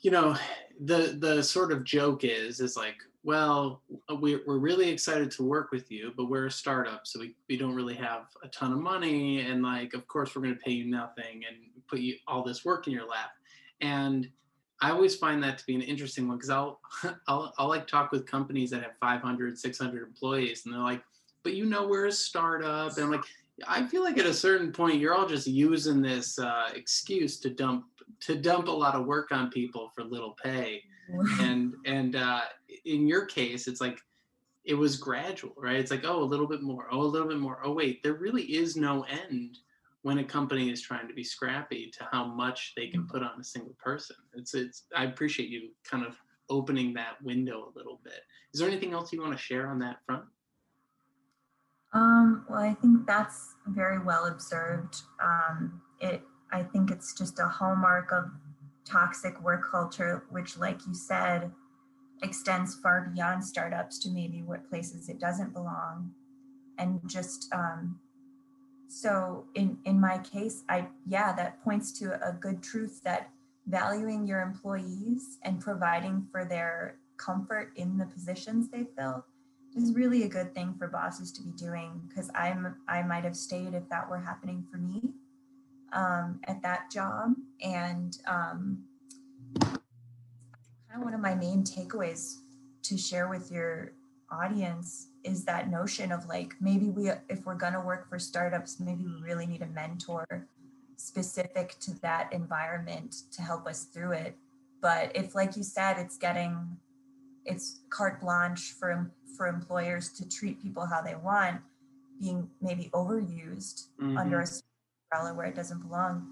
you 0.00 0.10
know 0.10 0.36
the 0.84 1.16
the 1.18 1.42
sort 1.42 1.72
of 1.72 1.84
joke 1.84 2.24
is 2.24 2.60
is 2.60 2.76
like 2.76 2.96
well 3.22 3.82
we, 4.20 4.40
we're 4.46 4.58
really 4.58 4.88
excited 4.88 5.30
to 5.32 5.42
work 5.42 5.72
with 5.72 5.90
you 5.90 6.12
but 6.16 6.26
we're 6.26 6.46
a 6.46 6.50
startup 6.50 7.06
so 7.06 7.18
we, 7.18 7.34
we 7.48 7.56
don't 7.56 7.74
really 7.74 7.94
have 7.94 8.26
a 8.42 8.48
ton 8.48 8.72
of 8.72 8.78
money 8.78 9.40
and 9.40 9.62
like 9.62 9.94
of 9.94 10.06
course 10.06 10.34
we're 10.34 10.42
going 10.42 10.54
to 10.54 10.60
pay 10.60 10.70
you 10.70 10.84
nothing 10.84 11.42
and 11.48 11.56
put 11.88 12.00
you 12.00 12.14
all 12.26 12.42
this 12.42 12.64
work 12.64 12.86
in 12.86 12.92
your 12.92 13.06
lap. 13.06 13.30
And 13.80 14.28
i 14.82 14.90
always 14.90 15.16
find 15.16 15.42
that 15.42 15.56
to 15.56 15.64
be 15.64 15.74
an 15.74 15.80
interesting 15.80 16.28
one 16.28 16.36
because 16.36 16.50
I'll, 16.50 16.80
I'll 17.28 17.54
i'll 17.58 17.68
like 17.68 17.86
talk 17.86 18.12
with 18.12 18.26
companies 18.26 18.70
that 18.70 18.82
have 18.82 18.92
500 19.00 19.58
600 19.58 20.02
employees 20.02 20.64
and 20.64 20.74
they're 20.74 20.82
like 20.82 21.02
but 21.46 21.54
you 21.54 21.64
know 21.64 21.86
we're 21.86 22.06
a 22.06 22.12
startup 22.12 22.96
and 22.96 23.04
i'm 23.04 23.10
like 23.12 23.24
i 23.68 23.86
feel 23.86 24.02
like 24.02 24.18
at 24.18 24.26
a 24.26 24.34
certain 24.34 24.72
point 24.72 24.98
you're 24.98 25.14
all 25.14 25.28
just 25.28 25.46
using 25.46 26.02
this 26.02 26.40
uh, 26.40 26.70
excuse 26.74 27.38
to 27.38 27.50
dump 27.50 27.84
to 28.18 28.34
dump 28.34 28.66
a 28.66 28.70
lot 28.70 28.96
of 28.96 29.06
work 29.06 29.30
on 29.30 29.48
people 29.50 29.92
for 29.94 30.02
little 30.02 30.36
pay. 30.42 30.82
And 31.40 31.74
and 31.84 32.16
uh, 32.16 32.40
in 32.84 33.06
your 33.06 33.26
case 33.26 33.68
it's 33.68 33.80
like 33.80 34.00
it 34.64 34.74
was 34.74 34.96
gradual 34.96 35.54
right? 35.56 35.76
It's 35.76 35.92
like 35.92 36.04
oh 36.04 36.20
a 36.20 36.30
little 36.32 36.48
bit 36.48 36.62
more 36.62 36.88
oh 36.90 37.02
a 37.02 37.12
little 37.14 37.28
bit 37.28 37.38
more 37.38 37.60
oh 37.62 37.72
wait 37.72 38.02
there 38.02 38.14
really 38.14 38.42
is 38.42 38.74
no 38.74 39.04
end 39.04 39.58
when 40.02 40.18
a 40.18 40.24
company 40.24 40.68
is 40.68 40.82
trying 40.82 41.06
to 41.06 41.14
be 41.14 41.22
scrappy 41.22 41.92
to 41.96 42.08
how 42.10 42.24
much 42.24 42.72
they 42.76 42.88
can 42.88 43.06
put 43.06 43.22
on 43.22 43.40
a 43.40 43.44
single 43.44 43.76
person. 43.78 44.16
It's 44.34 44.52
it's 44.54 44.86
i 44.96 45.04
appreciate 45.04 45.48
you 45.48 45.70
kind 45.88 46.04
of 46.04 46.16
opening 46.50 46.92
that 46.94 47.22
window 47.22 47.58
a 47.68 47.78
little 47.78 48.00
bit. 48.02 48.22
Is 48.52 48.58
there 48.58 48.68
anything 48.68 48.92
else 48.92 49.12
you 49.12 49.22
want 49.22 49.32
to 49.32 49.38
share 49.38 49.68
on 49.68 49.78
that 49.78 49.98
front 50.06 50.24
um, 51.96 52.44
well 52.48 52.60
i 52.60 52.74
think 52.74 53.06
that's 53.06 53.54
very 53.66 53.98
well 53.98 54.26
observed 54.26 55.02
um, 55.22 55.80
it 56.00 56.22
i 56.52 56.62
think 56.62 56.90
it's 56.90 57.12
just 57.12 57.38
a 57.40 57.46
hallmark 57.46 58.12
of 58.12 58.30
toxic 58.86 59.42
work 59.42 59.68
culture, 59.70 60.24
which, 60.30 60.56
like 60.56 60.86
you 60.86 60.94
said, 60.94 61.50
extends 62.22 62.74
far 62.76 63.10
beyond 63.12 63.44
startups 63.44 63.98
to 63.98 64.10
maybe 64.10 64.42
what 64.42 64.68
places 64.70 65.08
it 65.08 65.18
doesn't 65.18 65.52
belong. 65.52 66.12
And 66.78 67.00
just 67.06 67.52
um, 67.52 67.98
so 68.88 69.44
in 69.54 69.78
in 69.84 70.00
my 70.00 70.18
case, 70.18 70.62
I 70.68 70.88
yeah, 71.06 71.34
that 71.34 71.62
points 71.62 71.92
to 71.98 72.14
a 72.26 72.32
good 72.32 72.62
truth 72.62 73.00
that 73.04 73.30
valuing 73.66 74.26
your 74.26 74.40
employees 74.40 75.38
and 75.42 75.60
providing 75.60 76.26
for 76.30 76.44
their 76.44 76.96
comfort 77.16 77.72
in 77.76 77.98
the 77.98 78.06
positions 78.06 78.68
they 78.70 78.84
fill 78.96 79.24
is 79.76 79.92
really 79.92 80.22
a 80.24 80.28
good 80.28 80.54
thing 80.54 80.74
for 80.78 80.88
bosses 80.88 81.30
to 81.32 81.42
be 81.42 81.50
doing 81.50 82.00
because 82.08 82.30
I'm 82.34 82.76
I 82.88 83.02
might 83.02 83.24
have 83.24 83.36
stayed 83.36 83.74
if 83.74 83.88
that 83.90 84.08
were 84.08 84.18
happening 84.18 84.64
for 84.70 84.78
me 84.78 85.02
um, 85.92 86.40
at 86.44 86.62
that 86.62 86.90
job. 86.90 87.34
And 87.62 88.16
um, 88.26 88.84
kind 89.60 89.80
of 90.96 91.02
one 91.02 91.14
of 91.14 91.20
my 91.20 91.34
main 91.34 91.62
takeaways 91.62 92.36
to 92.84 92.96
share 92.96 93.28
with 93.28 93.50
your 93.50 93.92
audience 94.30 95.08
is 95.24 95.44
that 95.44 95.70
notion 95.70 96.12
of 96.12 96.26
like 96.26 96.54
maybe 96.60 96.88
we 96.90 97.10
if 97.28 97.44
we're 97.44 97.54
to 97.72 97.80
work 97.80 98.08
for 98.08 98.18
startups 98.18 98.80
maybe 98.80 99.04
we 99.04 99.20
really 99.22 99.46
need 99.46 99.62
a 99.62 99.66
mentor 99.66 100.26
specific 100.96 101.76
to 101.78 101.92
that 102.00 102.32
environment 102.32 103.14
to 103.30 103.40
help 103.42 103.68
us 103.68 103.84
through 103.84 104.12
it 104.12 104.36
but 104.80 105.12
if 105.14 105.34
like 105.34 105.56
you 105.56 105.62
said 105.62 105.96
it's 105.96 106.16
getting 106.16 106.76
it's 107.46 107.80
carte 107.90 108.20
blanche 108.20 108.74
for 108.78 109.10
for 109.36 109.46
employers 109.46 110.10
to 110.10 110.28
treat 110.28 110.62
people 110.62 110.86
how 110.86 111.00
they 111.00 111.14
want 111.14 111.60
being 112.20 112.48
maybe 112.60 112.90
overused 112.92 113.88
mm-hmm. 114.00 114.16
under 114.16 114.40
a 114.40 114.46
umbrella 115.12 115.34
where 115.36 115.46
it 115.46 115.54
doesn't 115.54 115.80
belong. 115.80 116.26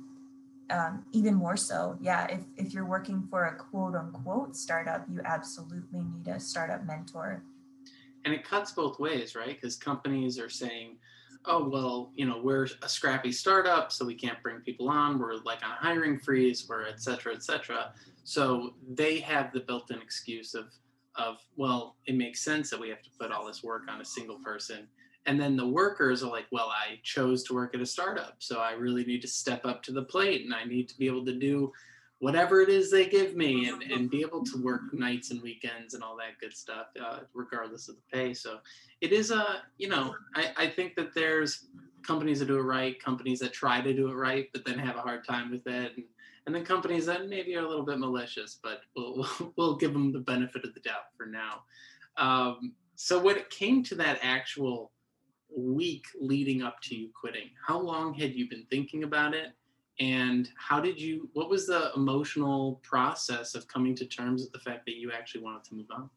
Um, 0.71 1.05
even 1.13 1.35
more 1.35 1.59
so, 1.59 1.99
yeah, 2.01 2.27
if, 2.27 2.41
if 2.57 2.73
you're 2.73 2.87
working 2.87 3.27
for 3.29 3.45
a 3.45 3.55
quote 3.55 3.95
unquote 3.95 4.57
startup, 4.57 5.05
you 5.13 5.21
absolutely 5.25 6.01
need 6.01 6.27
a 6.29 6.41
startup 6.41 6.87
mentor. 6.87 7.43
And 8.25 8.33
it 8.33 8.45
cuts 8.45 8.73
both 8.73 8.99
ways, 8.99 9.35
right? 9.35 9.61
Because 9.61 9.77
companies 9.77 10.39
are 10.39 10.49
saying, 10.49 10.97
oh, 11.45 11.69
well, 11.69 12.11
you 12.15 12.25
know, 12.25 12.41
we're 12.43 12.67
a 12.83 12.89
scrappy 12.89 13.31
startup, 13.31 13.93
so 13.93 14.07
we 14.07 14.15
can't 14.15 14.43
bring 14.43 14.61
people 14.61 14.89
on. 14.89 15.19
We're 15.19 15.37
like 15.45 15.63
on 15.63 15.73
a 15.73 15.75
hiring 15.75 16.19
freeze, 16.19 16.67
we're 16.67 16.87
et 16.87 17.01
cetera, 17.03 17.35
et 17.35 17.43
cetera. 17.43 17.93
So 18.25 18.73
they 18.89 19.21
have 19.21 19.53
the 19.53 19.61
built 19.61 19.91
in 19.91 20.01
excuse 20.01 20.55
of, 20.55 20.73
of, 21.17 21.37
well, 21.57 21.97
it 22.07 22.17
makes 22.17 22.41
sense 22.41 22.71
that 22.71 22.81
we 22.81 22.89
have 22.89 23.03
to 23.03 23.11
put 23.19 23.33
all 23.33 23.47
this 23.47 23.63
work 23.63 23.83
on 23.89 24.01
a 24.01 24.05
single 24.05 24.39
person. 24.39 24.89
And 25.27 25.41
then 25.41 25.57
the 25.57 25.67
workers 25.67 26.23
are 26.23 26.31
like 26.31 26.45
well 26.53 26.69
i 26.69 27.01
chose 27.03 27.43
to 27.45 27.55
work 27.55 27.75
at 27.75 27.81
a 27.81 27.87
startup 27.87 28.35
so 28.41 28.61
i 28.61 28.73
really 28.73 29.07
need 29.07 29.23
to 29.23 29.27
step 29.27 29.65
up 29.65 29.83
to 29.85 29.91
the 29.91 30.03
plate 30.03 30.45
and 30.45 30.55
i 30.55 30.65
need 30.65 30.87
to 30.91 30.99
be 30.99 31.07
able 31.07 31.25
to 31.25 31.35
do 31.35 31.73
whatever 32.25 32.63
it 32.63 32.71
is 32.71 32.91
they 32.91 33.07
give 33.07 33.37
me 33.37 33.69
and, 33.69 33.83
and 33.83 34.11
be 34.11 34.23
able 34.23 34.43
to 34.43 34.63
work 34.63 34.81
nights 34.93 35.31
and 35.31 35.43
weekends 35.43 35.93
and 35.93 36.03
all 36.03 36.17
that 36.17 36.39
good 36.41 36.57
stuff 36.57 36.87
uh, 37.03 37.19
regardless 37.35 37.89
of 37.91 37.97
the 37.97 38.03
pay. 38.11 38.33
So 38.33 38.61
it 39.03 39.13
is 39.13 39.31
a 39.31 39.63
you 39.77 39.89
know 39.89 40.15
I, 40.35 40.53
I 40.57 40.69
think 40.69 40.95
that 40.97 41.15
there's 41.15 41.67
companies 42.03 42.39
that 42.39 42.47
do 42.47 42.59
it 42.59 42.63
right 42.63 43.03
companies 43.03 43.41
that 43.41 43.53
try 43.53 43.83
to 43.83 43.93
do 43.93 44.09
it 44.09 44.15
right 44.15 44.49
but 44.55 44.65
then 44.65 44.79
have 44.79 44.97
a 44.97 45.01
hard 45.01 45.27
time 45.27 45.51
with 45.51 45.67
it 45.67 45.93
and, 45.97 46.05
and 46.47 46.55
then 46.55 46.65
companies 46.65 47.07
that 47.07 47.29
maybe 47.29 47.57
are 47.57 47.65
a 47.65 47.69
little 47.69 47.85
bit 47.85 47.99
malicious 47.99 48.59
but 48.63 48.81
we'll, 48.97 49.27
we'll 49.57 49.77
give 49.77 49.93
them 49.93 50.13
the 50.13 50.21
benefit 50.21 50.65
of 50.65 50.75
the 50.75 50.81
doubt 50.81 51.13
for 51.17 51.27
now. 51.27 51.63
Um, 52.17 52.73
so 52.95 53.21
when 53.21 53.37
it 53.37 53.51
came 53.51 53.83
to 53.85 53.95
that 53.97 54.19
actual 54.23 54.93
week 55.57 56.05
leading 56.21 56.63
up 56.63 56.81
to 56.83 56.97
you 56.97 57.11
quitting 57.19 57.51
how 57.67 57.79
long 57.79 58.13
had 58.15 58.35
you 58.35 58.49
been 58.49 58.67
thinking 58.71 59.05
about 59.05 59.35
it? 59.35 59.53
And 60.01 60.49
how 60.57 60.81
did 60.81 61.01
you 61.01 61.29
what 61.35 61.49
was 61.49 61.67
the 61.67 61.93
emotional 61.95 62.81
process 62.83 63.55
of 63.55 63.69
coming 63.69 63.95
to 63.97 64.05
terms 64.05 64.43
with 64.43 64.53
the 64.53 64.59
fact 64.59 64.87
that 64.87 64.97
you 64.97 65.13
actually 65.13 65.43
wanted 65.43 65.65
to 65.65 65.75
move 65.75 65.87
on? 65.95 66.11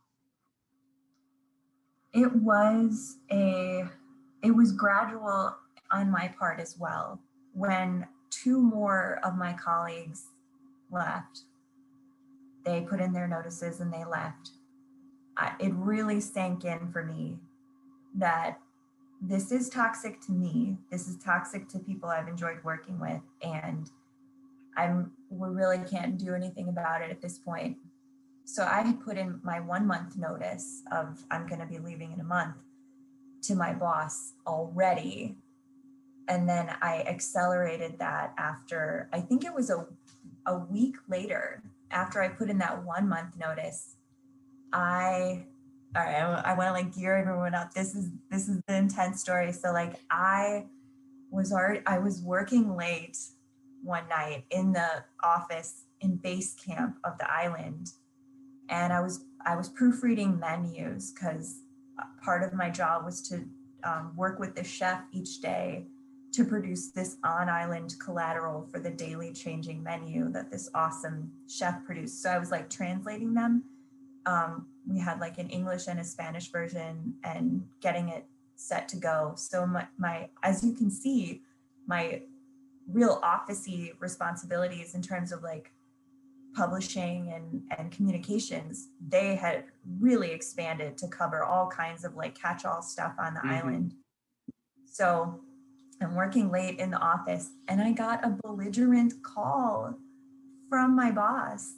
It 2.14 2.34
was 2.36 3.18
a 3.32 3.86
it 4.44 4.52
was 4.52 4.72
gradual 4.72 5.56
on 5.92 6.10
my 6.10 6.34
part 6.40 6.60
as 6.60 6.78
well. 6.80 7.20
When 7.54 8.08
two 8.30 8.62
more 8.62 9.20
of 9.24 9.36
my 9.36 9.54
colleagues 9.54 10.26
left 10.92 11.42
they 12.66 12.82
put 12.82 13.00
in 13.00 13.14
their 13.14 13.28
notices 13.28 13.80
and 13.80 13.94
they 13.94 14.04
left 14.04 14.52
I, 15.38 15.54
it 15.60 15.74
really 15.74 16.20
sank 16.20 16.66
in 16.66 16.92
for 16.92 17.04
me 17.04 17.38
that 18.16 18.60
this 19.22 19.52
is 19.52 19.70
toxic 19.70 20.22
to 20.22 20.32
me. 20.32 20.78
This 20.92 21.08
is 21.08 21.18
toxic 21.18 21.68
to 21.70 21.80
people 21.80 22.10
I've 22.10 22.28
enjoyed 22.28 22.64
working 22.64 23.00
with. 23.00 23.22
And 23.42 23.90
I'm 24.76 25.12
we 25.30 25.50
really 25.50 25.80
can't 25.80 26.18
do 26.18 26.34
anything 26.34 26.70
about 26.70 27.02
it 27.02 27.10
at 27.10 27.22
this 27.22 27.38
point. 27.38 27.78
So 28.46 28.64
I 28.64 28.82
had 28.82 29.02
put 29.02 29.18
in 29.18 29.40
my 29.44 29.60
one 29.60 29.88
month 29.88 30.18
notice 30.18 30.84
of 30.92 31.24
I'm 31.32 31.48
going 31.48 31.60
to 31.60 31.66
be 31.66 31.80
leaving 31.80 32.12
in 32.12 32.20
a 32.20 32.24
month 32.24 32.56
to 33.44 33.56
my 33.56 33.74
boss 33.74 34.34
already. 34.46 35.38
And 36.28 36.48
then 36.48 36.76
I 36.82 37.04
accelerated 37.08 38.00
that 38.00 38.34
after 38.38 39.10
I 39.14 39.22
think 39.22 39.46
it 39.46 39.54
was 39.54 39.70
a 39.70 39.88
a 40.46 40.58
week 40.58 40.96
later 41.08 41.62
after 41.92 42.22
I 42.22 42.30
put 42.30 42.50
in 42.50 42.58
that 42.60 42.84
one 42.84 43.08
month 43.08 43.38
notice. 43.38 43.96
I 44.74 45.46
all 45.96 46.04
right, 46.04 46.16
I, 46.16 46.52
I 46.52 46.58
want 46.58 46.68
to 46.68 46.74
like 46.74 46.96
gear 46.96 47.18
everyone 47.18 47.56
up. 47.56 47.74
This 47.74 47.96
is 47.96 48.10
this 48.30 48.50
is 48.50 48.62
the 48.68 48.76
intense 48.76 49.22
story. 49.22 49.52
So 49.52 49.72
like 49.72 49.96
I 50.12 50.66
was 51.32 51.52
already 51.52 51.82
I 51.86 52.00
was 52.00 52.22
working 52.22 52.76
late 52.76 53.18
one 53.84 54.08
night 54.10 54.46
in 54.52 54.74
the 54.74 55.04
office 55.24 55.86
in 56.02 56.18
base 56.18 56.54
camp 56.56 56.98
of 57.04 57.18
the 57.18 57.32
island, 57.32 57.92
and 58.70 58.92
I 58.92 59.00
was 59.00 59.24
I 59.46 59.56
was 59.56 59.70
proofreading 59.70 60.40
menus 60.40 61.12
because 61.12 61.62
part 62.24 62.44
of 62.44 62.54
my 62.54 62.70
job 62.70 63.06
was 63.06 63.22
to 63.30 63.46
um, 63.84 64.14
work 64.16 64.40
with 64.40 64.56
the 64.56 64.64
chef 64.64 65.02
each 65.12 65.42
day 65.42 65.86
to 66.34 66.46
produce 66.46 66.92
this 66.92 67.18
on 67.24 67.50
island 67.50 67.96
collateral 68.00 68.68
for 68.72 68.80
the 68.80 68.90
daily 68.90 69.32
changing 69.34 69.82
menu 69.82 70.30
that 70.32 70.52
this 70.52 70.70
awesome 70.76 71.32
chef 71.48 71.84
produced. 71.86 72.22
So 72.22 72.30
I 72.30 72.38
was 72.38 72.52
like 72.52 72.70
translating 72.70 73.34
them 73.34 73.64
um, 74.28 74.68
we 74.86 75.00
had 75.00 75.20
like 75.20 75.38
an 75.38 75.50
English 75.50 75.88
and 75.88 76.00
a 76.00 76.04
Spanish 76.04 76.52
version 76.52 77.16
and 77.24 77.66
getting 77.82 78.10
it 78.10 78.26
set 78.56 78.88
to 78.90 78.98
go. 78.98 79.34
So 79.36 79.66
my, 79.66 79.88
my 79.98 80.30
as 80.44 80.64
you 80.64 80.74
can 80.74 80.92
see, 80.92 81.42
my 81.88 82.22
real 82.88 83.22
officey 83.22 83.94
responsibilities 84.00 84.96
in 84.96 85.02
terms 85.02 85.32
of 85.32 85.44
like 85.44 85.72
publishing 86.56 87.32
and, 87.34 87.64
and 87.78 87.92
communications, 87.92 88.90
they 89.08 89.36
had 89.36 89.66
really 90.00 90.32
expanded 90.32 90.98
to 90.98 91.08
cover 91.08 91.44
all 91.44 91.68
kinds 91.68 92.04
of 92.04 92.16
like 92.16 92.38
catch-all 92.38 92.82
stuff 92.82 93.14
on 93.18 93.34
the 93.34 93.40
mm-hmm. 93.40 93.50
island. 93.50 93.94
So 94.86 95.40
I'm 96.02 96.16
working 96.16 96.52
late 96.52 96.80
in 96.80 96.92
the 96.92 97.00
office 97.00 97.50
and 97.68 97.82
I 97.82 97.92
got 97.92 98.24
a 98.24 98.38
belligerent 98.44 99.24
call 99.24 99.98
from 100.70 100.96
my 100.96 101.12
boss 101.12 101.74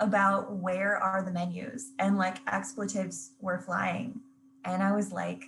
about 0.00 0.52
where 0.56 0.96
are 0.96 1.22
the 1.22 1.30
menus 1.30 1.92
and 1.98 2.18
like 2.18 2.38
expletives 2.46 3.32
were 3.40 3.58
flying. 3.58 4.20
And 4.64 4.82
i 4.82 4.92
was 4.92 5.12
like 5.12 5.44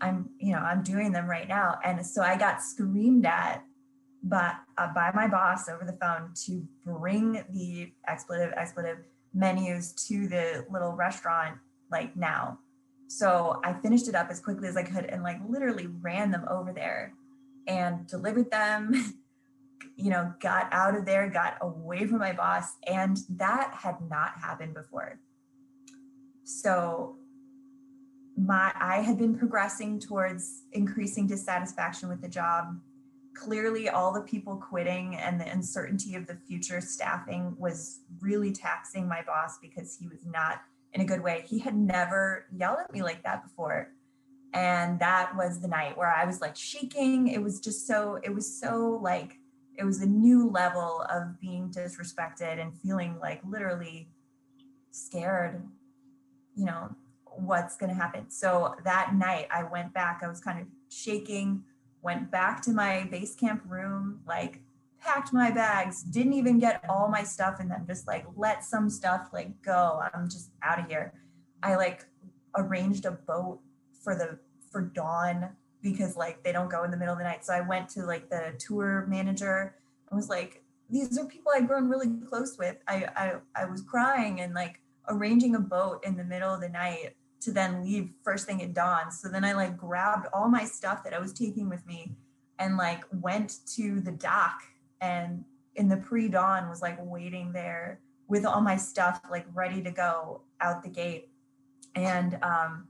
i'm 0.00 0.28
you 0.38 0.52
know 0.52 0.58
i'm 0.58 0.82
doing 0.82 1.12
them 1.12 1.26
right 1.26 1.48
now. 1.48 1.78
And 1.84 2.04
so 2.04 2.22
i 2.22 2.36
got 2.36 2.62
screamed 2.62 3.26
at 3.26 3.64
but 4.22 4.56
uh, 4.76 4.92
by 4.94 5.10
my 5.14 5.26
boss 5.26 5.68
over 5.68 5.84
the 5.84 5.96
phone 6.00 6.32
to 6.44 6.66
bring 6.84 7.42
the 7.52 7.90
expletive 8.06 8.52
expletive 8.56 8.98
menus 9.32 9.92
to 9.92 10.28
the 10.28 10.66
little 10.70 10.92
restaurant 10.92 11.56
like 11.90 12.16
now. 12.16 12.58
So 13.08 13.60
i 13.64 13.72
finished 13.72 14.08
it 14.08 14.14
up 14.14 14.28
as 14.30 14.40
quickly 14.40 14.68
as 14.68 14.76
i 14.76 14.82
could 14.82 15.06
and 15.06 15.22
like 15.22 15.38
literally 15.48 15.86
ran 15.86 16.30
them 16.30 16.44
over 16.48 16.72
there 16.72 17.14
and 17.66 18.06
delivered 18.06 18.50
them 18.50 19.14
you 20.00 20.10
know, 20.10 20.32
got 20.40 20.68
out 20.72 20.96
of 20.96 21.04
there, 21.04 21.28
got 21.28 21.58
away 21.60 22.06
from 22.06 22.18
my 22.18 22.32
boss. 22.32 22.76
And 22.86 23.18
that 23.28 23.74
had 23.74 23.96
not 24.08 24.32
happened 24.40 24.74
before. 24.74 25.20
So 26.42 27.16
my 28.36 28.72
I 28.74 29.02
had 29.02 29.18
been 29.18 29.36
progressing 29.36 30.00
towards 30.00 30.62
increasing 30.72 31.26
dissatisfaction 31.26 32.08
with 32.08 32.22
the 32.22 32.28
job. 32.28 32.80
Clearly, 33.34 33.88
all 33.88 34.12
the 34.12 34.22
people 34.22 34.56
quitting 34.56 35.16
and 35.16 35.38
the 35.38 35.50
uncertainty 35.50 36.14
of 36.14 36.26
the 36.26 36.34
future 36.34 36.80
staffing 36.80 37.54
was 37.58 38.00
really 38.20 38.52
taxing 38.52 39.06
my 39.06 39.22
boss 39.22 39.58
because 39.58 39.96
he 39.96 40.08
was 40.08 40.24
not 40.26 40.62
in 40.94 41.02
a 41.02 41.04
good 41.04 41.22
way. 41.22 41.44
He 41.46 41.58
had 41.58 41.76
never 41.76 42.46
yelled 42.50 42.78
at 42.82 42.92
me 42.92 43.02
like 43.02 43.22
that 43.24 43.42
before. 43.44 43.92
And 44.52 44.98
that 44.98 45.36
was 45.36 45.60
the 45.60 45.68
night 45.68 45.96
where 45.96 46.12
I 46.12 46.24
was 46.24 46.40
like 46.40 46.56
shaking. 46.56 47.28
It 47.28 47.42
was 47.42 47.60
just 47.60 47.86
so, 47.86 48.18
it 48.22 48.34
was 48.34 48.60
so 48.60 48.98
like 49.02 49.38
it 49.76 49.84
was 49.84 50.02
a 50.02 50.06
new 50.06 50.48
level 50.50 51.06
of 51.08 51.40
being 51.40 51.70
disrespected 51.70 52.60
and 52.60 52.76
feeling 52.76 53.18
like 53.18 53.40
literally 53.48 54.08
scared 54.90 55.62
you 56.54 56.66
know 56.66 56.94
what's 57.36 57.76
going 57.76 57.88
to 57.88 57.96
happen. 57.96 58.28
So 58.28 58.74
that 58.84 59.14
night 59.14 59.46
i 59.50 59.62
went 59.62 59.94
back. 59.94 60.20
I 60.22 60.28
was 60.28 60.40
kind 60.40 60.60
of 60.60 60.66
shaking 60.88 61.62
went 62.02 62.30
back 62.30 62.62
to 62.62 62.70
my 62.72 63.04
base 63.10 63.34
camp 63.34 63.62
room 63.66 64.20
like 64.26 64.60
packed 64.98 65.32
my 65.32 65.50
bags 65.50 66.02
didn't 66.02 66.32
even 66.32 66.58
get 66.58 66.82
all 66.88 67.08
my 67.08 67.22
stuff 67.22 67.56
and 67.60 67.70
then 67.70 67.84
just 67.86 68.06
like 68.06 68.24
let 68.36 68.64
some 68.64 68.90
stuff 68.90 69.28
like 69.32 69.62
go. 69.62 70.02
I'm 70.12 70.28
just 70.28 70.50
out 70.62 70.78
of 70.78 70.86
here. 70.86 71.14
I 71.62 71.76
like 71.76 72.06
arranged 72.56 73.06
a 73.06 73.12
boat 73.12 73.60
for 74.00 74.14
the 74.14 74.38
for 74.70 74.82
dawn 74.82 75.50
because 75.82 76.16
like 76.16 76.42
they 76.42 76.52
don't 76.52 76.70
go 76.70 76.84
in 76.84 76.90
the 76.90 76.96
middle 76.96 77.12
of 77.12 77.18
the 77.18 77.24
night. 77.24 77.44
So 77.44 77.54
I 77.54 77.60
went 77.60 77.88
to 77.90 78.04
like 78.04 78.28
the 78.28 78.54
tour 78.58 79.06
manager 79.08 79.74
and 80.10 80.16
was 80.16 80.28
like, 80.28 80.62
these 80.88 81.18
are 81.18 81.24
people 81.24 81.52
I've 81.54 81.66
grown 81.66 81.88
really 81.88 82.08
close 82.28 82.58
with. 82.58 82.76
I, 82.88 83.06
I 83.16 83.62
I 83.62 83.64
was 83.64 83.82
crying 83.82 84.40
and 84.40 84.54
like 84.54 84.80
arranging 85.08 85.54
a 85.54 85.60
boat 85.60 86.04
in 86.04 86.16
the 86.16 86.24
middle 86.24 86.52
of 86.52 86.60
the 86.60 86.68
night 86.68 87.14
to 87.40 87.52
then 87.52 87.82
leave 87.82 88.10
first 88.22 88.46
thing 88.46 88.62
at 88.62 88.74
dawn. 88.74 89.10
So 89.10 89.28
then 89.28 89.44
I 89.44 89.52
like 89.52 89.76
grabbed 89.76 90.26
all 90.32 90.48
my 90.48 90.64
stuff 90.64 91.02
that 91.04 91.14
I 91.14 91.18
was 91.18 91.32
taking 91.32 91.68
with 91.68 91.86
me 91.86 92.12
and 92.58 92.76
like 92.76 93.04
went 93.12 93.66
to 93.74 94.00
the 94.00 94.12
dock 94.12 94.62
and 95.00 95.44
in 95.76 95.88
the 95.88 95.96
pre-dawn 95.96 96.68
was 96.68 96.82
like 96.82 96.98
waiting 97.00 97.52
there 97.52 98.00
with 98.28 98.44
all 98.44 98.60
my 98.60 98.76
stuff 98.76 99.20
like 99.30 99.46
ready 99.54 99.82
to 99.82 99.90
go 99.90 100.42
out 100.60 100.82
the 100.82 100.88
gate. 100.88 101.30
And 101.94 102.38
um 102.42 102.88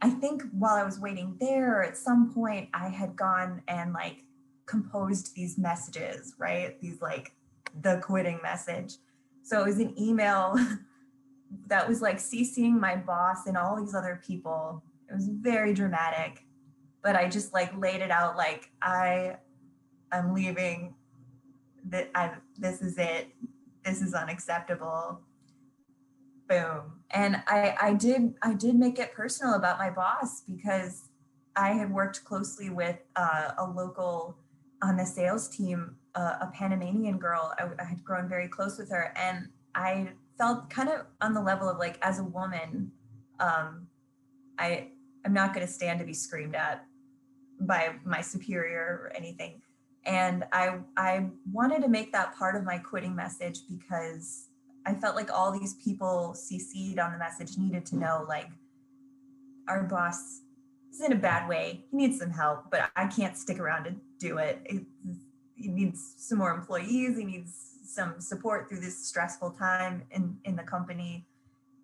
I 0.00 0.10
think 0.10 0.42
while 0.52 0.76
I 0.76 0.84
was 0.84 1.00
waiting 1.00 1.36
there, 1.40 1.82
at 1.82 1.96
some 1.96 2.32
point, 2.32 2.68
I 2.72 2.88
had 2.88 3.16
gone 3.16 3.62
and 3.66 3.92
like 3.92 4.24
composed 4.66 5.34
these 5.34 5.58
messages, 5.58 6.34
right? 6.38 6.80
These 6.80 7.00
like 7.00 7.32
the 7.80 8.00
quitting 8.02 8.38
message. 8.42 8.94
So 9.42 9.62
it 9.62 9.66
was 9.66 9.78
an 9.78 9.98
email 10.00 10.56
that 11.66 11.88
was 11.88 12.00
like 12.00 12.18
CCing 12.18 12.78
my 12.78 12.96
boss 12.96 13.46
and 13.46 13.56
all 13.56 13.80
these 13.80 13.94
other 13.94 14.20
people. 14.24 14.82
It 15.10 15.14
was 15.14 15.28
very 15.28 15.74
dramatic, 15.74 16.44
but 17.02 17.16
I 17.16 17.28
just 17.28 17.52
like 17.52 17.76
laid 17.76 18.00
it 18.00 18.10
out 18.10 18.36
like 18.36 18.70
I 18.82 19.36
I'm 20.12 20.32
leaving 20.34 20.94
that 21.88 22.10
I 22.14 22.32
this 22.56 22.82
is 22.82 22.98
it. 22.98 23.28
This 23.84 24.02
is 24.02 24.14
unacceptable 24.14 25.22
boom 26.48 27.00
and 27.10 27.42
i 27.46 27.74
i 27.80 27.94
did 27.94 28.34
i 28.42 28.54
did 28.54 28.74
make 28.74 28.98
it 28.98 29.12
personal 29.12 29.54
about 29.54 29.78
my 29.78 29.90
boss 29.90 30.42
because 30.42 31.08
i 31.56 31.70
had 31.70 31.90
worked 31.90 32.24
closely 32.24 32.70
with 32.70 32.96
uh, 33.16 33.52
a 33.58 33.64
local 33.64 34.36
on 34.82 34.96
the 34.96 35.04
sales 35.04 35.48
team 35.48 35.96
uh, 36.14 36.36
a 36.40 36.50
panamanian 36.54 37.18
girl 37.18 37.52
I, 37.58 37.68
I 37.80 37.84
had 37.84 38.04
grown 38.04 38.28
very 38.28 38.48
close 38.48 38.78
with 38.78 38.90
her 38.90 39.12
and 39.16 39.48
i 39.74 40.08
felt 40.36 40.70
kind 40.70 40.88
of 40.88 41.06
on 41.20 41.34
the 41.34 41.42
level 41.42 41.68
of 41.68 41.78
like 41.78 41.98
as 42.02 42.18
a 42.18 42.24
woman 42.24 42.92
um 43.40 43.86
i 44.58 44.88
i'm 45.24 45.32
not 45.32 45.54
going 45.54 45.66
to 45.66 45.72
stand 45.72 45.98
to 45.98 46.04
be 46.04 46.14
screamed 46.14 46.54
at 46.54 46.84
by 47.60 47.94
my 48.04 48.20
superior 48.20 49.00
or 49.02 49.12
anything. 49.16 49.62
And 50.04 50.44
I 50.52 50.78
I 50.96 51.26
wanted 51.52 51.82
to 51.82 51.88
make 51.88 52.12
that 52.12 52.36
part 52.36 52.56
of 52.56 52.64
my 52.64 52.78
quitting 52.78 53.14
message 53.14 53.60
because 53.68 54.47
I 54.88 54.94
felt 54.94 55.16
like 55.16 55.30
all 55.30 55.52
these 55.52 55.74
people 55.74 56.34
CC'd 56.34 56.98
on 56.98 57.12
the 57.12 57.18
message 57.18 57.58
needed 57.58 57.84
to 57.86 57.96
know 57.96 58.24
like 58.26 58.48
our 59.68 59.82
boss 59.82 60.40
is 60.90 61.02
in 61.02 61.12
a 61.12 61.16
bad 61.16 61.46
way. 61.46 61.84
He 61.90 61.96
needs 61.98 62.18
some 62.18 62.30
help, 62.30 62.70
but 62.70 62.90
I 62.96 63.06
can't 63.06 63.36
stick 63.36 63.58
around 63.60 63.84
to 63.84 63.94
do 64.18 64.38
it. 64.38 64.66
he 64.66 65.68
needs 65.68 66.14
some 66.16 66.38
more 66.38 66.52
employees. 66.52 67.18
He 67.18 67.24
needs 67.24 67.52
some 67.84 68.18
support 68.18 68.66
through 68.66 68.80
this 68.80 69.06
stressful 69.06 69.50
time 69.50 70.04
in 70.10 70.38
in 70.46 70.56
the 70.56 70.62
company. 70.62 71.26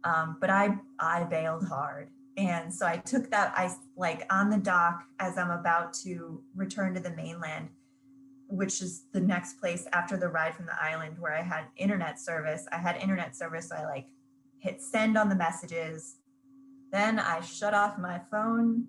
Um, 0.04 0.38
but 0.40 0.48
I 0.48 0.78
I 0.98 1.24
bailed 1.24 1.68
hard, 1.68 2.08
and 2.38 2.72
so 2.72 2.86
I 2.86 2.96
took 2.96 3.30
that 3.30 3.52
I 3.54 3.70
like 3.98 4.26
on 4.30 4.48
the 4.48 4.56
dock 4.56 5.04
as 5.18 5.36
I'm 5.36 5.50
about 5.50 5.92
to 6.04 6.42
return 6.54 6.94
to 6.94 7.00
the 7.00 7.10
mainland, 7.10 7.68
which 8.48 8.82
is 8.82 9.04
the 9.12 9.20
next 9.20 9.58
place 9.58 9.86
after 9.92 10.16
the 10.16 10.28
ride 10.28 10.54
from 10.54 10.66
the 10.66 10.82
island 10.82 11.16
where 11.18 11.34
I 11.34 11.42
had 11.42 11.64
internet 11.76 12.18
service. 12.18 12.66
I 12.72 12.78
had 12.78 12.96
internet 12.96 13.36
service, 13.36 13.68
so 13.68 13.76
I 13.76 13.84
like 13.84 14.06
hit 14.58 14.82
send 14.82 15.16
on 15.16 15.28
the 15.28 15.34
messages. 15.34 16.16
Then 16.92 17.18
I 17.18 17.40
shut 17.40 17.74
off 17.74 17.98
my 17.98 18.20
phone 18.30 18.86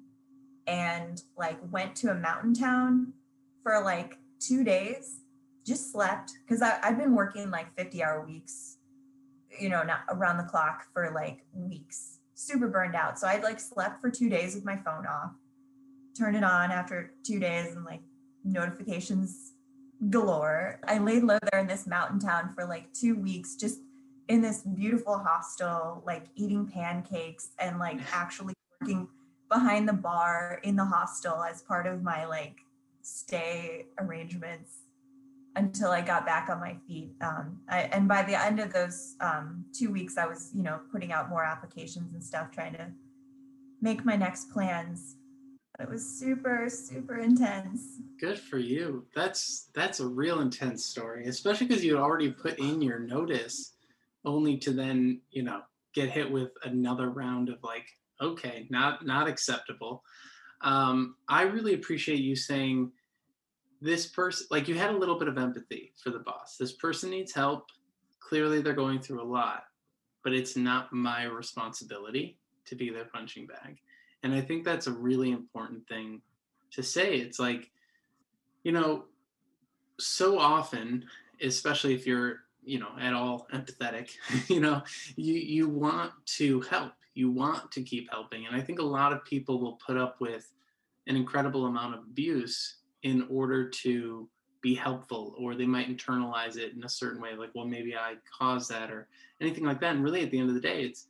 and 0.68 1.22
like 1.38 1.58
went 1.72 1.96
to 1.98 2.12
a 2.12 2.16
mountain 2.16 2.54
town 2.54 3.14
for 3.64 3.82
like 3.82 4.18
two 4.40 4.64
days 4.64 5.22
just 5.66 5.92
slept 5.92 6.34
because 6.46 6.62
I've 6.62 6.98
been 6.98 7.16
working 7.16 7.50
like 7.50 7.76
50 7.76 8.04
hour 8.04 8.26
weeks, 8.26 8.78
you 9.60 9.70
know, 9.70 9.84
not 9.84 10.02
around 10.10 10.38
the 10.38 10.44
clock 10.44 10.86
for 10.94 11.12
like 11.14 11.44
weeks, 11.54 12.20
super 12.36 12.68
burned 12.68 12.96
out. 12.96 13.18
So 13.18 13.28
I'd 13.28 13.44
like 13.44 13.60
slept 13.60 14.00
for 14.00 14.12
two 14.12 14.30
days 14.30 14.54
with 14.54 14.64
my 14.64 14.78
phone 14.78 15.08
off, 15.08 15.32
turned 16.18 16.38
it 16.38 16.44
on 16.44 16.72
after 16.72 17.14
two 17.24 17.40
days 17.40 17.76
and 17.76 17.84
like 17.84 18.02
notifications 18.46 19.54
galore. 20.10 20.80
I 20.88 21.00
laid 21.00 21.24
low 21.24 21.38
there 21.52 21.62
in 21.62 21.68
this 21.68 21.88
mountain 21.88 22.20
town 22.20 22.54
for 22.54 22.66
like 22.66 22.94
two 22.94 23.16
weeks, 23.16 23.56
just 23.56 23.80
in 24.28 24.42
this 24.42 24.62
beautiful 24.62 25.18
hostel, 25.18 26.04
like 26.06 26.26
eating 26.36 26.68
pancakes 26.68 27.50
and 27.60 27.80
like 27.80 28.00
actually 28.14 28.54
working 28.80 29.08
behind 29.50 29.88
the 29.88 29.94
bar 29.94 30.60
in 30.64 30.76
the 30.76 30.86
hostel 30.86 31.44
as 31.44 31.62
part 31.62 31.88
of 31.88 32.02
my 32.02 32.26
like 32.26 32.58
stay 33.02 33.86
arrangements 34.00 34.80
until 35.56 35.92
I 35.92 36.02
got 36.02 36.26
back 36.26 36.50
on 36.50 36.60
my 36.60 36.76
feet. 36.88 37.12
Um, 37.22 37.62
I, 37.70 37.82
and 37.82 38.08
by 38.08 38.24
the 38.24 38.40
end 38.40 38.60
of 38.60 38.74
those 38.74 39.16
um, 39.22 39.66
two 39.74 39.92
weeks, 39.92 40.18
I 40.18 40.26
was, 40.26 40.52
you 40.54 40.64
know, 40.64 40.82
putting 40.92 41.12
out 41.14 41.30
more 41.30 41.44
applications 41.44 42.14
and 42.14 42.24
stuff, 42.24 42.52
trying 42.52 42.74
to 42.74 42.92
make 43.82 44.04
my 44.04 44.16
next 44.16 44.52
plans. 44.52 45.16
It 45.80 45.90
was 45.90 46.06
super, 46.06 46.70
super 46.70 47.20
intense. 47.20 48.00
Good 48.20 48.40
for 48.40 48.58
you. 48.58 49.06
That's 49.14 49.70
that's 49.74 50.00
a 50.00 50.08
real 50.08 50.40
intense 50.40 50.86
story, 50.86 51.28
especially 51.28 51.68
because 51.68 51.84
you 51.84 51.96
had 51.96 52.04
already 52.04 52.32
put 52.32 52.60
in 52.60 52.82
your 52.82 53.00
notice, 53.00 53.74
only 54.24 54.58
to 54.60 54.72
then, 54.72 55.22
you 55.32 55.44
know, 55.44 55.62
get 55.94 56.10
hit 56.10 56.32
with 56.32 56.52
another 56.64 57.10
round 57.10 57.50
of 57.50 57.58
like, 57.64 57.86
okay, 58.22 58.68
not 58.70 59.06
not 59.06 59.28
acceptable. 59.28 60.04
Um, 60.62 61.16
I 61.28 61.44
really 61.44 61.74
appreciate 61.74 62.20
you 62.20 62.36
saying 62.36 62.92
this 63.82 64.08
person 64.08 64.48
like 64.50 64.68
you 64.68 64.76
had 64.76 64.90
a 64.90 64.98
little 64.98 65.20
bit 65.20 65.28
of 65.28 65.38
empathy 65.38 65.94
for 66.02 66.10
the 66.10 66.20
boss 66.20 66.56
this 66.58 66.74
person 66.74 67.10
needs 67.10 67.34
help 67.34 67.66
clearly 68.20 68.62
they're 68.62 68.74
going 68.74 69.00
through 69.00 69.22
a 69.22 69.24
lot 69.24 69.64
but 70.24 70.34
it's 70.34 70.56
not 70.56 70.92
my 70.92 71.26
responsibility 71.26 72.40
to 72.66 72.76
be 72.76 72.90
their 72.90 73.06
punching 73.06 73.46
bag 73.46 73.78
and 74.26 74.34
i 74.34 74.42
think 74.42 74.66
that's 74.66 74.88
a 74.88 74.92
really 74.92 75.32
important 75.32 75.88
thing 75.88 76.22
to 76.76 76.84
say. 76.84 77.16
It's 77.16 77.40
like 77.40 77.72
you 78.64 78.72
know 78.72 79.06
so 80.00 80.38
often 80.38 81.06
especially 81.42 81.94
if 81.94 82.06
you're 82.06 82.42
you 82.64 82.80
know 82.80 82.90
at 83.00 83.14
all 83.14 83.48
empathetic 83.54 84.12
you 84.50 84.60
know 84.60 84.82
you 85.16 85.34
you 85.34 85.70
want 85.70 86.12
to 86.38 86.62
help. 86.62 86.94
You 87.14 87.32
want 87.32 87.72
to 87.72 87.82
keep 87.82 88.12
helping. 88.12 88.46
And 88.46 88.56
i 88.56 88.62
think 88.62 88.80
a 88.80 88.84
lot 88.84 89.14
of 89.14 89.24
people 89.24 89.60
will 89.60 89.80
put 89.86 89.98
up 89.98 90.20
with 90.20 90.52
an 91.08 91.16
incredible 91.16 91.66
amount 91.66 91.96
of 91.96 92.02
abuse 92.02 92.78
in 93.04 93.28
order 93.30 93.70
to 93.70 94.28
be 94.62 94.74
helpful 94.74 95.36
or 95.38 95.54
they 95.54 95.68
might 95.68 95.96
internalize 95.96 96.58
it 96.58 96.74
in 96.74 96.84
a 96.84 96.90
certain 96.90 97.22
way 97.22 97.36
like 97.36 97.52
well 97.54 97.68
maybe 97.68 97.96
i 97.96 98.16
caused 98.38 98.70
that 98.72 98.92
or 98.92 99.08
anything 99.40 99.64
like 99.64 99.80
that. 99.80 99.96
And 99.96 100.04
really 100.04 100.24
at 100.24 100.32
the 100.32 100.40
end 100.40 100.50
of 100.50 100.56
the 100.56 100.62
day 100.62 100.82
it's 100.82 101.08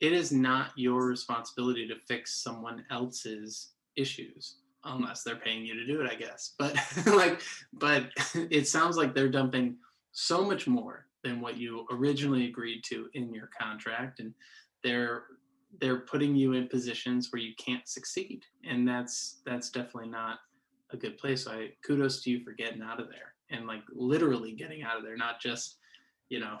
it 0.00 0.12
is 0.12 0.32
not 0.32 0.70
your 0.76 1.06
responsibility 1.06 1.86
to 1.86 1.96
fix 1.96 2.42
someone 2.42 2.84
else's 2.90 3.72
issues 3.96 4.56
unless 4.84 5.22
they're 5.22 5.36
paying 5.36 5.64
you 5.64 5.74
to 5.74 5.86
do 5.86 6.00
it 6.00 6.10
i 6.10 6.14
guess 6.14 6.54
but 6.58 6.74
like 7.06 7.42
but 7.72 8.04
it 8.34 8.66
sounds 8.66 8.96
like 8.96 9.14
they're 9.14 9.28
dumping 9.28 9.76
so 10.12 10.44
much 10.44 10.66
more 10.66 11.06
than 11.22 11.40
what 11.40 11.56
you 11.56 11.86
originally 11.90 12.46
agreed 12.46 12.82
to 12.82 13.08
in 13.14 13.32
your 13.32 13.50
contract 13.58 14.20
and 14.20 14.32
they're 14.82 15.24
they're 15.80 16.00
putting 16.00 16.34
you 16.34 16.54
in 16.54 16.66
positions 16.66 17.28
where 17.30 17.42
you 17.42 17.52
can't 17.56 17.86
succeed 17.86 18.42
and 18.68 18.88
that's 18.88 19.40
that's 19.44 19.70
definitely 19.70 20.08
not 20.08 20.38
a 20.92 20.96
good 20.96 21.18
place. 21.18 21.44
So 21.44 21.52
I 21.52 21.70
kudos 21.84 22.22
to 22.22 22.30
you 22.30 22.44
for 22.44 22.52
getting 22.52 22.82
out 22.82 23.00
of 23.00 23.08
there 23.08 23.34
and 23.50 23.66
like 23.66 23.82
literally 23.92 24.52
getting 24.52 24.82
out 24.82 24.96
of 24.96 25.04
there, 25.04 25.16
not 25.16 25.40
just, 25.40 25.76
you 26.28 26.40
know, 26.40 26.58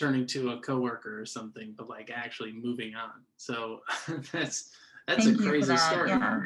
turning 0.00 0.26
to 0.26 0.52
a 0.52 0.60
coworker 0.60 1.20
or 1.20 1.26
something, 1.26 1.74
but 1.76 1.88
like 1.88 2.10
actually 2.10 2.52
moving 2.52 2.94
on. 2.94 3.22
So 3.36 3.80
that's 4.32 4.70
that's 5.06 5.24
Thank 5.24 5.40
a 5.40 5.42
crazy 5.42 5.68
that. 5.68 5.92
story. 5.92 6.08
Yeah. 6.08 6.40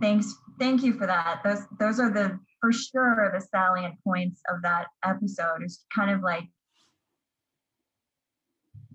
Thanks. 0.00 0.34
Thank 0.58 0.82
you 0.82 0.94
for 0.94 1.06
that. 1.06 1.42
Those 1.44 1.60
those 1.78 2.00
are 2.00 2.10
the 2.10 2.38
for 2.60 2.72
sure 2.72 3.30
the 3.34 3.40
salient 3.40 3.96
points 4.02 4.40
of 4.48 4.62
that 4.62 4.86
episode 5.04 5.62
is 5.62 5.84
kind 5.94 6.10
of 6.10 6.22
like 6.22 6.44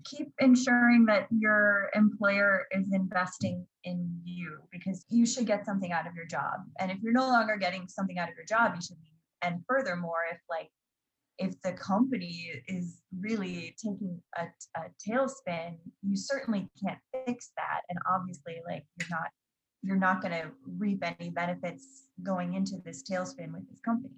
keep 0.04 0.32
ensuring 0.40 1.04
that 1.04 1.28
your 1.30 1.90
employer 1.94 2.66
is 2.72 2.86
investing 2.92 3.64
in 3.84 4.20
you 4.24 4.58
because 4.72 5.04
you 5.08 5.24
should 5.24 5.46
get 5.46 5.64
something 5.64 5.92
out 5.92 6.06
of 6.06 6.14
your 6.16 6.24
job. 6.24 6.60
And 6.80 6.90
if 6.90 6.98
you're 7.00 7.12
no 7.12 7.28
longer 7.28 7.56
getting 7.56 7.86
something 7.86 8.18
out 8.18 8.28
of 8.28 8.34
your 8.34 8.46
job, 8.46 8.72
you 8.74 8.82
should 8.82 9.00
be. 9.02 9.12
And 9.42 9.62
furthermore, 9.68 10.22
if 10.32 10.38
like 10.48 10.70
if 11.40 11.60
the 11.62 11.72
company 11.72 12.62
is 12.68 12.98
really 13.18 13.74
taking 13.82 14.20
a, 14.36 14.44
a 14.76 14.82
tailspin, 15.04 15.76
you 16.02 16.16
certainly 16.16 16.68
can't 16.82 16.98
fix 17.26 17.50
that. 17.56 17.80
And 17.88 17.98
obviously, 18.08 18.60
like 18.66 18.84
you're 18.98 19.08
not 19.10 19.30
you're 19.82 19.96
not 19.96 20.20
going 20.20 20.32
to 20.32 20.50
reap 20.78 21.02
any 21.02 21.30
benefits 21.30 22.04
going 22.22 22.52
into 22.52 22.76
this 22.84 23.02
tailspin 23.02 23.52
with 23.52 23.66
this 23.70 23.80
company 23.80 24.12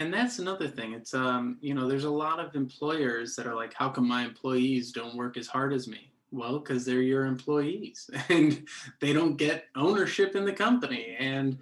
and 0.00 0.12
that's 0.12 0.38
another 0.38 0.66
thing. 0.66 0.94
It's 0.94 1.14
um 1.14 1.58
you 1.60 1.74
know 1.74 1.86
there's 1.86 2.04
a 2.04 2.10
lot 2.10 2.40
of 2.40 2.56
employers 2.56 3.36
that 3.36 3.46
are 3.46 3.54
like 3.54 3.74
how 3.74 3.90
come 3.90 4.08
my 4.08 4.24
employees 4.24 4.92
don't 4.92 5.14
work 5.14 5.36
as 5.36 5.46
hard 5.46 5.72
as 5.72 5.86
me? 5.86 6.12
Well 6.32 6.58
because 6.58 6.84
they're 6.84 7.02
your 7.02 7.26
employees 7.26 8.08
and 8.28 8.66
they 9.00 9.12
don't 9.12 9.36
get 9.36 9.66
ownership 9.76 10.34
in 10.34 10.44
the 10.44 10.52
company. 10.52 11.16
And 11.18 11.58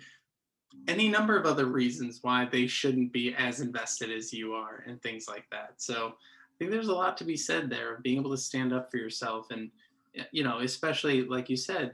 any 0.88 1.08
number 1.08 1.36
of 1.36 1.46
other 1.46 1.66
reasons 1.66 2.20
why 2.22 2.46
they 2.50 2.66
shouldn't 2.66 3.12
be 3.12 3.34
as 3.34 3.60
invested 3.60 4.10
as 4.10 4.32
you 4.32 4.54
are 4.54 4.84
and 4.86 5.00
things 5.02 5.28
like 5.28 5.44
that. 5.50 5.74
So 5.76 6.14
i 6.16 6.54
think 6.58 6.72
there's 6.72 6.88
a 6.88 6.94
lot 6.94 7.16
to 7.16 7.24
be 7.24 7.36
said 7.36 7.70
there 7.70 7.94
of 7.94 8.02
being 8.02 8.18
able 8.18 8.32
to 8.32 8.36
stand 8.36 8.72
up 8.72 8.90
for 8.90 8.96
yourself 8.96 9.46
and 9.52 9.70
you 10.32 10.42
know 10.42 10.58
especially 10.58 11.22
like 11.22 11.48
you 11.48 11.56
said 11.56 11.92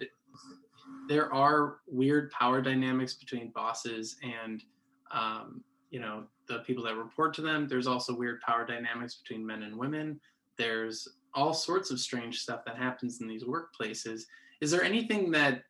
there 1.09 1.33
are 1.33 1.79
weird 1.87 2.31
power 2.31 2.61
dynamics 2.61 3.15
between 3.15 3.51
bosses 3.51 4.17
and 4.23 4.63
um, 5.13 5.63
you 5.91 6.01
know 6.01 6.25
the 6.49 6.59
people 6.61 6.85
that 6.85 6.97
report 6.97 7.33
to 7.35 7.43
them. 7.43 7.67
There's 7.69 7.87
also 7.87 8.15
weird 8.15 8.41
power 8.41 8.67
dynamics 8.67 9.15
between 9.15 9.47
men 9.47 9.63
and 9.63 9.77
women. 9.77 10.21
There's 10.57 11.09
all 11.35 11.55
sorts 11.55 11.91
of 11.91 12.01
strange 12.01 12.41
stuff 12.41 12.65
that 12.67 12.77
happens 12.77 13.21
in 13.21 13.29
these 13.29 13.45
workplaces. 13.45 14.23
Is 14.61 14.71
there 14.71 14.85
anything 14.85 15.31
that 15.33 15.63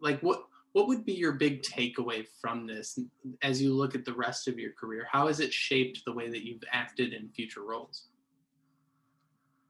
like 0.00 0.20
what 0.20 0.44
what 0.78 0.86
would 0.86 1.04
be 1.04 1.12
your 1.12 1.32
big 1.32 1.62
takeaway 1.62 2.24
from 2.40 2.64
this 2.64 3.00
as 3.42 3.60
you 3.60 3.74
look 3.74 3.96
at 3.96 4.04
the 4.04 4.12
rest 4.12 4.46
of 4.46 4.60
your 4.60 4.70
career? 4.74 5.08
How 5.10 5.26
has 5.26 5.40
it 5.40 5.52
shaped 5.52 6.02
the 6.06 6.12
way 6.12 6.28
that 6.28 6.46
you've 6.46 6.62
acted 6.72 7.12
in 7.12 7.30
future 7.30 7.64
roles? 7.64 8.04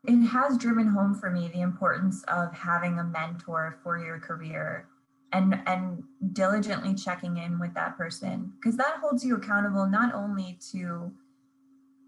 It 0.07 0.23
has 0.27 0.59
driven 0.59 0.87
home 0.87 1.14
for 1.14 1.31
me 1.31 1.49
the 1.49 1.62
importance 1.62 2.23
of 2.25 2.53
having 2.53 2.99
a 2.99 3.05
mentor 3.05 3.79
for 3.83 3.99
your 3.99 4.21
career 4.21 4.87
and 5.33 5.59
and 5.66 6.03
diligently 6.35 6.94
checking 6.94 7.38
in 7.38 7.59
with 7.59 7.73
that 7.73 7.97
person 7.97 8.53
because 8.57 8.77
that 8.77 8.99
holds 9.01 9.25
you 9.25 9.37
accountable 9.37 9.87
not 9.87 10.15
only 10.15 10.59
to 10.73 11.11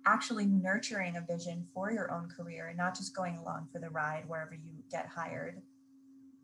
actually 0.07 0.45
nurturing 0.45 1.17
a 1.17 1.23
vision 1.23 1.67
for 1.75 1.91
your 1.91 2.11
own 2.13 2.29
career 2.29 2.69
and 2.69 2.77
not 2.77 2.95
just 2.95 3.15
going 3.15 3.39
along 3.39 3.69
for 3.73 3.79
the 3.79 3.91
ride 3.91 4.25
wherever 4.27 4.55
you 4.55 4.73
get 4.91 5.07
hired 5.07 5.61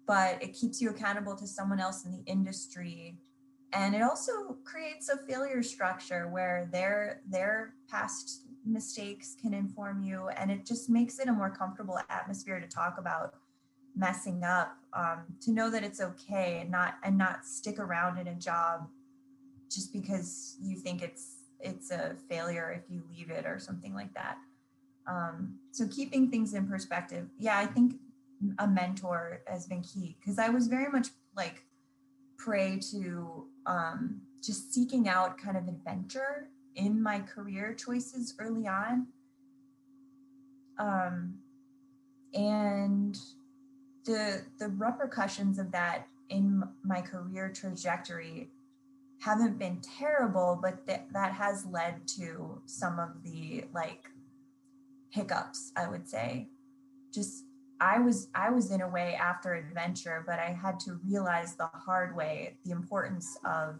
but 0.07 0.43
it 0.43 0.55
keeps 0.55 0.81
you 0.81 0.91
accountable 0.91 1.35
to 1.37 1.47
someone 1.47 1.81
else 1.81 2.05
in 2.05 2.13
the 2.13 2.23
industry. 2.31 3.19
And 3.73 3.95
it 3.95 4.03
also 4.03 4.57
creates 4.65 5.09
a 5.09 5.17
failure 5.29 5.63
structure 5.63 6.29
where 6.29 6.69
their 6.73 7.21
their 7.29 7.75
past 7.91 8.43
mistakes 8.65 9.37
can 9.41 9.55
inform 9.55 10.03
you 10.03 10.29
and 10.31 10.51
it 10.51 10.67
just 10.67 10.91
makes 10.91 11.21
it 11.21 11.29
a 11.29 11.33
more 11.33 11.51
comfortable 11.51 12.01
atmosphere 12.11 12.59
to 12.59 12.67
talk 12.67 12.99
about 12.99 13.35
messing 13.95 14.43
up 14.43 14.77
um, 14.93 15.23
to 15.41 15.53
know 15.53 15.71
that 15.71 15.85
it's 15.85 16.01
okay 16.01 16.59
and 16.61 16.71
not 16.71 16.95
and 17.05 17.17
not 17.17 17.45
stick 17.45 17.79
around 17.79 18.19
in 18.19 18.27
a 18.27 18.35
job 18.35 18.89
just 19.71 19.93
because 19.93 20.57
you 20.61 20.77
think 20.77 21.03
it's 21.03 21.43
it's 21.61 21.91
a 21.91 22.17
failure 22.29 22.73
if 22.73 22.91
you 22.91 23.03
leave 23.09 23.31
it 23.31 23.47
or 23.47 23.59
something 23.59 23.95
like 23.95 24.13
that. 24.15 24.37
Um, 25.07 25.59
so 25.71 25.87
keeping 25.87 26.29
things 26.29 26.53
in 26.55 26.67
perspective 26.67 27.29
yeah 27.39 27.59
i 27.59 27.67
think 27.67 27.95
a 28.59 28.67
mentor 28.67 29.41
has 29.47 29.67
been 29.67 29.83
key 29.83 30.17
because 30.21 30.39
i 30.39 30.49
was 30.49 30.67
very 30.67 30.91
much 30.91 31.09
like 31.37 31.63
prey 32.47 32.79
to 32.79 33.47
um, 33.67 34.21
just 34.43 34.73
seeking 34.73 35.09
out 35.09 35.39
kind 35.39 35.57
of 35.57 35.67
adventure 35.67 36.49
in 36.77 37.03
my 37.03 37.21
career 37.21 37.75
choices 37.75 38.35
early 38.39 38.69
on. 38.69 39.09
Um, 40.79 41.39
and 42.35 43.19
the 44.05 44.43
the 44.59 44.69
repercussions 44.69 45.59
of 45.59 45.73
that 45.73 46.07
in 46.29 46.63
my 46.85 47.01
career 47.01 47.51
trajectory 47.53 48.51
haven't 49.21 49.59
been 49.59 49.81
terrible 49.81 50.59
but 50.61 50.87
that 50.87 51.07
that 51.13 51.33
has 51.33 51.65
led 51.67 52.07
to 52.07 52.61
some 52.67 52.99
of 52.99 53.23
the 53.25 53.65
like 53.73 54.11
hiccups 55.11 55.73
i 55.77 55.89
would 55.89 56.09
say. 56.09 56.47
Just 57.13 57.46
i 57.81 57.99
was 57.99 58.29
i 58.35 58.51
was 58.51 58.71
in 58.71 58.81
a 58.81 58.89
way 58.89 59.15
after 59.15 59.55
adventure 59.55 60.23
but 60.27 60.39
i 60.39 60.51
had 60.51 60.79
to 60.81 60.99
realize 61.05 61.55
the 61.57 61.67
hard 61.67 62.15
way 62.17 62.57
the 62.65 62.71
importance 62.71 63.37
of 63.45 63.79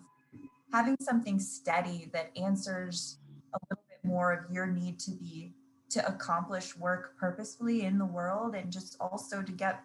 having 0.73 0.97
something 1.01 1.39
steady 1.39 2.11
that 2.13 2.31
answers 2.37 3.19
a 3.55 3.59
little 3.71 3.85
bit 3.89 3.99
more 4.03 4.33
of 4.33 4.51
your 4.51 4.67
need 4.67 4.99
to 4.99 5.11
be 5.13 5.53
to 5.89 6.07
accomplish 6.07 6.77
work 6.77 7.17
purposefully 7.19 7.85
in 7.85 7.99
the 7.99 8.05
world 8.05 8.55
and 8.55 8.73
just 8.73 8.97
also 9.01 9.43
to 9.43 9.53
get 9.53 9.83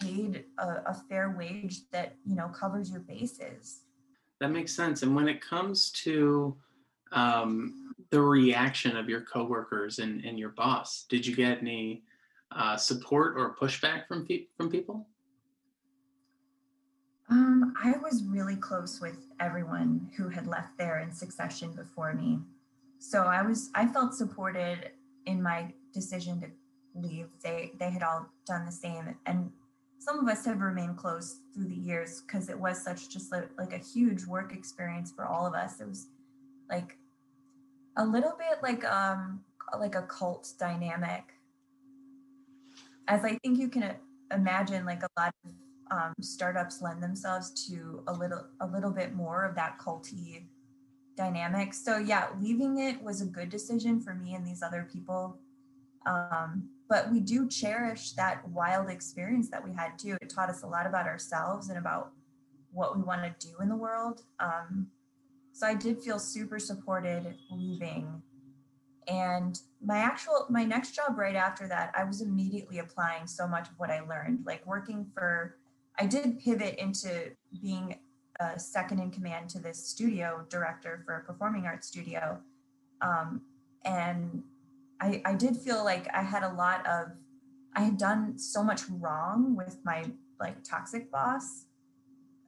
paid 0.00 0.44
a, 0.58 0.66
a 0.86 0.94
fair 1.08 1.34
wage 1.36 1.88
that 1.90 2.14
you 2.24 2.34
know 2.34 2.48
covers 2.48 2.90
your 2.90 3.00
bases. 3.00 3.82
That 4.40 4.50
makes 4.50 4.74
sense. 4.74 5.02
And 5.02 5.14
when 5.14 5.28
it 5.28 5.40
comes 5.40 5.90
to 5.92 6.56
um, 7.12 7.94
the 8.10 8.20
reaction 8.20 8.96
of 8.96 9.08
your 9.08 9.22
coworkers 9.22 9.98
and, 9.98 10.24
and 10.24 10.38
your 10.38 10.50
boss 10.50 11.06
did 11.08 11.26
you 11.26 11.34
get 11.34 11.60
any 11.60 12.02
uh, 12.52 12.76
support 12.76 13.34
or 13.36 13.54
pushback 13.54 14.06
from 14.06 14.26
pe- 14.26 14.46
from 14.56 14.70
people? 14.70 15.06
Um, 17.28 17.74
i 17.82 17.92
was 18.02 18.22
really 18.22 18.54
close 18.54 19.00
with 19.00 19.18
everyone 19.40 20.10
who 20.16 20.28
had 20.28 20.46
left 20.46 20.78
there 20.78 21.00
in 21.00 21.12
succession 21.12 21.72
before 21.72 22.14
me. 22.14 22.38
So 22.98 23.24
i 23.24 23.42
was 23.42 23.70
i 23.74 23.86
felt 23.86 24.14
supported 24.14 24.90
in 25.26 25.42
my 25.42 25.72
decision 25.92 26.40
to 26.40 26.48
leave. 26.94 27.28
They 27.42 27.72
they 27.78 27.90
had 27.90 28.02
all 28.02 28.28
done 28.46 28.64
the 28.64 28.72
same 28.72 29.16
and 29.26 29.50
some 29.98 30.20
of 30.20 30.28
us 30.28 30.44
have 30.44 30.60
remained 30.60 30.96
close 30.96 31.40
through 31.52 31.68
the 31.68 31.74
years 31.74 32.20
because 32.20 32.48
it 32.48 32.58
was 32.58 32.80
such 32.80 33.08
just 33.08 33.32
like, 33.32 33.48
like 33.58 33.72
a 33.72 33.78
huge 33.78 34.24
work 34.24 34.52
experience 34.52 35.10
for 35.10 35.26
all 35.26 35.46
of 35.46 35.54
us. 35.54 35.80
It 35.80 35.88
was 35.88 36.06
like 36.70 36.96
a 37.96 38.04
little 38.04 38.36
bit 38.38 38.62
like 38.62 38.84
um 38.84 39.40
like 39.78 39.94
a 39.94 40.02
cult 40.02 40.52
dynamic 40.58 41.24
as 43.08 43.24
i 43.24 43.36
think 43.42 43.58
you 43.58 43.68
can 43.68 43.94
imagine 44.32 44.84
like 44.84 45.02
a 45.02 45.20
lot 45.20 45.32
of 45.44 45.52
um, 45.88 46.12
startups 46.20 46.82
lend 46.82 47.00
themselves 47.00 47.68
to 47.68 48.02
a 48.08 48.12
little 48.12 48.44
a 48.60 48.66
little 48.66 48.90
bit 48.90 49.14
more 49.14 49.44
of 49.44 49.54
that 49.54 49.78
culty 49.78 50.46
dynamic 51.16 51.72
so 51.72 51.98
yeah 51.98 52.26
leaving 52.40 52.78
it 52.78 53.00
was 53.02 53.20
a 53.20 53.26
good 53.26 53.48
decision 53.48 54.00
for 54.00 54.14
me 54.14 54.34
and 54.34 54.46
these 54.46 54.62
other 54.62 54.88
people 54.92 55.38
um, 56.06 56.68
but 56.88 57.10
we 57.10 57.20
do 57.20 57.48
cherish 57.48 58.12
that 58.12 58.48
wild 58.48 58.88
experience 58.88 59.50
that 59.50 59.62
we 59.62 59.72
had 59.72 59.98
too. 59.98 60.16
It 60.22 60.30
taught 60.30 60.48
us 60.48 60.62
a 60.62 60.66
lot 60.66 60.86
about 60.86 61.06
ourselves 61.06 61.68
and 61.68 61.78
about 61.78 62.12
what 62.72 62.96
we 62.96 63.02
want 63.02 63.22
to 63.22 63.46
do 63.46 63.56
in 63.60 63.68
the 63.68 63.76
world. 63.76 64.22
Um, 64.38 64.88
so 65.52 65.66
I 65.66 65.74
did 65.74 66.00
feel 66.00 66.18
super 66.18 66.58
supported 66.58 67.34
leaving. 67.50 68.22
And 69.08 69.58
my 69.84 69.98
actual, 69.98 70.46
my 70.50 70.64
next 70.64 70.94
job 70.94 71.16
right 71.16 71.36
after 71.36 71.68
that, 71.68 71.92
I 71.96 72.04
was 72.04 72.20
immediately 72.20 72.78
applying 72.78 73.26
so 73.26 73.46
much 73.46 73.68
of 73.68 73.74
what 73.78 73.90
I 73.90 74.00
learned, 74.00 74.40
like 74.44 74.66
working 74.66 75.06
for, 75.14 75.56
I 75.98 76.06
did 76.06 76.40
pivot 76.40 76.78
into 76.78 77.30
being 77.62 77.98
a 78.40 78.58
second 78.58 78.98
in 78.98 79.10
command 79.10 79.48
to 79.50 79.58
this 79.58 79.88
studio 79.88 80.44
director 80.50 81.02
for 81.06 81.18
a 81.18 81.24
performing 81.24 81.66
arts 81.66 81.86
studio. 81.88 82.38
Um, 83.00 83.42
and 83.84 84.42
I, 85.00 85.22
I 85.24 85.34
did 85.34 85.56
feel 85.56 85.84
like 85.84 86.08
I 86.12 86.22
had 86.22 86.42
a 86.42 86.52
lot 86.52 86.86
of, 86.86 87.08
I 87.74 87.82
had 87.82 87.98
done 87.98 88.38
so 88.38 88.64
much 88.64 88.82
wrong 88.88 89.54
with 89.54 89.78
my 89.84 90.04
like 90.40 90.64
toxic 90.64 91.10
boss 91.10 91.66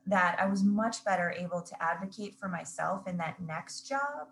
that 0.07 0.37
I 0.41 0.47
was 0.47 0.65
much 0.65 1.05
better 1.05 1.35
able 1.37 1.61
to 1.63 1.83
advocate 1.83 2.35
for 2.35 2.49
myself 2.49 3.07
in 3.07 3.19
that 3.19 3.41
next 3.41 3.87
job 3.87 4.29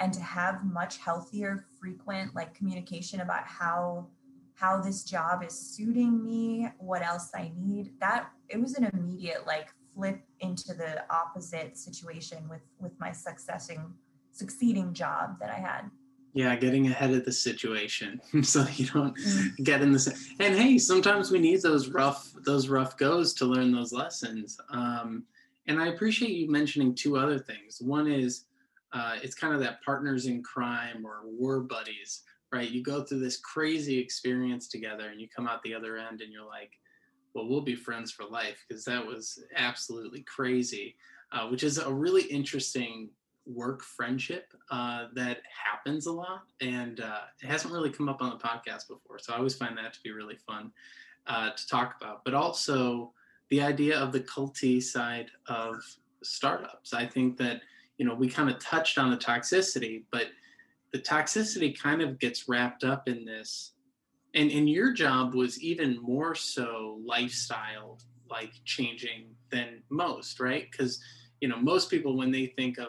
and 0.00 0.12
to 0.12 0.20
have 0.20 0.64
much 0.64 0.98
healthier, 0.98 1.66
frequent 1.80 2.34
like 2.34 2.54
communication 2.54 3.20
about 3.20 3.46
how 3.46 4.08
how 4.54 4.80
this 4.80 5.04
job 5.04 5.44
is 5.44 5.56
suiting 5.56 6.24
me, 6.24 6.68
what 6.78 7.00
else 7.00 7.30
I 7.34 7.52
need. 7.56 7.92
That 8.00 8.30
it 8.48 8.60
was 8.60 8.74
an 8.74 8.84
immediate 8.84 9.46
like 9.46 9.68
flip 9.94 10.20
into 10.40 10.74
the 10.74 11.04
opposite 11.10 11.76
situation 11.76 12.48
with 12.48 12.62
with 12.78 12.92
my 12.98 13.12
successing 13.12 13.92
succeeding 14.32 14.92
job 14.92 15.38
that 15.40 15.50
I 15.50 15.58
had 15.58 15.90
yeah 16.34 16.54
getting 16.54 16.86
ahead 16.86 17.10
of 17.10 17.24
the 17.24 17.32
situation 17.32 18.20
so 18.42 18.66
you 18.74 18.86
don't 18.86 19.16
mm. 19.16 19.64
get 19.64 19.82
in 19.82 19.92
the 19.92 20.34
and 20.40 20.54
hey 20.54 20.78
sometimes 20.78 21.30
we 21.30 21.38
need 21.38 21.60
those 21.62 21.88
rough 21.88 22.32
those 22.44 22.68
rough 22.68 22.96
goes 22.96 23.34
to 23.34 23.44
learn 23.44 23.72
those 23.72 23.92
lessons 23.92 24.60
um, 24.70 25.24
and 25.66 25.80
i 25.80 25.88
appreciate 25.88 26.30
you 26.30 26.50
mentioning 26.50 26.94
two 26.94 27.16
other 27.16 27.38
things 27.38 27.80
one 27.80 28.06
is 28.06 28.44
uh, 28.92 29.16
it's 29.22 29.34
kind 29.34 29.54
of 29.54 29.60
that 29.60 29.82
partners 29.82 30.26
in 30.26 30.42
crime 30.42 31.06
or 31.06 31.22
war 31.24 31.60
buddies 31.60 32.22
right 32.52 32.70
you 32.70 32.82
go 32.82 33.02
through 33.02 33.18
this 33.18 33.38
crazy 33.38 33.98
experience 33.98 34.68
together 34.68 35.08
and 35.08 35.20
you 35.20 35.28
come 35.34 35.46
out 35.46 35.62
the 35.62 35.74
other 35.74 35.98
end 35.98 36.20
and 36.20 36.32
you're 36.32 36.46
like 36.46 36.72
well 37.34 37.46
we'll 37.48 37.60
be 37.60 37.74
friends 37.74 38.10
for 38.10 38.24
life 38.24 38.64
because 38.66 38.84
that 38.84 39.04
was 39.04 39.42
absolutely 39.56 40.22
crazy 40.22 40.96
uh, 41.32 41.46
which 41.48 41.62
is 41.62 41.78
a 41.78 41.92
really 41.92 42.22
interesting 42.22 43.10
work 43.48 43.82
friendship 43.82 44.52
uh, 44.70 45.06
that 45.14 45.38
happens 45.64 46.06
a 46.06 46.12
lot, 46.12 46.42
and 46.60 47.00
uh, 47.00 47.20
it 47.42 47.46
hasn't 47.46 47.72
really 47.72 47.90
come 47.90 48.08
up 48.08 48.20
on 48.20 48.30
the 48.30 48.36
podcast 48.36 48.88
before. 48.88 49.18
So 49.18 49.32
I 49.32 49.36
always 49.36 49.54
find 49.54 49.76
that 49.78 49.94
to 49.94 50.00
be 50.02 50.10
really 50.12 50.36
fun 50.36 50.70
uh, 51.26 51.50
to 51.50 51.66
talk 51.66 51.96
about. 52.00 52.24
But 52.24 52.34
also 52.34 53.12
the 53.48 53.62
idea 53.62 53.98
of 53.98 54.12
the 54.12 54.20
culty 54.20 54.82
side 54.82 55.30
of 55.46 55.82
startups. 56.22 56.92
I 56.92 57.06
think 57.06 57.38
that 57.38 57.62
you 57.98 58.06
know 58.06 58.14
we 58.14 58.28
kind 58.28 58.48
of 58.48 58.58
touched 58.58 58.98
on 58.98 59.10
the 59.10 59.16
toxicity, 59.16 60.04
but 60.10 60.28
the 60.92 60.98
toxicity 60.98 61.78
kind 61.78 62.00
of 62.00 62.18
gets 62.18 62.48
wrapped 62.48 62.82
up 62.82 63.08
in 63.08 63.24
this. 63.24 63.72
And, 64.34 64.50
and 64.50 64.68
your 64.68 64.92
job 64.92 65.34
was 65.34 65.60
even 65.62 66.00
more 66.02 66.34
so 66.34 67.00
lifestyle 67.04 67.98
like 68.30 68.52
changing 68.64 69.34
than 69.50 69.82
most, 69.90 70.38
right? 70.38 70.70
Because 70.70 71.00
you 71.40 71.48
know 71.48 71.56
most 71.56 71.90
people 71.90 72.16
when 72.16 72.30
they 72.30 72.46
think 72.46 72.78
of 72.78 72.88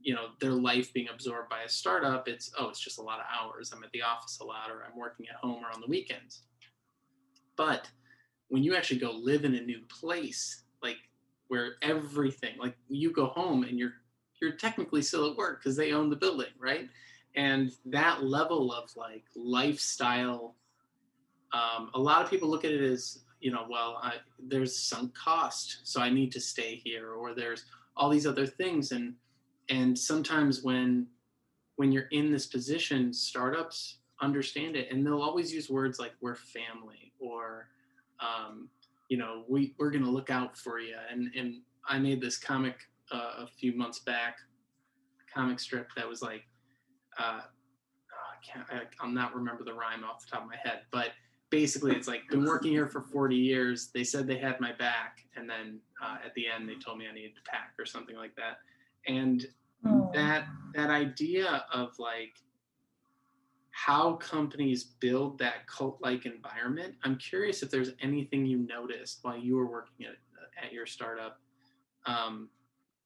you 0.00 0.14
know 0.14 0.28
their 0.40 0.52
life 0.52 0.92
being 0.92 1.08
absorbed 1.12 1.48
by 1.48 1.62
a 1.62 1.68
startup 1.68 2.28
it's 2.28 2.50
oh 2.58 2.68
it's 2.68 2.80
just 2.80 2.98
a 2.98 3.02
lot 3.02 3.20
of 3.20 3.26
hours 3.32 3.72
i'm 3.72 3.84
at 3.84 3.90
the 3.92 4.02
office 4.02 4.38
a 4.40 4.44
lot 4.44 4.70
or 4.70 4.84
i'm 4.84 4.98
working 4.98 5.26
at 5.28 5.36
home 5.36 5.62
or 5.62 5.72
on 5.72 5.80
the 5.80 5.86
weekends 5.86 6.42
but 7.56 7.88
when 8.48 8.62
you 8.62 8.74
actually 8.74 8.98
go 8.98 9.12
live 9.12 9.44
in 9.44 9.54
a 9.54 9.60
new 9.60 9.80
place 9.88 10.64
like 10.82 10.96
where 11.48 11.74
everything 11.82 12.56
like 12.58 12.74
you 12.88 13.12
go 13.12 13.26
home 13.26 13.62
and 13.62 13.78
you're 13.78 13.94
you're 14.42 14.52
technically 14.52 15.00
still 15.00 15.30
at 15.30 15.36
work 15.36 15.60
because 15.60 15.76
they 15.76 15.92
own 15.92 16.10
the 16.10 16.16
building 16.16 16.52
right? 16.58 16.88
And 17.34 17.72
that 17.86 18.24
level 18.24 18.72
of 18.72 18.90
like 18.96 19.24
lifestyle 19.34 20.56
um, 21.54 21.90
a 21.94 21.98
lot 21.98 22.22
of 22.22 22.30
people 22.30 22.50
look 22.50 22.64
at 22.64 22.72
it 22.72 22.82
as 22.82 23.20
you 23.40 23.50
know 23.50 23.64
well 23.70 23.98
I, 24.02 24.14
there's 24.38 24.76
sunk 24.76 25.14
cost 25.14 25.80
so 25.84 26.00
i 26.00 26.08
need 26.08 26.30
to 26.32 26.40
stay 26.40 26.80
here 26.84 27.12
or 27.12 27.34
there's 27.34 27.64
all 27.96 28.10
these 28.10 28.26
other 28.26 28.46
things. 28.46 28.92
And 28.92 29.14
and 29.68 29.98
sometimes 29.98 30.62
when 30.62 31.06
when 31.76 31.92
you're 31.92 32.08
in 32.10 32.30
this 32.30 32.46
position 32.46 33.12
startups 33.12 33.98
understand 34.20 34.76
it 34.76 34.88
and 34.90 35.04
they'll 35.04 35.22
always 35.22 35.52
use 35.52 35.68
words 35.70 35.98
like 35.98 36.12
we're 36.20 36.34
family 36.34 37.12
or 37.18 37.68
um, 38.20 38.68
you 39.08 39.16
know 39.16 39.44
we, 39.48 39.74
we're 39.78 39.90
going 39.90 40.04
to 40.04 40.10
look 40.10 40.30
out 40.30 40.56
for 40.56 40.78
you 40.78 40.94
and 41.10 41.30
and 41.36 41.54
i 41.88 41.98
made 41.98 42.20
this 42.20 42.38
comic 42.38 42.76
uh, 43.12 43.44
a 43.44 43.46
few 43.46 43.76
months 43.76 44.00
back 44.00 44.36
a 45.20 45.34
comic 45.34 45.60
strip 45.60 45.88
that 45.96 46.08
was 46.08 46.22
like 46.22 46.42
uh, 47.18 47.40
oh, 47.42 48.30
I 48.32 48.46
can't 48.46 48.66
I, 48.70 48.82
i'll 49.00 49.10
not 49.10 49.34
remember 49.34 49.64
the 49.64 49.74
rhyme 49.74 50.04
off 50.04 50.24
the 50.24 50.30
top 50.30 50.42
of 50.42 50.48
my 50.48 50.56
head 50.62 50.82
but 50.90 51.10
basically 51.50 51.94
it's 51.94 52.08
like 52.08 52.22
been 52.30 52.44
working 52.44 52.70
here 52.72 52.86
for 52.86 53.02
40 53.02 53.36
years 53.36 53.90
they 53.94 54.04
said 54.04 54.26
they 54.26 54.38
had 54.38 54.58
my 54.60 54.72
back 54.72 55.18
and 55.36 55.48
then 55.48 55.80
uh, 56.02 56.16
at 56.24 56.34
the 56.34 56.46
end 56.48 56.68
they 56.68 56.76
told 56.76 56.98
me 56.98 57.06
i 57.10 57.12
needed 57.12 57.34
to 57.34 57.42
pack 57.50 57.74
or 57.78 57.84
something 57.84 58.16
like 58.16 58.34
that 58.36 58.58
and 59.06 59.46
oh. 59.86 60.10
that 60.14 60.46
that 60.74 60.90
idea 60.90 61.64
of 61.72 61.90
like 61.98 62.32
how 63.72 64.14
companies 64.14 64.84
build 65.00 65.38
that 65.38 65.66
cult-like 65.66 66.26
environment. 66.26 66.94
I'm 67.02 67.16
curious 67.16 67.62
if 67.62 67.70
there's 67.70 67.90
anything 68.00 68.46
you 68.46 68.58
noticed 68.58 69.20
while 69.22 69.36
you 69.36 69.56
were 69.56 69.66
working 69.66 70.06
at, 70.06 70.64
at 70.64 70.72
your 70.72 70.86
startup 70.86 71.38
um, 72.06 72.48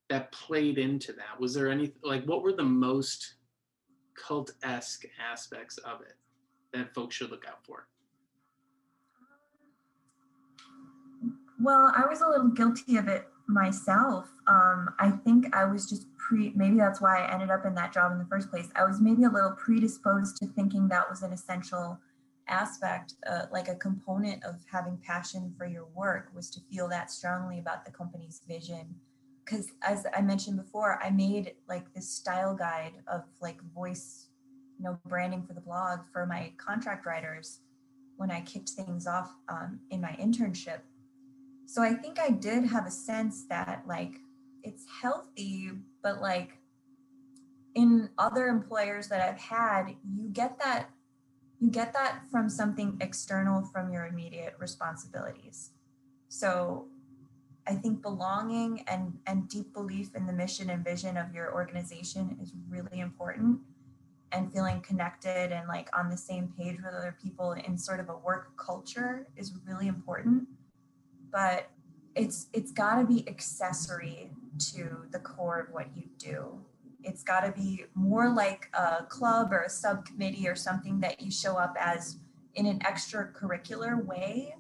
that 0.09 0.33
played 0.33 0.79
into 0.79 1.13
that. 1.13 1.39
Was 1.39 1.55
there 1.55 1.69
any 1.69 1.93
like 2.03 2.25
what 2.25 2.43
were 2.43 2.53
the 2.53 2.63
most 2.63 3.35
cult-esque 4.15 5.05
aspects 5.21 5.79
of 5.79 6.01
it 6.01 6.17
that 6.73 6.95
folks 6.95 7.17
should 7.17 7.31
look 7.31 7.47
out 7.47 7.65
for? 7.65 7.89
Well, 11.61 11.93
I 11.97 12.07
was 12.07 12.21
a 12.21 12.29
little 12.29 12.49
guilty 12.49 12.97
of 12.97 13.09
it 13.09 13.27
myself. 13.49 14.29
Um, 14.47 14.95
I 14.99 15.11
think 15.11 15.55
I 15.55 15.65
was 15.65 15.89
just 15.89 16.07
pre, 16.17 16.53
maybe 16.55 16.77
that's 16.77 17.01
why 17.01 17.21
I 17.21 17.33
ended 17.33 17.51
up 17.51 17.65
in 17.65 17.75
that 17.77 17.93
job 17.93 18.13
in 18.13 18.19
the 18.19 18.27
first 18.27 18.51
place. 18.51 18.69
I 18.77 18.85
was 18.85 19.01
maybe 19.01 19.25
a 19.25 19.31
little 19.31 19.53
predisposed 19.53 20.37
to 20.39 20.47
thinking 20.47 20.89
that 20.89 21.09
was 21.09 21.23
an 21.23 21.33
essential 21.33 21.99
aspect, 22.49 23.15
uh, 23.27 23.47
like 23.51 23.69
a 23.69 23.75
component 23.75 24.45
of 24.45 24.57
having 24.71 24.99
passion 24.99 25.55
for 25.57 25.67
your 25.67 25.87
work 25.95 26.31
was 26.35 26.51
to 26.51 26.61
feel 26.71 26.89
that 26.89 27.11
strongly 27.11 27.59
about 27.59 27.85
the 27.85 27.91
company's 27.91 28.43
vision. 28.47 28.95
Because 29.47 29.71
as 29.83 30.07
I 30.15 30.21
mentioned 30.21 30.57
before, 30.59 31.01
I 31.03 31.11
made 31.11 31.55
like 31.69 31.95
this 31.95 32.11
style 32.11 32.55
guide 32.55 32.93
of 33.07 33.23
like 33.41 33.63
voice, 33.75 34.27
you 34.77 34.85
know, 34.85 34.99
branding 35.07 35.45
for 35.47 35.55
the 35.55 35.61
blog 35.61 36.01
for 36.13 36.27
my 36.27 36.53
contract 36.59 37.07
writers 37.07 37.61
when 38.17 38.31
I 38.31 38.41
kicked 38.41 38.71
things 38.71 39.07
off 39.07 39.31
um, 39.49 39.79
in 39.91 40.01
my 40.01 40.17
internship. 40.21 40.81
So 41.69 41.83
i 41.83 41.93
think 41.93 42.21
i 42.21 42.31
did 42.31 42.65
have 42.65 42.87
a 42.87 42.93
sense 42.93 43.45
that 43.49 43.83
like 43.89 44.21
it's 44.63 44.85
healthy 45.03 45.73
but 46.01 46.21
like 46.21 46.59
in 47.75 48.09
other 48.17 48.47
employers 48.47 49.09
that 49.09 49.21
i've 49.21 49.41
had 49.41 49.97
you 50.15 50.29
get 50.29 50.61
that 50.61 50.91
you 51.61 51.71
get 51.71 51.93
that 51.95 52.21
from 52.31 52.49
something 52.49 52.97
external 53.01 53.63
from 53.63 53.91
your 53.91 54.07
immediate 54.07 54.55
responsibilities. 54.59 55.71
So 56.29 56.89
i 57.67 57.75
think 57.75 58.03
belonging 58.03 58.83
and 58.87 59.19
and 59.27 59.49
deep 59.49 59.73
belief 59.73 60.15
in 60.15 60.27
the 60.27 60.33
mission 60.33 60.71
and 60.71 60.85
vision 60.85 61.17
of 61.17 61.35
your 61.35 61.53
organization 61.53 62.37
is 62.41 62.53
really 62.69 63.01
important. 63.01 63.61
And 64.33 64.53
feeling 64.53 64.81
connected 64.81 65.53
and 65.53 65.69
like 65.69 65.89
on 65.97 66.11
the 66.11 66.17
same 66.17 66.53
page 66.59 66.77
with 66.77 66.93
other 66.93 67.17
people 67.23 67.53
in 67.53 67.79
sort 67.79 68.01
of 68.01 68.09
a 68.09 68.17
work 68.17 68.57
culture 68.57 69.29
is 69.37 69.55
really 69.65 69.87
important. 69.87 70.49
But 71.31 71.71
it's 72.17 72.49
it's 72.53 72.73
got 72.73 72.97
to 72.97 73.07
be 73.07 73.27
accessory 73.29 74.31
to 74.73 75.07
the 75.13 75.21
core 75.21 75.61
of 75.61 75.73
what 75.73 75.87
you 75.95 76.05
do. 76.19 76.59
It's 77.05 77.23
got 77.23 77.41
to 77.41 77.53
be 77.53 77.85
more 77.95 78.29
like 78.29 78.69
a 78.75 79.05
club 79.05 79.53
or 79.53 79.63
a 79.63 79.71
subcommittee 79.71 80.49
or 80.49 80.57
something 80.57 81.01
that 81.01 81.21
you 81.21 81.31
show 81.31 81.57
up 81.57 81.77
as 81.79 82.19
in 82.55 82.67
an 82.67 82.81
extracurricular 82.81 84.05
way 84.05 84.57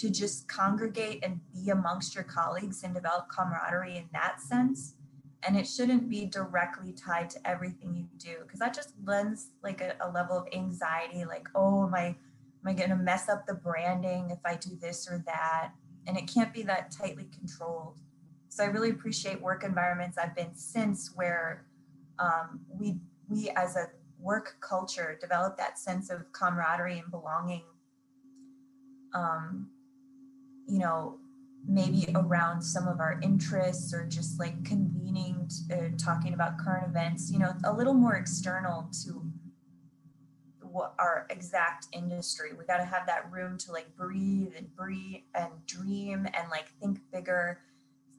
to 0.00 0.10
just 0.10 0.48
congregate 0.48 1.20
and 1.22 1.40
be 1.52 1.70
amongst 1.70 2.14
your 2.14 2.24
colleagues 2.24 2.82
and 2.82 2.94
develop 2.94 3.28
camaraderie 3.28 3.96
in 3.96 4.08
that 4.12 4.40
sense 4.40 4.94
and 5.46 5.56
it 5.56 5.68
shouldn't 5.68 6.08
be 6.08 6.26
directly 6.26 6.92
tied 6.92 7.30
to 7.30 7.38
everything 7.48 7.94
you 7.94 8.06
do 8.18 8.38
because 8.42 8.58
that 8.58 8.74
just 8.74 8.92
lends 9.04 9.50
like 9.62 9.80
a, 9.80 9.94
a, 10.00 10.10
level 10.10 10.36
of 10.36 10.48
anxiety 10.52 11.24
like 11.24 11.46
oh 11.54 11.86
am 11.86 11.94
i 11.94 12.06
am 12.06 12.16
i 12.66 12.72
going 12.72 12.90
to 12.90 12.96
mess 12.96 13.28
up 13.28 13.46
the 13.46 13.54
branding 13.54 14.30
if 14.30 14.38
i 14.44 14.54
do 14.56 14.70
this 14.80 15.08
or 15.08 15.22
that 15.26 15.72
and 16.08 16.16
it 16.16 16.26
can't 16.26 16.52
be 16.52 16.62
that 16.62 16.90
tightly 16.90 17.28
controlled. 17.38 17.98
So 18.48 18.64
I 18.64 18.68
really 18.68 18.90
appreciate 18.90 19.40
work 19.40 19.62
environments 19.62 20.16
I've 20.16 20.34
been 20.34 20.54
since 20.54 21.12
where 21.14 21.66
um, 22.18 22.60
we 22.68 22.96
we 23.28 23.50
as 23.50 23.76
a 23.76 23.90
work 24.18 24.56
culture 24.60 25.18
develop 25.20 25.58
that 25.58 25.78
sense 25.78 26.10
of 26.10 26.32
camaraderie 26.32 26.98
and 26.98 27.10
belonging. 27.10 27.62
Um, 29.14 29.68
you 30.68 30.78
know, 30.78 31.18
maybe 31.66 32.06
around 32.14 32.62
some 32.62 32.86
of 32.86 33.00
our 33.00 33.18
interests 33.22 33.92
or 33.92 34.06
just 34.06 34.38
like 34.38 34.64
convening, 34.64 35.48
uh, 35.72 35.96
talking 35.98 36.34
about 36.34 36.58
current 36.58 36.86
events. 36.86 37.30
You 37.30 37.40
know, 37.40 37.52
a 37.64 37.72
little 37.72 37.94
more 37.94 38.14
external 38.14 38.88
to 39.04 39.22
what 40.60 40.94
our 40.98 41.26
exact 41.30 41.88
industry. 41.92 42.50
We 42.56 42.64
got 42.64 42.76
to 42.76 42.84
have 42.84 43.06
that 43.06 43.30
room 43.32 43.58
to 43.58 43.72
like 43.72 43.96
breathe 43.96 44.52
and 44.56 44.74
breathe 44.76 45.22
and 45.34 45.50
dream 45.66 46.26
and 46.26 46.50
like 46.50 46.68
think 46.80 47.00
bigger. 47.12 47.60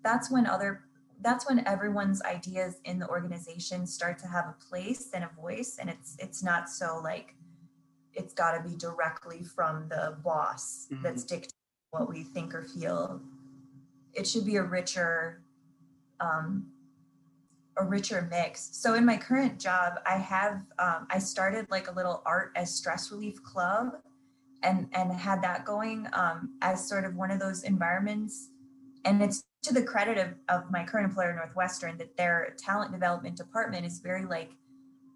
That's 0.04 0.30
when 0.32 0.46
other 0.46 0.82
that's 1.22 1.48
when 1.48 1.66
everyone's 1.68 2.22
ideas 2.22 2.80
in 2.86 3.00
the 3.00 3.08
organization 3.10 3.86
start 3.86 4.18
to 4.20 4.28
have 4.28 4.46
a 4.46 4.56
place 4.70 5.10
and 5.14 5.24
a 5.24 5.30
voice 5.40 5.78
and 5.80 5.90
it's 5.90 6.16
it's 6.20 6.42
not 6.42 6.70
so 6.70 7.02
like 7.04 7.36
it's 8.14 8.34
got 8.34 8.54
to 8.54 8.68
be 8.68 8.76
directly 8.76 9.44
from 9.44 9.88
the 9.90 10.18
boss 10.24 10.88
mm-hmm. 10.92 11.04
that's 11.04 11.24
dictating 11.24 11.59
what 11.92 12.10
we 12.10 12.24
think 12.24 12.54
or 12.54 12.64
feel 12.64 13.22
it 14.14 14.28
should 14.28 14.46
be 14.46 14.58
a 14.58 14.64
richer 14.64 15.42
um, 16.20 16.66
a 17.78 17.84
richer 17.86 18.28
mix. 18.30 18.70
So 18.74 18.96
in 18.96 19.06
my 19.06 19.16
current 19.16 19.58
job, 19.58 19.94
I 20.06 20.18
have 20.18 20.64
um, 20.80 21.08
I 21.10 21.20
started 21.20 21.66
like 21.70 21.90
a 21.90 21.94
little 21.94 22.22
art 22.26 22.52
as 22.56 22.74
stress 22.74 23.12
relief 23.12 23.42
club, 23.44 23.94
and 24.64 24.90
and 24.94 25.12
had 25.12 25.42
that 25.44 25.66
going 25.66 26.08
um, 26.14 26.58
as 26.62 26.88
sort 26.88 27.06
of 27.06 27.16
one 27.16 27.32
of 27.32 27.40
those 27.40 27.64
environments. 27.64 28.50
And 29.06 29.24
it's 29.24 29.42
to 29.64 29.74
the 29.74 29.84
credit 29.84 30.18
of, 30.18 30.34
of 30.50 30.70
my 30.72 30.84
current 30.84 31.06
employer, 31.06 31.34
Northwestern, 31.34 31.98
that 31.98 32.18
their 32.18 32.54
talent 32.58 32.92
development 32.92 33.38
department 33.38 33.86
is 33.86 34.00
very 34.00 34.26
like 34.26 34.52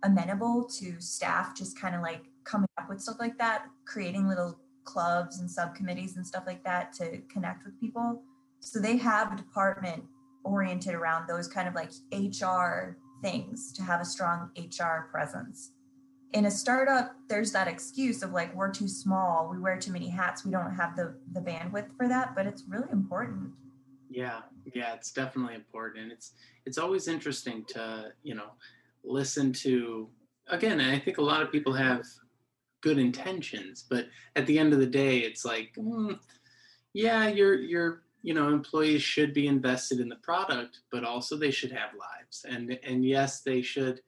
amenable 0.04 0.64
to 0.66 1.00
staff 1.00 1.56
just 1.56 1.78
kind 1.78 1.96
of 1.96 2.02
like 2.02 2.22
coming 2.46 2.68
up 2.78 2.88
with 2.90 3.02
stuff 3.02 3.18
like 3.20 3.38
that, 3.38 3.66
creating 3.86 4.28
little 4.28 4.60
clubs 4.84 5.40
and 5.40 5.50
subcommittees 5.50 6.18
and 6.18 6.26
stuff 6.26 6.44
like 6.46 6.64
that 6.64 6.94
to 6.94 7.20
connect 7.32 7.66
with 7.66 7.80
people. 7.80 8.22
So 8.60 8.80
they 8.80 8.98
have 8.98 9.34
a 9.34 9.36
department 9.36 10.04
oriented 10.44 10.94
around 10.94 11.28
those 11.28 11.48
kind 11.48 11.68
of 11.68 11.76
like 11.76 11.92
HR 12.12 12.98
things 13.22 13.72
to 13.74 13.84
have 13.84 14.02
a 14.02 14.06
strong 14.06 14.52
HR 14.58 15.10
presence. 15.12 15.72
In 16.34 16.46
a 16.46 16.52
startup, 16.52 17.16
there's 17.30 17.52
that 17.52 17.68
excuse 17.68 18.24
of 18.24 18.32
like 18.32 18.54
we're 18.56 18.72
too 18.72 18.88
small, 18.88 19.50
we 19.50 19.60
wear 19.60 19.78
too 19.78 19.92
many 19.92 20.10
hats, 20.10 20.44
we 20.44 20.52
don't 20.52 20.74
have 20.76 20.96
the 20.96 21.16
the 21.34 21.40
bandwidth 21.40 21.96
for 21.96 22.08
that, 22.08 22.36
but 22.36 22.48
it's 22.48 22.64
really 22.68 22.92
important. 22.92 23.52
Yeah, 24.10 24.42
yeah, 24.74 24.94
it's 24.94 25.12
definitely 25.12 25.56
important. 25.56 26.12
It's 26.12 26.34
it's 26.66 26.78
always 26.78 27.08
interesting 27.08 27.66
to, 27.70 28.12
you 28.24 28.36
know, 28.36 28.52
listen 29.04 29.54
to 29.54 30.10
again, 30.48 30.82
I 30.82 31.00
think 31.00 31.18
a 31.18 31.22
lot 31.22 31.42
of 31.42 31.52
people 31.52 31.74
have 31.74 32.04
good 32.84 33.00
intentions, 33.00 33.86
but 33.90 34.06
at 34.36 34.46
the 34.46 34.60
end 34.60 34.74
of 34.74 34.80
the 34.80 34.86
day, 34.86 35.20
it's 35.20 35.44
like, 35.44 35.72
mm, 35.76 36.20
yeah, 36.94 37.28
you're 37.28 37.56
you're 37.56 38.04
you 38.22 38.34
know 38.34 38.50
employees 38.50 39.02
should 39.02 39.34
be 39.34 39.48
invested 39.48 40.00
in 40.00 40.08
the 40.08 40.16
product 40.18 40.80
but 40.94 41.04
also 41.04 41.36
they 41.36 41.52
should 41.52 41.74
have 41.74 41.90
lives 42.00 42.46
and 42.48 42.80
and 42.82 43.04
yes 43.04 43.42
they 43.42 43.62
should 43.62 44.00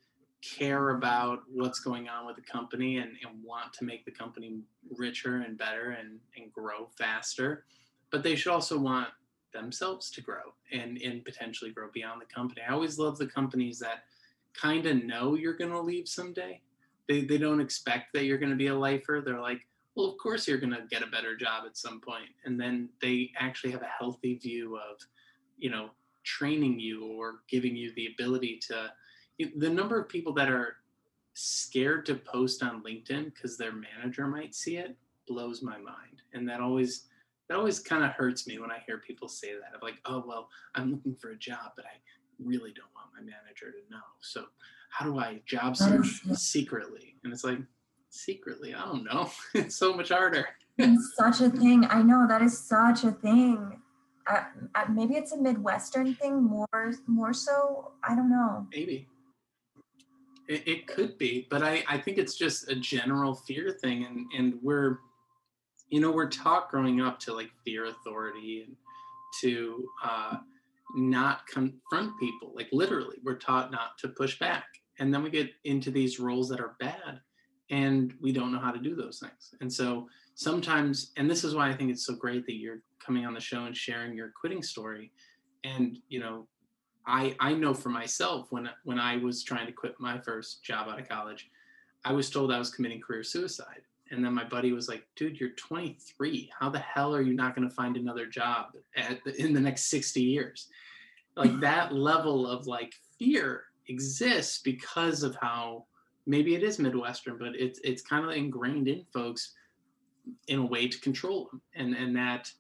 care 0.42 0.92
about 0.92 1.40
what's 1.52 1.82
going 1.82 2.08
on 2.08 2.26
with 2.26 2.38
the 2.38 2.42
company 2.42 3.00
and, 3.00 3.18
and 3.28 3.44
want 3.44 3.74
to 3.74 3.84
make 3.84 4.06
the 4.06 4.12
company 4.12 4.60
richer 4.96 5.42
and 5.42 5.58
better 5.58 5.98
and, 6.00 6.18
and 6.38 6.50
grow 6.54 6.88
faster 6.98 7.66
but 8.10 8.24
they 8.24 8.38
should 8.38 8.54
also 8.54 8.80
want 8.80 9.10
themselves 9.56 10.12
to 10.12 10.22
grow 10.22 10.54
and 10.72 11.02
and 11.02 11.26
potentially 11.26 11.72
grow 11.72 11.90
beyond 11.94 12.22
the 12.22 12.34
company. 12.34 12.62
I 12.68 12.74
always 12.74 13.00
love 13.00 13.18
the 13.18 13.28
companies 13.28 13.80
that 13.80 14.04
kind 14.54 14.86
of 14.86 15.04
know 15.04 15.36
you're 15.36 15.58
going 15.58 15.72
to 15.72 15.82
leave 15.82 16.08
someday 16.08 16.62
they, 17.08 17.22
they 17.22 17.38
don't 17.38 17.62
expect 17.62 18.14
that 18.14 18.26
you're 18.26 18.38
going 18.38 18.52
to 18.52 18.56
be 18.56 18.68
a 18.68 18.76
lifer 18.76 19.22
they're 19.26 19.40
like 19.42 19.62
well, 19.96 20.08
of 20.08 20.18
course 20.18 20.48
you're 20.48 20.58
going 20.58 20.74
to 20.74 20.84
get 20.90 21.02
a 21.02 21.08
better 21.08 21.36
job 21.36 21.64
at 21.66 21.78
some 21.78 22.02
point. 22.02 22.30
And 22.44 22.60
then 22.60 22.90
they 23.02 23.32
actually 23.40 23.72
have 23.72 23.82
a 23.82 23.98
healthy 23.98 24.36
view 24.36 24.78
of, 24.78 24.98
you 25.58 25.70
know, 25.70 25.90
training 26.24 26.80
you 26.80 27.06
or 27.06 27.36
giving 27.50 27.76
you 27.76 27.94
the 27.96 28.08
ability 28.08 28.60
to. 28.68 28.92
The 29.58 29.70
number 29.70 30.00
of 30.00 30.10
people 30.10 30.34
that 30.34 30.50
are 30.50 30.78
scared 31.34 32.06
to 32.06 32.16
post 32.16 32.64
on 32.64 32.84
LinkedIn 32.84 33.34
because 33.34 33.58
their 33.58 33.74
manager 33.74 34.28
might 34.28 34.56
see 34.56 34.78
it 34.78 34.96
blows 35.28 35.62
my 35.62 35.78
mind. 35.78 36.22
And 36.34 36.48
that 36.50 36.60
always 36.60 37.08
that 37.48 37.58
always 37.58 37.80
kind 37.80 38.04
of 38.04 38.12
hurts 38.12 38.48
me 38.48 38.58
when 38.58 38.72
I 38.72 38.82
hear 38.88 38.98
people 38.98 39.28
say 39.28 39.54
that. 39.54 39.76
Of 39.76 39.84
like, 39.84 40.00
oh 40.06 40.24
well, 40.26 40.50
I'm 40.74 40.92
looking 40.92 41.16
for 41.16 41.32
a 41.32 41.38
job, 41.38 41.74
but 41.76 41.86
I 41.86 41.98
really 42.44 42.74
don't 42.74 42.90
want 42.96 43.10
my 43.14 43.22
manager 43.22 43.72
to 43.72 43.92
know. 43.92 44.04
So 44.22 44.46
how 44.96 45.06
do 45.06 45.20
I 45.20 45.42
job 45.46 45.76
search 45.76 46.22
secretly? 46.36 47.16
And 47.24 47.34
it's 47.34 47.44
like, 47.44 47.60
secretly. 48.16 48.74
I 48.74 48.86
don't 48.86 49.04
know. 49.04 49.30
It's 49.54 49.76
so 49.76 49.94
much 49.94 50.10
harder. 50.10 50.48
it's 50.78 51.14
such 51.20 51.42
a 51.42 51.50
thing. 51.50 51.86
I 51.90 52.02
know 52.02 52.26
that 52.28 52.42
is 52.42 52.58
such 52.58 53.04
a 53.04 53.12
thing. 53.12 53.82
maybe 54.90 55.16
it's 55.16 55.34
a 55.34 55.38
Midwestern 55.38 56.16
thing 56.16 56.42
more 56.42 56.94
more 57.08 57.34
so. 57.34 57.92
I 58.08 58.16
don't 58.16 58.30
know. 58.30 58.68
Maybe. 58.74 59.08
It, 60.48 60.68
it 60.68 60.88
could 60.88 61.18
be, 61.18 61.48
but 61.50 61.64
I, 61.64 61.84
I 61.88 61.98
think 61.98 62.20
it's 62.20 62.36
just 62.36 62.70
a 62.70 62.76
general 62.76 63.34
fear 63.34 63.72
thing, 63.72 64.06
and 64.06 64.26
and 64.38 64.60
we're, 64.62 65.00
you 65.90 66.00
know, 66.00 66.12
we're 66.12 66.30
taught 66.30 66.70
growing 66.70 67.02
up 67.02 67.20
to 67.22 67.34
like 67.34 67.50
fear 67.66 67.86
authority 67.86 68.64
and 68.68 68.76
to 69.42 69.90
uh, 70.04 70.38
not 70.96 71.48
confront 71.48 72.20
people. 72.20 72.52
Like 72.56 72.70
literally, 72.72 73.18
we're 73.24 73.40
taught 73.40 73.72
not 73.72 73.98
to 74.00 74.10
push 74.10 74.38
back, 74.38 74.66
and 75.00 75.14
then 75.14 75.24
we 75.24 75.30
get 75.30 75.50
into 75.64 75.92
these 75.92 76.20
roles 76.20 76.50
that 76.50 76.60
are 76.60 76.76
bad, 76.80 77.20
and 77.70 78.14
we 78.22 78.32
don't 78.32 78.52
know 78.52 78.60
how 78.60 78.72
to 78.72 78.80
do 78.80 78.96
those 78.96 79.20
things. 79.20 79.54
And 79.62 79.72
so 79.72 80.08
sometimes, 80.36 81.12
and 81.18 81.30
this 81.30 81.44
is 81.44 81.56
why 81.56 81.70
I 81.70 81.74
think 81.76 81.92
it's 81.92 82.06
so 82.06 82.16
great 82.16 82.46
that 82.46 82.56
you're 82.56 82.82
coming 83.04 83.26
on 83.26 83.34
the 83.34 83.40
show 83.40 83.66
and 83.66 83.76
sharing 83.76 84.16
your 84.16 84.32
quitting 84.40 84.62
story. 84.62 85.12
And 85.64 85.98
you 86.10 86.20
know, 86.20 86.48
I 87.08 87.36
I 87.40 87.54
know 87.54 87.74
for 87.74 87.90
myself 87.90 88.48
when 88.52 88.70
when 88.84 89.00
I 89.00 89.18
was 89.18 89.44
trying 89.44 89.68
to 89.68 89.72
quit 89.72 89.96
my 90.00 90.20
first 90.20 90.64
job 90.64 90.88
out 90.88 91.00
of 91.00 91.10
college, 91.10 91.50
I 92.04 92.14
was 92.14 92.30
told 92.30 92.52
I 92.52 92.60
was 92.60 92.70
committing 92.70 93.02
career 93.02 93.24
suicide. 93.24 93.82
And 94.12 94.24
then 94.24 94.34
my 94.34 94.44
buddy 94.44 94.72
was 94.72 94.88
like, 94.88 95.08
"Dude, 95.16 95.40
you're 95.40 95.50
23. 95.52 96.52
How 96.58 96.70
the 96.70 96.80
hell 96.80 97.16
are 97.16 97.24
you 97.24 97.34
not 97.34 97.56
going 97.56 97.68
to 97.68 97.74
find 97.74 97.98
another 97.98 98.28
job 98.28 98.68
the, 98.96 99.42
in 99.42 99.52
the 99.52 99.60
next 99.60 99.90
60 99.90 100.22
years?" 100.22 100.68
Like 101.36 101.60
that 101.60 101.92
level 101.92 102.48
of 102.48 102.68
like 102.68 102.94
fear 103.18 103.66
exists 103.88 104.62
because 104.62 105.24
of 105.24 105.36
how 105.36 105.86
maybe 106.26 106.56
it 106.56 106.64
is 106.64 106.80
Midwestern, 106.80 107.38
but 107.38 107.56
it's 107.56 107.80
it's 107.84 108.02
kind 108.02 108.26
of 108.26 108.32
ingrained 108.32 108.88
in 108.88 109.06
folks 109.14 109.54
in 110.48 110.60
a 110.60 110.66
way 110.66 110.88
to 110.88 111.00
control 111.00 111.50
them, 111.52 111.62
and 111.76 111.96
and 111.96 112.16
that 112.16 112.52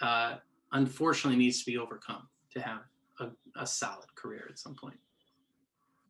uh, 0.00 0.36
unfortunately 0.72 1.38
needs 1.38 1.60
to 1.60 1.66
be 1.66 1.78
overcome 1.78 2.28
to 2.52 2.60
have 2.60 2.80
a, 3.20 3.28
a 3.56 3.66
solid 3.66 4.12
career 4.14 4.46
at 4.50 4.58
some 4.58 4.74
point. 4.74 4.98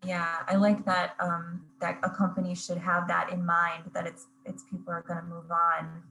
Yeah, 0.05 0.39
I 0.47 0.57
like 0.57 0.85
that 0.85 1.15
um, 1.21 1.65
that 1.81 1.99
a 2.03 2.11
company 2.11 2.55
should 2.55 2.79
have 2.79 3.09
that 3.09 3.31
in 3.33 3.45
mind 3.45 3.91
that 3.95 4.07
it's 4.07 4.27
it's 4.45 4.65
people 4.71 4.93
are 4.93 5.03
going 5.03 5.21
to 5.21 5.27
move 5.27 5.51
on 5.51 6.03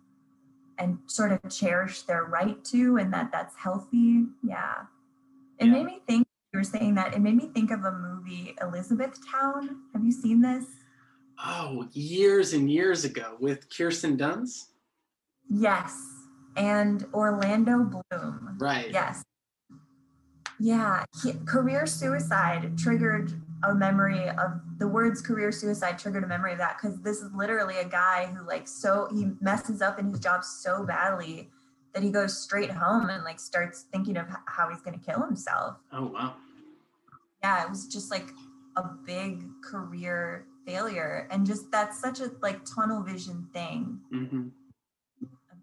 and 0.79 0.97
sort 1.05 1.31
of 1.31 1.39
cherish 1.51 2.01
their 2.03 2.23
right 2.23 2.63
to, 2.65 2.97
and 2.97 3.13
that 3.13 3.31
that's 3.31 3.55
healthy. 3.55 4.25
Yeah, 4.43 4.73
it 5.59 5.65
yeah. 5.65 5.71
made 5.71 5.85
me 5.85 6.01
think. 6.07 6.27
You 6.53 6.59
were 6.59 6.63
saying 6.63 6.93
that 6.95 7.15
it 7.15 7.19
made 7.19 7.35
me 7.35 7.49
think 7.51 7.71
of 7.71 7.83
a 7.83 7.91
movie, 7.91 8.12
Elizabethtown. 8.61 9.81
Have 9.93 10.03
you 10.03 10.11
seen 10.11 10.41
this? 10.41 10.65
Oh, 11.43 11.87
years 11.93 12.53
and 12.53 12.69
years 12.69 13.05
ago 13.05 13.37
with 13.39 13.67
Kirsten 13.75 14.17
Dunst. 14.17 14.67
Yes, 15.49 15.97
and 16.55 17.05
Orlando 17.13 17.83
Bloom. 17.83 18.57
Right. 18.59 18.91
Yes. 18.91 19.23
Yeah, 20.59 21.03
he, 21.21 21.33
career 21.45 21.85
suicide 21.85 22.77
triggered 22.77 23.33
a 23.63 23.73
memory 23.73 24.29
of 24.29 24.61
the 24.77 24.87
words 24.87 25.21
career 25.21 25.51
suicide 25.51 25.97
triggered 25.97 26.23
a 26.23 26.27
memory 26.27 26.53
of 26.53 26.57
that 26.59 26.77
because 26.81 27.01
this 27.01 27.21
is 27.21 27.31
literally 27.33 27.79
a 27.79 27.85
guy 27.85 28.25
who 28.27 28.45
like 28.45 28.67
so 28.67 29.07
he 29.11 29.31
messes 29.41 29.81
up 29.81 29.99
in 29.99 30.09
his 30.09 30.19
job 30.19 30.43
so 30.43 30.85
badly 30.85 31.49
that 31.93 32.03
he 32.03 32.09
goes 32.11 32.37
straight 32.37 32.71
home 32.71 33.09
and 33.09 33.23
like 33.23 33.39
starts 33.39 33.85
thinking 33.91 34.17
of 34.17 34.27
how 34.45 34.69
he's 34.69 34.81
going 34.81 34.97
to 34.97 35.05
kill 35.05 35.21
himself. 35.21 35.77
Oh 35.91 36.05
wow. 36.05 36.35
Yeah, 37.43 37.63
it 37.63 37.69
was 37.69 37.87
just 37.87 38.09
like 38.09 38.29
a 38.77 38.83
big 39.05 39.43
career 39.61 40.45
failure 40.65 41.27
and 41.29 41.45
just 41.45 41.69
that's 41.71 41.99
such 41.99 42.19
a 42.19 42.31
like 42.41 42.63
tunnel 42.65 43.03
vision 43.03 43.47
thing. 43.53 43.99
Mm-hmm. 44.13 44.47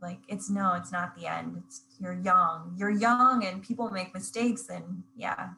Like 0.03 0.18
it's 0.28 0.51
no 0.51 0.74
it's 0.74 0.93
not 0.93 1.16
the 1.16 1.26
end. 1.26 1.62
It's 1.64 1.83
you're 1.99 2.20
young. 2.22 2.74
You're 2.78 2.91
young 2.91 3.45
and 3.45 3.62
people 3.62 3.91
make 3.91 4.14
mistakes 4.14 4.68
and 4.68 5.03
yeah. 5.16 5.51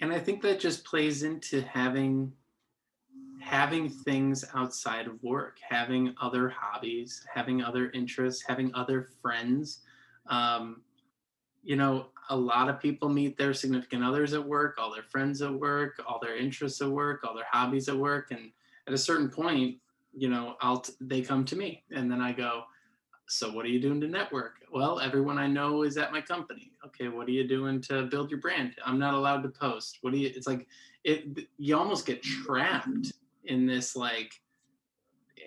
And 0.00 0.12
i 0.12 0.18
think 0.18 0.42
that 0.42 0.60
just 0.60 0.84
plays 0.84 1.22
into 1.22 1.62
having 1.62 2.32
having 3.40 3.90
things 3.90 4.44
outside 4.54 5.06
of 5.06 5.22
work 5.22 5.58
having 5.68 6.14
other 6.20 6.48
hobbies 6.48 7.22
having 7.32 7.62
other 7.62 7.90
interests 7.90 8.42
having 8.46 8.74
other 8.74 9.08
friends. 9.20 9.80
Um, 10.26 10.82
you 11.62 11.76
know 11.76 12.08
a 12.30 12.36
lot 12.36 12.68
of 12.68 12.80
people 12.80 13.08
meet 13.08 13.36
their 13.36 13.52
significant 13.52 14.02
others 14.02 14.32
at 14.32 14.44
work 14.44 14.76
all 14.78 14.92
their 14.92 15.02
friends 15.02 15.42
at 15.42 15.52
work 15.52 16.00
all 16.06 16.18
their 16.20 16.36
interests 16.36 16.80
at 16.80 16.88
work 16.88 17.24
all 17.24 17.34
their 17.34 17.46
hobbies 17.50 17.88
at 17.88 17.96
work 17.96 18.30
and 18.30 18.50
at 18.86 18.94
a 18.94 18.98
certain 18.98 19.28
point 19.28 19.76
you 20.12 20.28
know 20.28 20.56
i'll 20.60 20.80
t- 20.80 20.92
they 21.00 21.20
come 21.20 21.44
to 21.44 21.56
me 21.56 21.82
and 21.90 22.10
then 22.10 22.20
i 22.20 22.32
go 22.32 22.64
so 23.26 23.50
what 23.50 23.64
are 23.64 23.68
you 23.68 23.80
doing 23.80 24.00
to 24.00 24.06
network? 24.06 24.56
Well 24.70 25.00
everyone 25.00 25.38
i 25.38 25.46
know 25.46 25.82
is 25.82 25.96
at 25.96 26.12
my 26.12 26.20
company. 26.20 26.72
Okay 26.86 27.08
what 27.08 27.26
are 27.26 27.32
you 27.32 27.48
doing 27.48 27.80
to 27.82 28.04
build 28.04 28.30
your 28.30 28.40
brand? 28.40 28.74
I'm 28.84 28.98
not 28.98 29.14
allowed 29.14 29.42
to 29.42 29.48
post. 29.48 29.98
What 30.02 30.12
do 30.12 30.18
you 30.18 30.30
it's 30.34 30.46
like 30.46 30.66
it 31.04 31.46
you 31.56 31.76
almost 31.76 32.06
get 32.06 32.22
trapped 32.22 33.12
in 33.44 33.66
this 33.66 33.96
like 33.96 34.32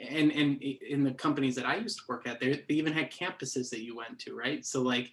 and 0.10 0.32
and 0.32 0.62
in 0.62 1.04
the 1.04 1.12
companies 1.12 1.56
that 1.56 1.66
i 1.66 1.76
used 1.76 1.98
to 1.98 2.04
work 2.08 2.28
at 2.28 2.40
they, 2.40 2.64
they 2.68 2.76
even 2.76 2.94
had 2.94 3.12
campuses 3.12 3.70
that 3.70 3.84
you 3.84 3.96
went 3.96 4.20
to 4.20 4.36
right? 4.36 4.66
So 4.66 4.82
like 4.82 5.12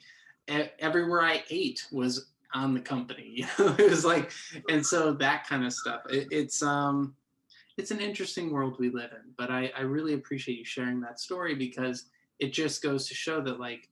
everywhere 0.48 1.22
i 1.22 1.42
ate 1.50 1.86
was 1.90 2.30
on 2.54 2.72
the 2.72 2.80
company 2.80 3.24
you 3.34 3.46
know 3.58 3.74
it 3.78 3.90
was 3.90 4.04
like 4.04 4.32
and 4.68 4.84
so 4.84 5.12
that 5.12 5.46
kind 5.46 5.64
of 5.64 5.72
stuff. 5.72 6.02
It, 6.08 6.28
it's 6.30 6.62
um 6.62 7.14
it's 7.76 7.90
an 7.90 8.00
interesting 8.00 8.52
world 8.52 8.76
we 8.78 8.90
live 8.90 9.10
in 9.10 9.32
but 9.36 9.50
i 9.50 9.70
i 9.76 9.80
really 9.80 10.14
appreciate 10.14 10.58
you 10.58 10.64
sharing 10.64 11.00
that 11.00 11.20
story 11.20 11.54
because 11.54 12.04
it 12.38 12.52
just 12.52 12.82
goes 12.82 13.08
to 13.08 13.14
show 13.14 13.40
that 13.40 13.58
like 13.58 13.88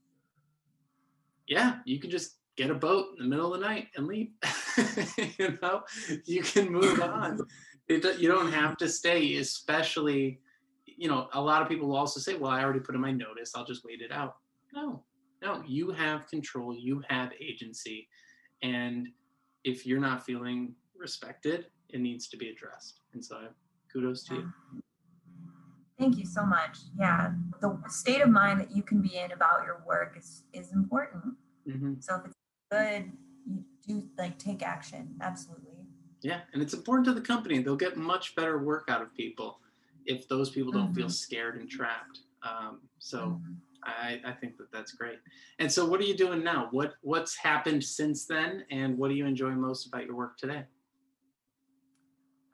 yeah 1.49 1.79
you 1.85 1.99
can 1.99 2.11
just 2.11 2.37
get 2.57 2.71
a 2.71 2.75
boat 2.75 3.09
in 3.19 3.25
the 3.25 3.29
middle 3.29 3.53
of 3.53 3.61
the 3.61 3.67
night 3.67 3.89
and 3.97 4.07
leave 4.07 4.29
you 5.39 5.59
know? 5.63 5.83
You 6.27 6.43
can 6.43 6.71
move 6.71 7.01
on. 7.01 7.41
It, 7.89 8.19
you 8.19 8.29
don't 8.29 8.53
have 8.53 8.77
to 8.79 8.89
stay 8.89 9.37
especially 9.37 10.41
you 10.87 11.09
know 11.09 11.29
a 11.33 11.41
lot 11.41 11.63
of 11.63 11.69
people 11.69 11.89
will 11.89 11.97
also 11.97 12.21
say 12.21 12.37
well 12.37 12.51
i 12.51 12.63
already 12.63 12.81
put 12.81 12.95
in 12.95 13.01
my 13.01 13.11
notice. 13.11 13.53
I'll 13.55 13.65
just 13.65 13.85
wait 13.85 14.01
it 14.01 14.13
out. 14.13 14.37
No 14.73 15.03
no 15.43 15.63
you 15.67 15.91
have 15.91 16.27
control 16.29 16.75
you 16.75 17.03
have 17.09 17.31
agency 17.41 18.09
and 18.63 19.09
if 19.65 19.87
you're 19.87 20.01
not 20.01 20.25
feeling 20.25 20.75
respected 20.97 21.67
it 21.91 22.01
needs 22.01 22.29
to 22.29 22.37
be 22.37 22.49
addressed 22.49 23.01
and 23.13 23.25
so 23.25 23.39
kudos 23.93 24.25
to 24.25 24.35
you 24.35 24.53
Thank 26.03 26.19
you 26.19 26.27
so 26.27 26.45
much. 26.45 26.79
Yeah, 26.99 27.31
the 27.61 27.79
state 27.89 28.23
of 28.23 28.29
mind 28.29 28.59
that 28.59 28.75
you 28.75 28.83
can 28.83 29.01
be 29.01 29.19
in 29.19 29.31
about 29.31 29.65
your 29.65 29.85
work 29.87 30.17
is 30.19 30.43
is 30.53 30.73
important. 30.73 31.35
Mm-hmm. 31.69 31.95
So 32.01 32.17
if 32.17 32.27
it's 32.27 32.37
good, 32.73 33.13
you 33.47 33.65
do 33.87 34.03
like 34.19 34.37
take 34.37 34.63
action. 34.65 35.15
Absolutely. 35.21 35.87
Yeah, 36.21 36.41
and 36.53 36.61
it's 36.61 36.75
important 36.75 37.07
to 37.07 37.13
the 37.13 37.21
company. 37.21 37.63
They'll 37.63 37.77
get 37.77 37.97
much 37.97 38.35
better 38.35 38.59
work 38.59 38.87
out 38.89 39.01
of 39.01 39.15
people 39.15 39.61
if 40.05 40.27
those 40.27 40.51
people 40.51 40.73
don't 40.73 40.87
mm-hmm. 40.87 40.95
feel 40.95 41.09
scared 41.09 41.61
and 41.61 41.71
trapped. 41.71 42.21
Um, 42.43 42.81
so. 42.99 43.19
Mm-hmm. 43.19 43.53
I, 43.85 44.21
I 44.25 44.33
think 44.33 44.57
that 44.59 44.71
that's 44.73 44.93
great. 44.93 45.19
And 45.59 45.71
so, 45.71 45.85
what 45.85 46.01
are 46.01 46.05
you 46.05 46.17
doing 46.17 46.43
now? 46.45 46.69
What 46.71 46.95
what's 47.03 47.37
happened 47.37 47.83
since 47.83 48.27
then, 48.27 48.65
and 48.71 48.97
what 48.97 49.09
do 49.09 49.15
you 49.15 49.27
enjoy 49.27 49.51
most 49.51 49.87
about 49.87 50.07
your 50.07 50.17
work 50.17 50.37
today? 50.37 50.65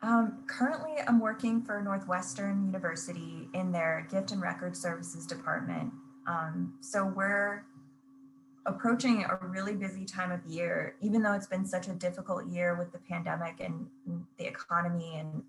Um, 0.00 0.44
currently, 0.46 0.94
I'm 1.06 1.18
working 1.20 1.62
for 1.62 1.82
Northwestern 1.82 2.66
University 2.66 3.48
in 3.52 3.72
their 3.72 4.06
Gift 4.10 4.30
and 4.30 4.40
Record 4.40 4.76
Services 4.76 5.26
department. 5.26 5.92
Um, 6.26 6.78
so 6.80 7.04
we're 7.04 7.64
approaching 8.66 9.24
a 9.24 9.46
really 9.46 9.74
busy 9.74 10.04
time 10.04 10.30
of 10.30 10.44
year, 10.46 10.94
even 11.00 11.22
though 11.22 11.32
it's 11.32 11.46
been 11.46 11.66
such 11.66 11.88
a 11.88 11.94
difficult 11.94 12.46
year 12.46 12.76
with 12.76 12.92
the 12.92 12.98
pandemic 12.98 13.60
and 13.60 13.86
the 14.38 14.46
economy 14.46 15.16
and 15.18 15.42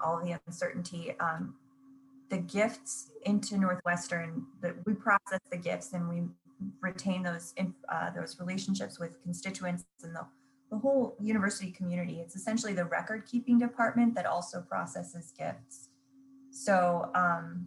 all 0.00 0.22
the 0.24 0.38
uncertainty. 0.46 1.14
Um, 1.20 1.54
the 2.30 2.38
gifts 2.38 3.10
into 3.26 3.58
Northwestern, 3.58 4.46
that 4.62 4.74
we 4.86 4.94
process 4.94 5.40
the 5.50 5.58
gifts 5.58 5.92
and 5.92 6.08
we 6.08 6.22
retain 6.80 7.22
those 7.22 7.54
uh, 7.88 8.10
those 8.10 8.38
relationships 8.38 8.98
with 8.98 9.20
constituents 9.22 9.84
and 10.02 10.14
the 10.14 10.24
the 10.70 10.78
whole 10.78 11.16
university 11.20 11.72
community. 11.72 12.20
It's 12.20 12.36
essentially 12.36 12.72
the 12.72 12.84
record 12.84 13.24
keeping 13.26 13.58
department 13.58 14.14
that 14.14 14.24
also 14.24 14.60
processes 14.60 15.32
gifts. 15.36 15.88
So 16.52 17.10
um, 17.14 17.66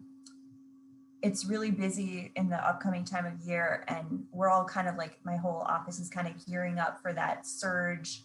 it's 1.21 1.45
really 1.45 1.71
busy 1.71 2.31
in 2.35 2.49
the 2.49 2.57
upcoming 2.65 3.03
time 3.03 3.25
of 3.25 3.39
year, 3.41 3.83
and 3.87 4.23
we're 4.31 4.49
all 4.49 4.65
kind 4.65 4.87
of 4.87 4.95
like 4.95 5.19
my 5.23 5.35
whole 5.35 5.61
office 5.67 5.99
is 5.99 6.09
kind 6.09 6.27
of 6.27 6.45
gearing 6.45 6.79
up 6.79 7.01
for 7.01 7.13
that 7.13 7.45
surge. 7.45 8.23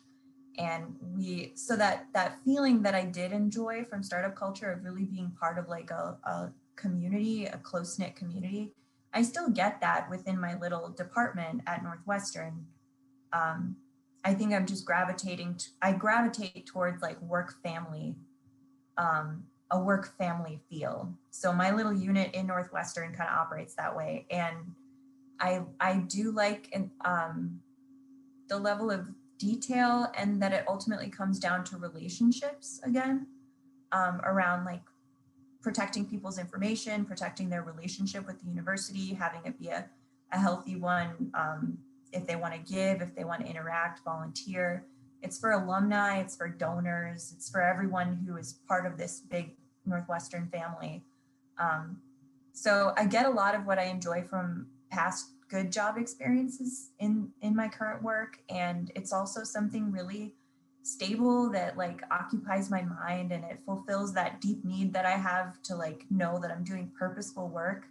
And 0.57 0.97
we 1.15 1.53
so 1.55 1.77
that 1.77 2.07
that 2.15 2.39
feeling 2.45 2.83
that 2.83 2.95
I 2.95 3.05
did 3.05 3.33
enjoy 3.33 3.85
from 3.85 4.03
startup 4.03 4.35
culture 4.35 4.73
of 4.73 4.83
really 4.83 5.05
being 5.05 5.33
part 5.39 5.59
of 5.59 5.69
like 5.69 5.91
a, 5.91 6.17
a 6.25 6.51
community, 6.77 7.47
a 7.47 7.59
close 7.59 7.99
knit 7.99 8.17
community, 8.17 8.73
I 9.13 9.23
still 9.23 9.49
get 9.49 9.81
that 9.81 10.11
within 10.11 10.41
my 10.41 10.59
little 10.59 10.89
department 10.91 11.63
at 11.67 11.83
Northwestern. 11.83 12.67
Um, 13.33 13.77
I 14.25 14.35
think 14.35 14.53
I'm 14.53 14.67
just 14.67 14.85
gravitating 14.85 15.61
I 15.81 15.93
gravitate 15.93 16.67
towards 16.67 17.03
like 17.03 17.21
work 17.23 17.55
family, 17.63 18.17
um, 18.97 19.45
a 19.71 19.81
work 19.81 20.17
family 20.19 20.61
feel. 20.69 21.15
So 21.31 21.53
my 21.53 21.71
little 21.71 21.93
unit 21.93 22.35
in 22.35 22.47
Northwestern 22.47 23.15
kind 23.15 23.31
of 23.31 23.37
operates 23.37 23.75
that 23.75 23.97
way. 23.97 24.27
And 24.31 24.57
I 25.41 25.63
I 25.81 25.99
do 25.99 26.33
like 26.33 26.77
um, 27.05 27.61
the 28.49 28.59
level 28.59 28.91
of 28.91 29.07
detail 29.39 30.11
and 30.17 30.43
that 30.43 30.53
it 30.53 30.65
ultimately 30.69 31.09
comes 31.09 31.39
down 31.39 31.65
to 31.65 31.77
relationships 31.77 32.81
again 32.85 33.27
um, 33.93 34.21
around 34.25 34.65
like 34.65 34.83
protecting 35.63 36.07
people's 36.07 36.39
information, 36.39 37.05
protecting 37.05 37.51
their 37.51 37.63
relationship 37.63 38.27
with 38.27 38.41
the 38.41 38.49
university, 38.49 39.15
having 39.15 39.41
it 39.45 39.59
be 39.59 39.69
a, 39.69 39.87
a 40.33 40.39
healthy 40.39 40.77
one, 40.77 41.31
um, 41.35 41.79
if 42.13 42.27
they 42.27 42.37
want 42.37 42.55
to 42.55 42.73
give, 42.73 43.03
if 43.03 43.15
they 43.15 43.25
want 43.25 43.41
to 43.41 43.47
interact, 43.47 44.05
volunteer. 44.05 44.87
It's 45.23 45.39
for 45.39 45.53
alumni, 45.53 46.21
it's 46.21 46.37
for 46.37 46.49
donors, 46.49 47.33
it's 47.37 47.51
for 47.51 47.61
everyone 47.61 48.25
who 48.27 48.37
is 48.37 48.61
part 48.69 48.87
of 48.87 48.97
this 48.97 49.21
big 49.21 49.57
Northwestern 49.85 50.49
family. 50.49 51.03
Um, 51.59 51.99
so 52.53 52.93
I 52.97 53.05
get 53.05 53.27
a 53.27 53.31
lot 53.31 53.55
of 53.55 53.67
what 53.67 53.79
I 53.79 53.85
enjoy 53.85 54.23
from 54.23 54.69
past 54.91 55.33
good 55.49 55.73
job 55.73 55.97
experiences 55.97 56.91
in 56.99 57.31
in 57.43 57.57
my 57.57 57.69
current 57.69 58.03
work, 58.03 58.39
and 58.49 58.91
it's 58.95 59.13
also 59.13 59.45
something 59.45 59.91
really 59.91 60.35
stable 60.83 61.51
that 61.51 61.77
like 61.77 62.03
occupies 62.11 62.71
my 62.71 62.83
mind 62.83 63.31
and 63.31 63.45
it 63.45 63.59
fulfills 63.67 64.15
that 64.15 64.41
deep 64.41 64.65
need 64.65 64.93
that 64.95 65.05
I 65.05 65.11
have 65.11 65.63
to 65.65 65.77
like 65.77 66.05
know 66.11 66.39
that 66.39 66.51
I'm 66.51 66.65
doing 66.65 66.91
purposeful 66.99 67.49
work. 67.49 67.87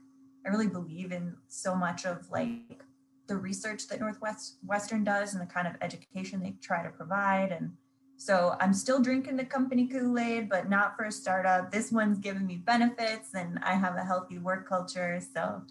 I 0.45 0.49
really 0.49 0.67
believe 0.67 1.11
in 1.11 1.35
so 1.47 1.75
much 1.75 2.05
of 2.05 2.29
like 2.31 2.83
the 3.27 3.37
research 3.37 3.87
that 3.89 3.99
Northwest 3.99 4.55
Western 4.65 5.03
does 5.03 5.33
and 5.33 5.41
the 5.41 5.53
kind 5.53 5.67
of 5.67 5.75
education 5.81 6.41
they 6.41 6.55
try 6.61 6.81
to 6.81 6.89
provide. 6.89 7.51
And 7.51 7.73
so 8.15 8.55
I'm 8.59 8.73
still 8.73 8.99
drinking 8.99 9.37
the 9.37 9.45
company 9.45 9.87
Kool-Aid, 9.87 10.49
but 10.49 10.69
not 10.69 10.95
for 10.95 11.05
a 11.05 11.11
startup. 11.11 11.71
This 11.71 11.91
one's 11.91 12.17
giving 12.17 12.47
me 12.47 12.55
benefits 12.55 13.35
and 13.35 13.59
I 13.61 13.73
have 13.73 13.95
a 13.95 14.03
healthy 14.03 14.39
work 14.39 14.67
culture. 14.67 15.21
So, 15.33 15.61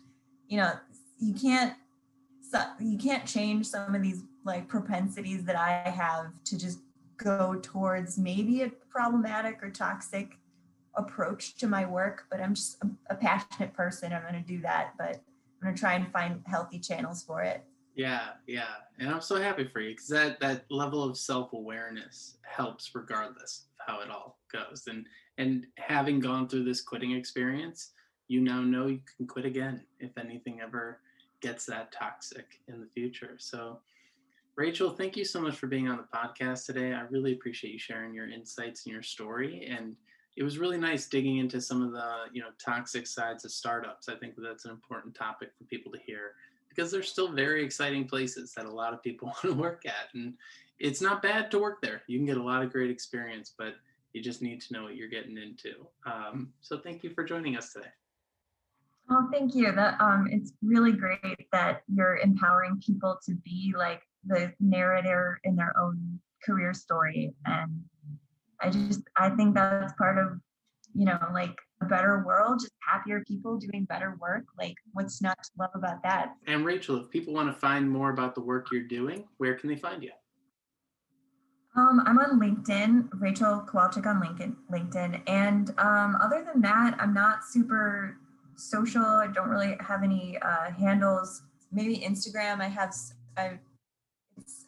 you 0.48 0.58
know, 0.58 0.72
you 1.18 1.34
can't 1.34 1.74
you 2.78 2.96
can't 2.96 3.26
change 3.26 3.66
some 3.66 3.94
of 3.94 4.02
these 4.02 4.22
like 4.44 4.68
propensities 4.68 5.44
that 5.44 5.56
I 5.56 5.90
have 5.90 6.26
to 6.44 6.58
just 6.58 6.78
go 7.16 7.58
towards 7.60 8.18
maybe 8.18 8.62
a 8.62 8.68
problematic 8.90 9.62
or 9.62 9.70
toxic 9.70 10.38
approach 10.94 11.56
to 11.56 11.66
my 11.66 11.84
work, 11.84 12.24
but 12.30 12.40
I'm 12.40 12.54
just 12.54 12.82
a, 13.10 13.14
passionate 13.14 13.74
person. 13.74 14.12
I'm 14.12 14.22
going 14.22 14.34
to 14.34 14.40
do 14.40 14.60
that, 14.62 14.94
but 14.96 15.16
I'm 15.16 15.62
going 15.62 15.74
to 15.74 15.80
try 15.80 15.94
and 15.94 16.10
find 16.12 16.42
healthy 16.46 16.78
channels 16.78 17.22
for 17.22 17.42
it. 17.42 17.64
Yeah, 17.94 18.28
yeah, 18.46 18.74
and 18.98 19.08
I'm 19.08 19.22
so 19.22 19.36
happy 19.36 19.66
for 19.66 19.80
you 19.80 19.90
because 19.90 20.08
that 20.08 20.38
that 20.40 20.64
level 20.70 21.02
of 21.02 21.16
self 21.16 21.54
awareness 21.54 22.36
helps 22.42 22.90
regardless 22.94 23.68
of 23.80 23.86
how 23.94 24.02
it 24.02 24.10
all 24.10 24.38
goes. 24.52 24.84
And 24.86 25.06
and 25.38 25.66
having 25.78 26.20
gone 26.20 26.46
through 26.46 26.64
this 26.64 26.82
quitting 26.82 27.12
experience, 27.12 27.92
you 28.28 28.42
now 28.42 28.60
know 28.60 28.86
you 28.86 29.00
can 29.16 29.26
quit 29.26 29.46
again 29.46 29.82
if 29.98 30.16
anything 30.18 30.60
ever 30.60 31.00
gets 31.40 31.66
that 31.66 31.92
toxic 31.92 32.60
in 32.68 32.80
the 32.80 32.86
future. 32.86 33.36
So 33.38 33.80
Rachel, 34.56 34.90
thank 34.90 35.16
you 35.16 35.24
so 35.24 35.40
much 35.40 35.56
for 35.56 35.66
being 35.66 35.86
on 35.86 35.98
the 35.98 36.16
podcast 36.16 36.64
today. 36.64 36.94
I 36.94 37.02
really 37.10 37.32
appreciate 37.32 37.72
you 37.72 37.78
sharing 37.78 38.14
your 38.14 38.28
insights 38.28 38.86
and 38.86 38.92
your 38.92 39.02
story. 39.02 39.68
And 39.70 39.94
it 40.36 40.42
was 40.42 40.58
really 40.58 40.78
nice 40.78 41.08
digging 41.08 41.38
into 41.38 41.60
some 41.60 41.82
of 41.82 41.92
the, 41.92 42.24
you 42.32 42.40
know, 42.40 42.48
toxic 42.62 43.06
sides 43.06 43.44
of 43.44 43.50
startups. 43.50 44.08
I 44.08 44.14
think 44.14 44.34
that's 44.38 44.64
an 44.64 44.70
important 44.70 45.14
topic 45.14 45.50
for 45.56 45.64
people 45.64 45.92
to 45.92 45.98
hear 45.98 46.32
because 46.68 46.90
they're 46.90 47.02
still 47.02 47.32
very 47.32 47.64
exciting 47.64 48.06
places 48.06 48.52
that 48.54 48.66
a 48.66 48.70
lot 48.70 48.94
of 48.94 49.02
people 49.02 49.28
want 49.42 49.42
to 49.42 49.54
work 49.54 49.84
at. 49.86 50.14
And 50.14 50.34
it's 50.78 51.00
not 51.00 51.22
bad 51.22 51.50
to 51.50 51.58
work 51.58 51.80
there. 51.82 52.02
You 52.06 52.18
can 52.18 52.26
get 52.26 52.36
a 52.36 52.42
lot 52.42 52.62
of 52.62 52.72
great 52.72 52.90
experience, 52.90 53.52
but 53.56 53.74
you 54.12 54.22
just 54.22 54.40
need 54.40 54.62
to 54.62 54.72
know 54.72 54.84
what 54.84 54.96
you're 54.96 55.08
getting 55.08 55.36
into. 55.36 55.86
Um, 56.06 56.52
so 56.62 56.78
thank 56.78 57.02
you 57.02 57.10
for 57.10 57.24
joining 57.24 57.56
us 57.56 57.72
today. 57.72 57.88
Oh, 59.08 59.28
thank 59.32 59.54
you. 59.54 59.72
That 59.72 60.00
um, 60.00 60.28
it's 60.30 60.52
really 60.62 60.92
great 60.92 61.20
that 61.52 61.82
you're 61.92 62.16
empowering 62.16 62.80
people 62.84 63.18
to 63.26 63.34
be 63.36 63.72
like 63.76 64.02
the 64.26 64.52
narrator 64.58 65.40
in 65.44 65.54
their 65.54 65.72
own 65.78 66.20
career 66.44 66.74
story. 66.74 67.34
And 67.44 67.82
i 68.60 68.70
just 68.70 69.02
i 69.16 69.28
think 69.28 69.54
that's 69.54 69.92
part 69.98 70.16
of 70.16 70.38
you 70.94 71.04
know 71.04 71.18
like 71.34 71.54
a 71.82 71.84
better 71.84 72.24
world 72.24 72.58
just 72.58 72.72
happier 72.80 73.22
people 73.28 73.58
doing 73.58 73.84
better 73.84 74.16
work. 74.18 74.44
Like 74.58 74.74
what's 74.92 75.20
not 75.20 75.36
to 75.42 75.50
love 75.58 75.70
about 75.74 76.02
that? 76.04 76.34
And 76.46 76.64
rachel 76.64 76.98
if 76.98 77.10
people 77.10 77.34
want 77.34 77.52
to 77.52 77.60
find 77.60 77.90
more 77.90 78.10
about 78.10 78.34
the 78.34 78.40
work 78.40 78.68
you're 78.72 78.82
doing 78.82 79.24
where 79.36 79.54
can 79.54 79.68
they 79.68 79.76
find 79.76 80.02
you? 80.02 80.12
Um, 81.76 82.02
I'm 82.06 82.18
on 82.18 82.40
LinkedIn, 82.40 83.10
Rachel 83.20 83.62
Kowalczyk 83.68 84.06
on 84.06 84.22
LinkedIn, 84.22 84.56
LinkedIn, 84.72 85.20
and 85.26 85.68
um, 85.78 86.16
other 86.22 86.42
than 86.42 86.62
that, 86.62 86.96
I'm 86.98 87.12
not 87.12 87.44
super 87.44 88.16
social. 88.56 89.04
I 89.04 89.28
don't 89.28 89.48
really 89.48 89.76
have 89.80 90.02
any 90.02 90.38
uh, 90.38 90.70
handles. 90.70 91.42
Maybe 91.72 91.98
Instagram. 91.98 92.60
I 92.60 92.68
have 92.68 92.94
I 93.36 93.58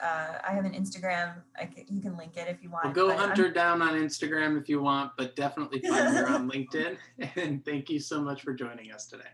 uh, 0.00 0.38
I 0.46 0.52
have 0.52 0.64
an 0.64 0.72
Instagram. 0.72 1.34
I 1.58 1.66
can, 1.66 1.84
you 1.88 2.00
can 2.00 2.16
link 2.16 2.36
it 2.36 2.48
if 2.48 2.62
you 2.62 2.70
want. 2.70 2.84
Well, 2.84 2.94
go 2.94 3.16
hunt 3.16 3.36
her 3.36 3.48
down 3.48 3.82
on 3.82 3.94
Instagram 3.94 4.60
if 4.60 4.68
you 4.68 4.80
want, 4.80 5.12
but 5.16 5.36
definitely 5.36 5.80
find 5.80 6.16
her 6.16 6.28
on 6.28 6.50
LinkedIn. 6.50 6.96
And 7.36 7.64
thank 7.64 7.90
you 7.90 8.00
so 8.00 8.20
much 8.20 8.42
for 8.42 8.54
joining 8.54 8.92
us 8.92 9.06
today. 9.06 9.24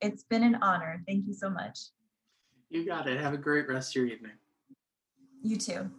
It's 0.00 0.24
been 0.24 0.42
an 0.42 0.56
honor. 0.56 1.02
Thank 1.06 1.26
you 1.26 1.34
so 1.34 1.50
much. 1.50 1.78
You 2.70 2.84
got 2.84 3.08
it. 3.08 3.20
Have 3.20 3.34
a 3.34 3.38
great 3.38 3.68
rest 3.68 3.92
of 3.92 4.02
your 4.02 4.06
evening. 4.06 4.32
You 5.42 5.56
too. 5.56 5.90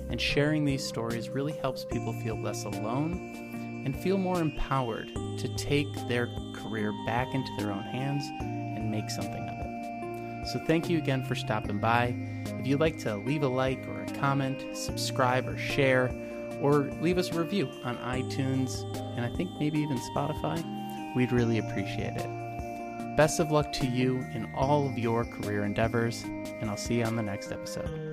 and 0.09 0.19
sharing 0.19 0.65
these 0.65 0.85
stories 0.85 1.29
really 1.29 1.53
helps 1.53 1.85
people 1.85 2.13
feel 2.13 2.39
less 2.39 2.65
alone 2.65 3.83
and 3.85 3.95
feel 3.95 4.17
more 4.17 4.39
empowered 4.39 5.07
to 5.37 5.55
take 5.55 5.87
their 6.07 6.27
career 6.53 6.93
back 7.05 7.33
into 7.33 7.51
their 7.57 7.71
own 7.71 7.83
hands 7.83 8.25
and 8.39 8.89
make 8.89 9.09
something 9.09 9.43
of 9.49 9.57
it. 9.59 10.47
So, 10.47 10.59
thank 10.65 10.89
you 10.89 10.97
again 10.97 11.23
for 11.23 11.35
stopping 11.35 11.79
by. 11.79 12.15
If 12.59 12.67
you'd 12.67 12.79
like 12.79 12.99
to 12.99 13.15
leave 13.15 13.43
a 13.43 13.47
like 13.47 13.87
or 13.87 14.03
a 14.03 14.11
comment, 14.19 14.75
subscribe 14.75 15.47
or 15.47 15.57
share, 15.57 16.13
or 16.61 16.89
leave 17.01 17.17
us 17.17 17.31
a 17.31 17.39
review 17.39 17.69
on 17.83 17.97
iTunes 17.97 18.83
and 19.15 19.25
I 19.25 19.29
think 19.35 19.51
maybe 19.59 19.79
even 19.79 19.97
Spotify, 19.97 20.63
we'd 21.15 21.31
really 21.31 21.59
appreciate 21.59 22.17
it. 22.17 23.15
Best 23.15 23.39
of 23.39 23.51
luck 23.51 23.71
to 23.73 23.85
you 23.85 24.25
in 24.33 24.51
all 24.55 24.87
of 24.87 24.97
your 24.97 25.23
career 25.23 25.63
endeavors, 25.63 26.23
and 26.23 26.69
I'll 26.69 26.77
see 26.77 26.95
you 26.95 27.03
on 27.03 27.15
the 27.15 27.23
next 27.23 27.51
episode. 27.51 28.12